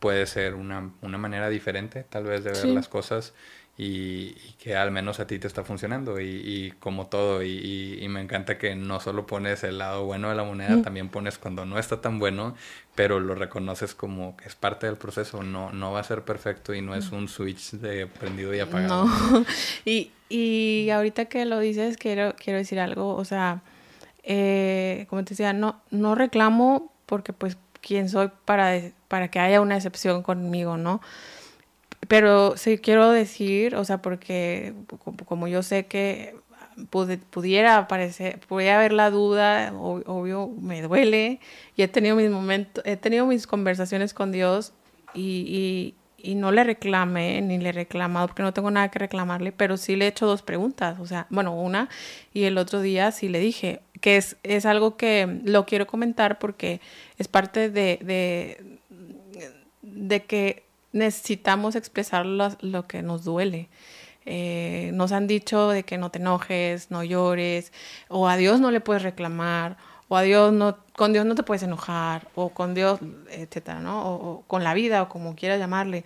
puede 0.00 0.26
ser 0.26 0.54
una, 0.54 0.90
una 1.02 1.18
manera 1.18 1.48
diferente 1.48 2.04
tal 2.04 2.24
vez 2.24 2.44
de 2.44 2.52
ver 2.52 2.66
las 2.66 2.88
cosas 2.88 3.32
y, 3.76 4.34
que 4.58 4.76
al 4.76 4.90
menos 4.90 5.18
a 5.18 5.26
ti 5.26 5.38
te 5.38 5.46
está 5.46 5.64
funcionando 5.64 6.20
y, 6.20 6.26
y 6.26 6.70
como 6.78 7.06
todo 7.06 7.42
y, 7.42 7.98
y, 8.00 8.08
me 8.08 8.20
encanta 8.20 8.56
que 8.56 8.76
no 8.76 9.00
solo 9.00 9.26
pones 9.26 9.64
el 9.64 9.78
lado 9.78 10.04
bueno 10.04 10.28
de 10.28 10.36
la 10.36 10.44
moneda, 10.44 10.80
también 10.82 11.08
pones 11.08 11.38
cuando 11.38 11.64
no 11.64 11.78
está 11.78 12.00
tan 12.00 12.18
bueno, 12.18 12.54
pero 12.94 13.20
lo 13.20 13.34
reconoces 13.34 13.94
como 13.94 14.36
que 14.36 14.46
es 14.46 14.54
parte 14.54 14.86
del 14.86 14.96
proceso, 14.96 15.42
no, 15.42 15.72
no 15.72 15.92
va 15.92 16.00
a 16.00 16.04
ser 16.04 16.22
perfecto 16.22 16.74
y 16.74 16.80
no 16.80 16.94
es 16.94 17.10
un 17.10 17.28
switch 17.28 17.72
de 17.72 18.06
prendido 18.06 18.54
y 18.54 18.60
apagado. 18.60 19.06
Y, 19.84 20.12
y 20.28 20.90
ahorita 20.90 21.26
que 21.26 21.44
lo 21.44 21.58
dices, 21.58 21.96
quiero, 21.96 22.34
quiero 22.36 22.58
decir 22.58 22.78
algo, 22.80 23.14
o 23.16 23.24
sea, 23.24 23.62
eh, 24.22 25.06
como 25.10 25.24
te 25.24 25.30
decía, 25.30 25.52
no, 25.52 25.80
no 25.90 26.14
reclamo 26.14 26.92
porque 27.06 27.32
pues 27.32 27.58
quién 27.80 28.08
soy 28.08 28.30
para, 28.44 28.80
para 29.08 29.28
que 29.28 29.38
haya 29.38 29.60
una 29.60 29.76
excepción 29.76 30.22
conmigo, 30.22 30.76
¿no? 30.76 31.00
Pero 32.08 32.56
sí 32.56 32.78
quiero 32.78 33.10
decir, 33.10 33.76
o 33.76 33.84
sea, 33.84 34.02
porque 34.02 34.74
como 35.26 35.48
yo 35.48 35.62
sé 35.62 35.86
que 35.86 36.36
pudiera 36.90 37.78
aparecer, 37.78 38.40
pudiera 38.40 38.76
haber 38.76 38.92
la 38.92 39.10
duda, 39.10 39.72
obvio, 39.74 40.48
me 40.60 40.82
duele, 40.82 41.40
y 41.76 41.82
he 41.82 41.88
tenido 41.88 42.16
mis 42.16 42.30
momentos, 42.30 42.84
he 42.86 42.96
tenido 42.96 43.26
mis 43.26 43.46
conversaciones 43.46 44.14
con 44.14 44.32
Dios 44.32 44.72
y, 45.14 45.94
y, 46.22 46.34
no 46.34 46.52
le 46.52 46.64
reclamé, 46.64 47.42
ni 47.42 47.58
le 47.58 47.68
he 47.68 47.72
reclamado, 47.72 48.28
porque 48.28 48.42
no 48.42 48.54
tengo 48.54 48.70
nada 48.70 48.90
que 48.90 48.98
reclamarle, 48.98 49.52
pero 49.52 49.76
sí 49.76 49.94
le 49.94 50.06
he 50.06 50.08
hecho 50.08 50.26
dos 50.26 50.42
preguntas, 50.42 50.98
o 50.98 51.06
sea, 51.06 51.26
bueno, 51.28 51.54
una, 51.54 51.88
y 52.32 52.44
el 52.44 52.56
otro 52.56 52.80
día 52.80 53.12
sí 53.12 53.28
le 53.28 53.38
dije, 53.38 53.80
que 54.00 54.16
es, 54.16 54.36
es 54.42 54.66
algo 54.66 54.96
que 54.96 55.40
lo 55.44 55.66
quiero 55.66 55.86
comentar 55.86 56.38
porque 56.38 56.80
es 57.18 57.28
parte 57.28 57.70
de, 57.70 57.98
de, 58.02 58.78
de 59.82 60.24
que 60.24 60.64
necesitamos 60.94 61.74
expresar 61.74 62.24
lo, 62.24 62.86
que 62.86 63.02
nos 63.02 63.24
duele. 63.24 63.68
Eh, 64.26 64.90
nos 64.94 65.12
han 65.12 65.26
dicho 65.26 65.68
de 65.68 65.82
que 65.82 65.98
no 65.98 66.10
te 66.10 66.18
enojes, 66.18 66.90
no 66.90 67.04
llores, 67.04 67.72
o 68.08 68.28
a 68.28 68.36
Dios 68.36 68.60
no 68.60 68.70
le 68.70 68.80
puedes 68.80 69.02
reclamar, 69.02 69.76
o 70.08 70.16
a 70.16 70.22
Dios 70.22 70.52
no, 70.52 70.78
con 70.96 71.12
Dios 71.12 71.26
no 71.26 71.34
te 71.34 71.42
puedes 71.42 71.62
enojar, 71.62 72.28
o 72.34 72.50
con 72.50 72.74
Dios, 72.74 73.00
etcétera, 73.30 73.80
¿no? 73.80 74.06
O, 74.06 74.44
con 74.46 74.64
la 74.64 74.74
vida, 74.74 75.02
o 75.02 75.08
como 75.08 75.34
quieras 75.36 75.58
llamarle. 75.58 76.04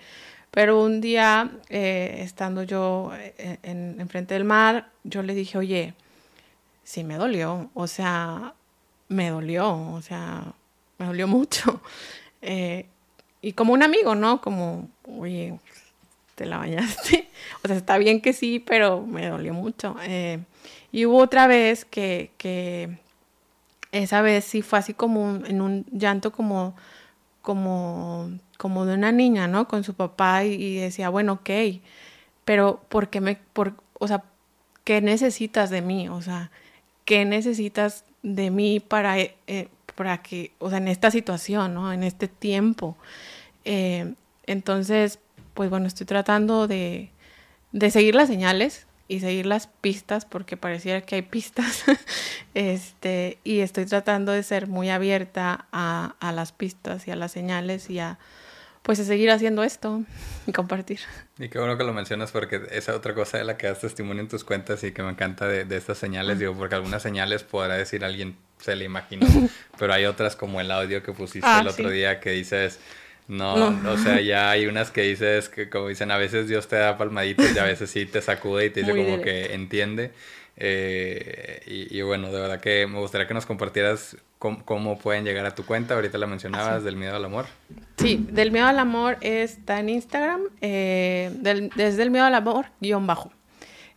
Pero 0.50 0.82
un 0.82 1.00
día, 1.00 1.50
eh, 1.68 2.18
estando 2.20 2.62
yo 2.62 3.12
eh, 3.14 3.58
en, 3.62 4.00
en, 4.00 4.08
frente 4.08 4.34
del 4.34 4.44
mar, 4.44 4.90
yo 5.04 5.22
le 5.22 5.34
dije, 5.34 5.58
oye, 5.58 5.94
sí 6.84 7.04
me 7.04 7.16
dolió, 7.16 7.70
o 7.74 7.86
sea, 7.86 8.54
me 9.08 9.30
dolió, 9.30 9.92
o 9.92 10.02
sea, 10.02 10.54
me 10.98 11.06
dolió 11.06 11.28
mucho. 11.28 11.80
y 13.42 13.52
como 13.52 13.72
un 13.72 13.82
amigo, 13.82 14.14
¿no? 14.14 14.40
Como, 14.40 14.88
oye, 15.06 15.58
te 16.38 16.46
la 16.46 16.58
bañaste. 16.58 17.28
o 17.64 17.68
sea, 17.68 17.76
está 17.76 17.98
bien 17.98 18.20
que 18.20 18.32
sí, 18.32 18.60
pero 18.60 19.04
me 19.04 19.26
dolió 19.26 19.52
mucho. 19.52 19.96
Eh, 20.04 20.38
y 20.92 21.04
hubo 21.04 21.18
otra 21.18 21.48
vez 21.48 21.84
que, 21.84 22.30
que 22.38 22.96
esa 23.90 24.22
vez 24.22 24.44
sí 24.44 24.62
fue 24.62 24.78
así 24.78 24.94
como 24.94 25.44
en 25.44 25.60
un 25.60 25.84
llanto 25.90 26.30
como, 26.30 26.76
como, 27.42 28.30
como 28.56 28.86
de 28.86 28.94
una 28.94 29.10
niña, 29.10 29.48
¿no? 29.48 29.66
Con 29.66 29.82
su 29.82 29.94
papá 29.94 30.44
y, 30.44 30.76
decía, 30.76 31.08
bueno, 31.08 31.34
ok, 31.34 31.50
pero 32.44 32.80
¿por 32.88 33.08
qué 33.08 33.20
me, 33.20 33.36
por, 33.52 33.74
o 33.94 34.06
sea, 34.06 34.22
qué 34.84 35.00
necesitas 35.02 35.70
de 35.70 35.82
mí? 35.82 36.08
O 36.08 36.22
sea, 36.22 36.52
¿qué 37.04 37.24
necesitas 37.24 38.04
de 38.22 38.50
mí 38.52 38.78
para, 38.78 39.18
eh, 39.18 39.68
para 39.96 40.22
que, 40.22 40.52
o 40.60 40.70
sea, 40.70 40.78
en 40.78 40.86
esta 40.86 41.10
situación, 41.10 41.74
¿no? 41.74 41.92
En 41.92 42.04
este 42.04 42.28
tiempo. 42.28 42.96
Eh, 43.64 44.14
entonces, 44.46 45.18
pues 45.58 45.70
bueno, 45.70 45.88
estoy 45.88 46.06
tratando 46.06 46.68
de, 46.68 47.10
de 47.72 47.90
seguir 47.90 48.14
las 48.14 48.28
señales 48.28 48.86
y 49.08 49.18
seguir 49.18 49.44
las 49.44 49.66
pistas 49.66 50.24
porque 50.24 50.56
pareciera 50.56 51.00
que 51.00 51.16
hay 51.16 51.22
pistas. 51.22 51.82
Este 52.54 53.38
y 53.42 53.58
estoy 53.58 53.84
tratando 53.84 54.30
de 54.30 54.44
ser 54.44 54.68
muy 54.68 54.88
abierta 54.88 55.66
a, 55.72 56.14
a, 56.20 56.30
las 56.30 56.52
pistas 56.52 57.08
y 57.08 57.10
a 57.10 57.16
las 57.16 57.32
señales 57.32 57.90
y 57.90 57.98
a 57.98 58.20
pues 58.84 59.00
a 59.00 59.04
seguir 59.04 59.32
haciendo 59.32 59.64
esto 59.64 60.04
y 60.46 60.52
compartir. 60.52 61.00
Y 61.40 61.48
qué 61.48 61.58
bueno 61.58 61.76
que 61.76 61.82
lo 61.82 61.92
mencionas 61.92 62.30
porque 62.30 62.62
esa 62.70 62.94
otra 62.94 63.12
cosa 63.12 63.38
de 63.38 63.44
la 63.44 63.56
que 63.56 63.66
das 63.66 63.80
testimonio 63.80 64.22
en 64.22 64.28
tus 64.28 64.44
cuentas 64.44 64.84
y 64.84 64.92
que 64.92 65.02
me 65.02 65.10
encanta 65.10 65.48
de, 65.48 65.64
de 65.64 65.76
estas 65.76 65.98
señales, 65.98 66.38
digo, 66.38 66.54
porque 66.54 66.76
algunas 66.76 67.02
señales 67.02 67.42
podrá 67.42 67.74
decir 67.74 68.04
alguien, 68.04 68.36
se 68.60 68.76
le 68.76 68.84
imaginó, 68.84 69.26
pero 69.76 69.92
hay 69.92 70.04
otras 70.04 70.36
como 70.36 70.60
el 70.60 70.70
audio 70.70 71.02
que 71.02 71.12
pusiste 71.12 71.48
ah, 71.48 71.62
el 71.62 71.66
otro 71.66 71.90
día 71.90 72.20
que 72.20 72.30
dices, 72.30 72.78
no, 73.28 73.70
no, 73.70 73.92
o 73.92 73.98
sea, 73.98 74.22
ya 74.22 74.50
hay 74.50 74.66
unas 74.66 74.90
que 74.90 75.02
dices 75.02 75.50
que, 75.50 75.68
como 75.68 75.88
dicen, 75.88 76.10
a 76.10 76.16
veces 76.16 76.48
Dios 76.48 76.66
te 76.66 76.76
da 76.76 76.96
palmaditas 76.96 77.54
y 77.54 77.58
a 77.58 77.64
veces 77.64 77.90
sí 77.90 78.06
te 78.06 78.22
sacude 78.22 78.66
y 78.66 78.70
te 78.70 78.80
dice 78.80 78.96
como 78.96 79.20
que 79.20 79.52
entiende. 79.52 80.12
Eh, 80.56 81.60
y, 81.66 82.00
bueno, 82.00 82.32
de 82.32 82.40
verdad 82.40 82.58
que 82.58 82.86
me 82.86 82.98
gustaría 82.98 83.28
que 83.28 83.34
nos 83.34 83.44
compartieras 83.44 84.16
cómo, 84.38 84.98
pueden 84.98 85.24
llegar 85.24 85.44
a 85.44 85.54
tu 85.54 85.66
cuenta. 85.66 85.94
Ahorita 85.94 86.16
la 86.16 86.26
mencionabas, 86.26 86.82
del 86.84 86.96
miedo 86.96 87.14
al 87.16 87.24
amor. 87.24 87.46
Sí, 87.98 88.26
del 88.30 88.50
miedo 88.50 88.66
al 88.66 88.78
amor 88.78 89.18
está 89.20 89.78
en 89.78 89.90
Instagram, 89.90 90.40
eh, 90.62 91.30
desde 91.76 92.02
el 92.02 92.10
miedo 92.10 92.24
al 92.24 92.34
amor, 92.34 92.66
guion 92.80 93.06
bajo. 93.06 93.30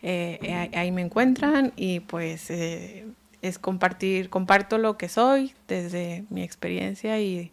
Eh, 0.04 0.70
ahí 0.74 0.92
me 0.92 1.02
encuentran 1.02 1.72
y 1.78 2.02
pues 2.02 2.50
es 2.52 3.60
compartir, 3.60 4.30
comparto 4.30 4.78
lo 4.78 4.98
que 4.98 5.08
soy 5.08 5.54
desde 5.68 6.26
mi 6.30 6.44
experiencia 6.44 7.20
y 7.20 7.52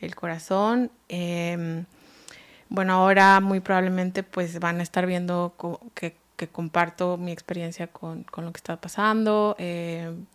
el 0.00 0.14
corazón. 0.14 0.90
Em, 1.08 1.84
bueno, 2.68 2.94
ahora 2.94 3.40
muy 3.40 3.60
probablemente 3.60 4.22
pues 4.22 4.58
van 4.60 4.80
a 4.80 4.82
estar 4.82 5.06
viendo 5.06 5.54
que, 5.94 6.16
comparto 6.52 7.18
mi 7.18 7.32
experiencia 7.32 7.86
con, 7.88 8.24
lo 8.36 8.52
que 8.52 8.58
está 8.58 8.80
pasando. 8.80 9.56
Em, 9.58 10.26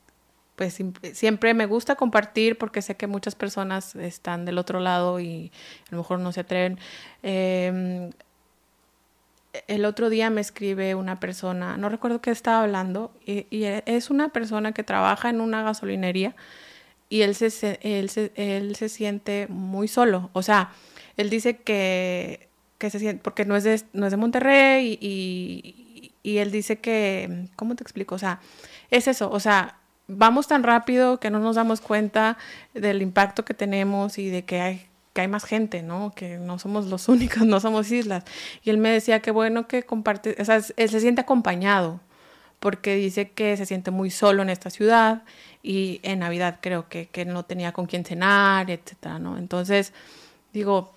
pues 0.55 0.77
siempre 1.13 1.53
me 1.53 1.65
gusta 1.65 1.95
compartir 1.95 2.57
porque 2.57 2.81
sé 2.81 2.95
que 2.95 3.07
muchas 3.07 3.35
personas 3.35 3.95
están 3.95 4.45
del 4.45 4.57
otro 4.57 4.79
lado 4.79 5.19
y 5.19 5.51
a 5.89 5.95
lo 5.95 5.97
mejor 5.99 6.19
no 6.19 6.31
se 6.31 6.41
atreven. 6.41 6.79
Em, 7.23 8.11
el 9.67 9.85
otro 9.85 10.09
día 10.09 10.29
me 10.29 10.41
escribe 10.41 10.95
una 10.95 11.19
persona, 11.19 11.77
no 11.77 11.89
recuerdo 11.89 12.21
qué 12.21 12.31
estaba 12.31 12.63
hablando, 12.63 13.11
y, 13.25 13.45
es 13.85 14.09
una 14.09 14.29
persona 14.29 14.71
que 14.71 14.83
trabaja 14.83 15.29
en 15.29 15.41
una 15.41 15.63
gasolinería 15.63 16.35
y 17.09 17.21
él 17.21 17.35
se, 17.35 17.79
él 17.81 18.09
se, 18.09 18.31
él 18.35 18.75
se 18.75 18.89
siente 18.89 19.47
muy 19.49 19.87
solo. 19.87 20.29
O 20.33 20.41
sea, 20.41 20.71
él 21.17 21.29
dice 21.29 21.57
que, 21.57 22.49
que 22.77 22.89
se 22.89 22.99
siente, 22.99 23.21
porque 23.23 23.45
no 23.45 23.55
es 23.55 23.63
de, 23.63 23.81
no 23.93 24.05
es 24.05 24.11
de 24.11 24.17
Monterrey 24.17 24.97
y, 24.99 26.11
y, 26.23 26.37
él 26.37 26.51
dice 26.51 26.77
que, 26.79 27.47
¿cómo 27.55 27.75
te 27.75 27.83
explico? 27.83 28.15
O 28.15 28.19
sea, 28.19 28.39
es 28.89 29.07
eso, 29.07 29.29
o 29.31 29.39
sea, 29.39 29.77
vamos 30.07 30.47
tan 30.47 30.63
rápido 30.63 31.19
que 31.19 31.29
no 31.29 31.39
nos 31.39 31.55
damos 31.55 31.81
cuenta 31.81 32.37
del 32.73 33.01
impacto 33.01 33.45
que 33.45 33.53
tenemos 33.53 34.17
y 34.17 34.29
de 34.29 34.43
que 34.45 34.61
hay 34.61 34.87
que 35.15 35.21
hay 35.21 35.29
más 35.29 35.45
gente, 35.45 35.81
¿no? 35.81 36.11
Que 36.13 36.37
no 36.37 36.59
somos 36.59 36.87
los 36.87 37.07
únicos, 37.09 37.45
no 37.45 37.61
somos 37.61 37.89
islas. 37.91 38.25
Y 38.63 38.69
él 38.69 38.77
me 38.77 38.89
decía 38.89 39.21
que 39.21 39.31
bueno 39.31 39.65
que 39.65 39.83
comparte, 39.83 40.35
o 40.39 40.45
sea, 40.45 40.61
él 40.75 40.89
se 40.89 40.99
siente 40.99 41.21
acompañado, 41.21 42.01
porque 42.65 42.95
dice 42.95 43.29
que 43.29 43.55
se 43.57 43.67
siente 43.67 43.91
muy 43.91 44.09
solo 44.09 44.41
en 44.41 44.49
esta 44.49 44.71
ciudad 44.71 45.21
y 45.61 45.99
en 46.01 46.17
Navidad 46.17 46.57
creo 46.61 46.89
que, 46.89 47.05
que 47.05 47.23
no 47.23 47.45
tenía 47.45 47.73
con 47.73 47.85
quién 47.85 48.03
cenar, 48.03 48.71
etcétera, 48.71 49.19
¿no? 49.19 49.37
Entonces, 49.37 49.93
digo, 50.51 50.91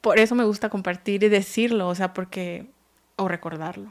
por 0.00 0.20
eso 0.20 0.36
me 0.36 0.44
gusta 0.44 0.68
compartir 0.68 1.24
y 1.24 1.28
decirlo, 1.28 1.88
o 1.88 1.94
sea, 1.96 2.14
porque, 2.14 2.66
o 3.16 3.26
recordarlo. 3.26 3.90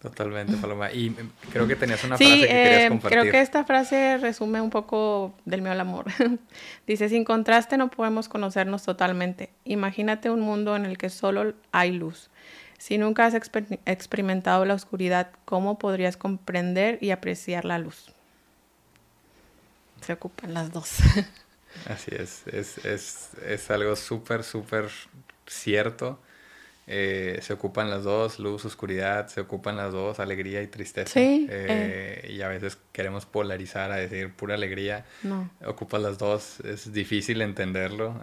Totalmente, 0.00 0.56
Paloma. 0.56 0.90
Y 0.90 1.08
em, 1.08 1.28
creo 1.52 1.68
que 1.68 1.76
tenías 1.76 2.02
una 2.02 2.16
frase 2.16 2.40
que 2.40 2.46
querías 2.46 2.82
eh, 2.84 2.88
compartir. 2.88 3.18
Creo 3.20 3.32
que 3.32 3.40
esta 3.42 3.64
frase 3.64 4.16
resume 4.16 4.62
un 4.62 4.70
poco 4.70 5.34
del 5.44 5.60
mío 5.60 5.72
al 5.72 5.80
amor. 5.80 6.06
Dice, 6.86 7.10
sin 7.10 7.24
contraste 7.24 7.76
no 7.76 7.90
podemos 7.90 8.30
conocernos 8.30 8.82
totalmente. 8.82 9.50
Imagínate 9.66 10.30
un 10.30 10.40
mundo 10.40 10.74
en 10.74 10.86
el 10.86 10.96
que 10.96 11.10
solo 11.10 11.52
hay 11.70 11.92
luz. 11.92 12.30
Si 12.80 12.96
nunca 12.96 13.26
has 13.26 13.34
experimentado 13.34 14.64
la 14.64 14.72
oscuridad, 14.72 15.30
¿cómo 15.44 15.78
podrías 15.78 16.16
comprender 16.16 16.96
y 17.02 17.10
apreciar 17.10 17.66
la 17.66 17.78
luz? 17.78 18.06
Se 20.00 20.14
ocupan 20.14 20.54
las 20.54 20.72
dos. 20.72 20.96
Así 21.86 22.10
es, 22.14 22.46
es, 22.46 22.78
es, 22.86 23.28
es 23.46 23.70
algo 23.70 23.96
súper, 23.96 24.44
súper 24.44 24.88
cierto. 25.46 26.18
Eh, 26.92 27.38
se 27.40 27.52
ocupan 27.52 27.88
las 27.88 28.02
dos, 28.02 28.40
luz, 28.40 28.64
oscuridad, 28.64 29.28
se 29.28 29.40
ocupan 29.40 29.76
las 29.76 29.92
dos, 29.92 30.18
alegría 30.18 30.60
y 30.60 30.66
tristeza. 30.66 31.12
Sí, 31.12 31.46
eh, 31.48 32.22
eh. 32.24 32.32
Y 32.32 32.42
a 32.42 32.48
veces 32.48 32.78
queremos 32.90 33.26
polarizar 33.26 33.92
a 33.92 33.96
decir 33.96 34.32
pura 34.32 34.56
alegría. 34.56 35.06
No. 35.22 35.48
Ocupas 35.64 36.02
las 36.02 36.18
dos, 36.18 36.58
es 36.60 36.92
difícil 36.92 37.42
entenderlo, 37.42 38.20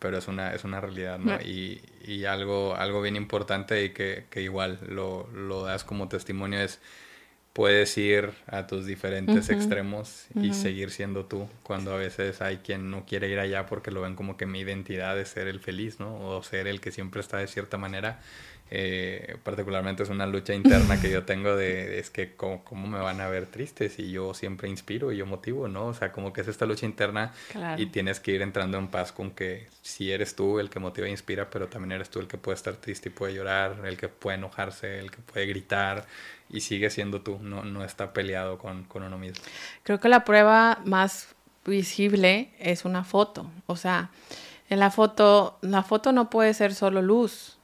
pero 0.00 0.18
es 0.18 0.26
una, 0.26 0.52
es 0.52 0.64
una 0.64 0.80
realidad, 0.80 1.20
¿no? 1.20 1.40
Y, 1.40 1.80
y, 2.04 2.24
algo, 2.24 2.74
algo 2.74 3.00
bien 3.02 3.14
importante 3.14 3.84
y 3.84 3.90
que, 3.90 4.24
que 4.30 4.42
igual 4.42 4.80
lo, 4.88 5.28
lo 5.32 5.62
das 5.62 5.84
como 5.84 6.08
testimonio 6.08 6.58
es 6.60 6.80
puedes 7.52 7.98
ir 7.98 8.30
a 8.46 8.66
tus 8.66 8.86
diferentes 8.86 9.50
extremos 9.50 10.26
y 10.34 10.54
seguir 10.54 10.90
siendo 10.90 11.26
tú, 11.26 11.48
cuando 11.62 11.92
a 11.92 11.96
veces 11.96 12.40
hay 12.40 12.58
quien 12.58 12.90
no 12.90 13.04
quiere 13.04 13.28
ir 13.28 13.38
allá 13.38 13.66
porque 13.66 13.90
lo 13.90 14.00
ven 14.02 14.14
como 14.14 14.36
que 14.36 14.46
mi 14.46 14.60
identidad 14.60 15.18
es 15.18 15.28
ser 15.28 15.48
el 15.48 15.60
feliz, 15.60 15.98
¿no? 15.98 16.16
O 16.20 16.42
ser 16.42 16.68
el 16.68 16.80
que 16.80 16.92
siempre 16.92 17.20
está 17.20 17.38
de 17.38 17.48
cierta 17.48 17.76
manera. 17.76 18.20
Eh, 18.72 19.36
particularmente 19.42 20.04
es 20.04 20.10
una 20.10 20.26
lucha 20.26 20.54
interna 20.54 21.00
que 21.00 21.10
yo 21.10 21.24
tengo 21.24 21.56
de, 21.56 21.98
es 21.98 22.08
que 22.08 22.36
¿cómo, 22.36 22.62
¿cómo, 22.62 22.86
me 22.86 23.00
van 23.00 23.20
a 23.20 23.28
ver 23.28 23.46
triste 23.46 23.88
si 23.88 24.12
yo 24.12 24.32
siempre 24.32 24.68
inspiro 24.68 25.10
y 25.10 25.16
yo 25.16 25.26
motivo, 25.26 25.66
¿no? 25.66 25.86
O 25.86 25.94
sea, 25.94 26.12
como 26.12 26.32
que 26.32 26.42
es 26.42 26.48
esta 26.48 26.66
lucha 26.66 26.86
interna 26.86 27.32
y 27.76 27.86
tienes 27.86 28.20
que 28.20 28.30
ir 28.30 28.42
entrando 28.42 28.78
en 28.78 28.86
paz 28.86 29.10
con 29.10 29.32
que 29.32 29.66
si 29.82 30.12
eres 30.12 30.36
tú 30.36 30.60
el 30.60 30.70
que 30.70 30.78
motiva 30.78 31.08
e 31.08 31.10
inspira, 31.10 31.50
pero 31.50 31.66
también 31.66 31.92
eres 31.92 32.10
tú 32.10 32.20
el 32.20 32.28
que 32.28 32.38
puede 32.38 32.54
estar 32.54 32.76
triste 32.76 33.08
y 33.08 33.12
puede 33.12 33.34
llorar, 33.34 33.82
el 33.84 33.96
que 33.96 34.06
puede 34.06 34.36
enojarse, 34.36 35.00
el 35.00 35.10
que 35.10 35.18
puede 35.18 35.46
gritar, 35.46 36.06
y 36.48 36.60
sigue 36.60 36.90
siendo 36.90 37.22
tú, 37.22 37.38
no, 37.40 37.64
no 37.64 37.84
está 37.84 38.12
peleado 38.12 38.56
con, 38.58 38.84
con 38.84 39.02
uno 39.02 39.18
mismo. 39.18 39.42
Creo 39.82 39.98
que 39.98 40.08
la 40.08 40.24
prueba 40.24 40.80
más 40.84 41.34
visible 41.64 42.50
es 42.60 42.84
una 42.84 43.02
foto. 43.02 43.50
O 43.66 43.76
sea, 43.76 44.10
en 44.68 44.78
la 44.78 44.90
foto, 44.90 45.58
la 45.60 45.82
foto 45.82 46.12
no 46.12 46.30
puede 46.30 46.54
ser 46.54 46.74
solo 46.74 47.02
luz, 47.02 47.58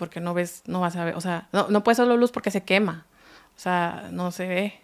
porque 0.00 0.18
no 0.18 0.32
ves, 0.32 0.62
no 0.66 0.80
vas 0.80 0.96
a 0.96 1.04
ver, 1.04 1.14
o 1.14 1.20
sea, 1.20 1.46
no, 1.52 1.68
no 1.68 1.84
puede 1.84 1.96
solo 1.96 2.16
luz 2.16 2.32
porque 2.32 2.50
se 2.50 2.62
quema, 2.62 3.04
o 3.54 3.60
sea, 3.60 4.08
no 4.10 4.32
se 4.32 4.48
ve. 4.48 4.80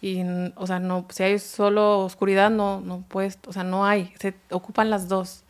Y, 0.00 0.22
o 0.54 0.68
sea, 0.68 0.78
no, 0.78 1.04
si 1.10 1.24
hay 1.24 1.40
solo 1.40 1.98
oscuridad, 1.98 2.48
no, 2.48 2.80
no 2.80 3.04
puedes, 3.08 3.40
o 3.48 3.52
sea, 3.52 3.64
no 3.64 3.84
hay, 3.84 4.14
se 4.20 4.36
ocupan 4.50 4.88
las 4.88 5.08
dos 5.08 5.42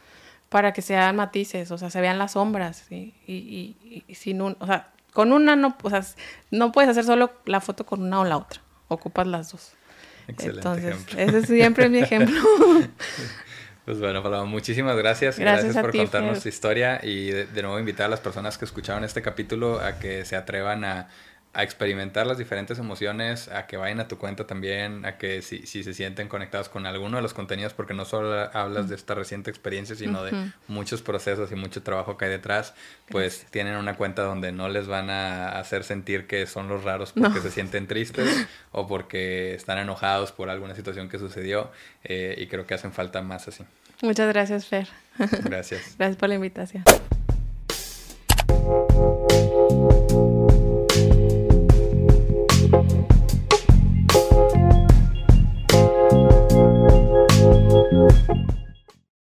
para 0.49 0.73
que 0.73 0.81
sean 0.81 1.17
matices, 1.17 1.71
o 1.71 1.77
sea, 1.77 1.91
se 1.91 2.01
vean 2.01 2.17
las 2.17 2.33
sombras, 2.33 2.91
y, 2.91 3.15
y, 3.27 3.77
y, 3.85 4.05
y 4.09 4.15
sin 4.15 4.41
un, 4.41 4.57
o 4.61 4.67
sea, 4.67 4.93
con 5.13 5.31
una 5.31 5.57
no, 5.57 5.77
o 5.83 5.91
sea, 5.91 6.03
no 6.51 6.73
puedes 6.73 6.91
hacer 6.91 7.05
solo 7.05 7.33
la 7.45 7.61
foto 7.61 7.85
con 7.85 8.03
una 8.03 8.21
o 8.21 8.25
la 8.25 8.39
otra. 8.39 8.63
Ocupas 8.89 9.27
las 9.27 9.53
dos. 9.53 9.73
Excelente 10.27 10.69
Entonces, 10.69 11.19
ese 11.19 11.39
es 11.39 11.47
siempre 11.47 11.91
mi 11.91 11.99
ejemplo. 11.99 12.41
Pues 13.85 13.99
bueno, 13.99 14.23
Paloma, 14.23 14.45
muchísimas 14.45 14.97
gracias. 14.97 15.39
Gracias, 15.39 15.77
por 15.77 15.97
contarnos 15.97 16.41
tu 16.41 16.49
historia 16.49 17.01
y 17.03 17.31
de, 17.31 17.63
nuevo 17.63 17.79
invitar 17.81 18.07
a 18.07 18.09
las 18.09 18.21
personas 18.21 18.57
que 18.57 18.65
escucharon 18.65 19.03
este 19.03 19.23
capítulo 19.23 19.81
a 19.81 19.99
que 19.99 20.25
se 20.25 20.37
atrevan 20.37 20.85
a 20.85 21.09
a 21.55 21.63
experimentar 21.63 22.27
las 22.27 22.39
diferentes 22.39 22.79
emociones, 22.79 23.49
a 23.49 23.67
que 23.67 23.77
vayan 23.77 24.01
a 24.01 24.09
tu 24.09 24.17
cuenta 24.17 24.47
también, 24.47 25.05
a 25.05 25.19
que 25.19 25.43
si, 25.43 25.67
si 25.67 25.85
se 25.85 25.93
sienten 25.93 26.29
conectados 26.29 26.71
con 26.71 26.87
alguno 26.87 27.17
de 27.19 27.23
los 27.23 27.35
contenidos, 27.35 27.75
porque 27.75 27.93
no 27.93 28.07
solo 28.07 28.51
hablas 28.57 28.89
de 28.89 28.95
esta 28.95 29.15
reciente 29.15 29.51
experiencia, 29.51 29.95
sino 29.95 30.25
de 30.25 30.33
muchos 30.69 31.03
procesos 31.03 31.53
y 31.53 31.55
mucho 31.55 31.83
trabajo 31.83 32.17
que 32.17 32.25
hay 32.25 32.31
detrás, 32.31 32.75
pues 33.09 33.47
tienen 33.51 33.77
una 33.77 33.97
cuenta 33.97 34.23
donde 34.23 34.51
no 34.51 34.71
les 34.71 34.87
van 34.87 35.11
a 35.11 35.51
hacer 35.59 35.85
sentir 35.85 36.27
que 36.27 36.47
son 36.47 36.69
los 36.69 36.85
raros 36.85 37.13
porque 37.13 37.41
se 37.41 37.51
sienten 37.51 37.87
tristes 37.87 38.47
o 38.71 38.87
porque 38.87 39.55
están 39.55 39.77
enojados 39.79 40.33
por 40.33 40.49
alguna 40.49 40.75
situación 40.75 41.11
que 41.11 41.19
sucedió 41.19 41.71
eh, 42.05 42.35
y 42.39 42.47
creo 42.47 42.67
que 42.67 42.75
hacen 42.75 42.93
falta 42.93 43.21
más 43.21 43.47
así. 43.49 43.65
Muchas 44.01 44.29
gracias, 44.33 44.67
Fer. 44.67 44.89
Gracias. 45.45 45.95
gracias 45.99 46.17
por 46.17 46.29
la 46.31 46.37
invitación. 46.37 46.83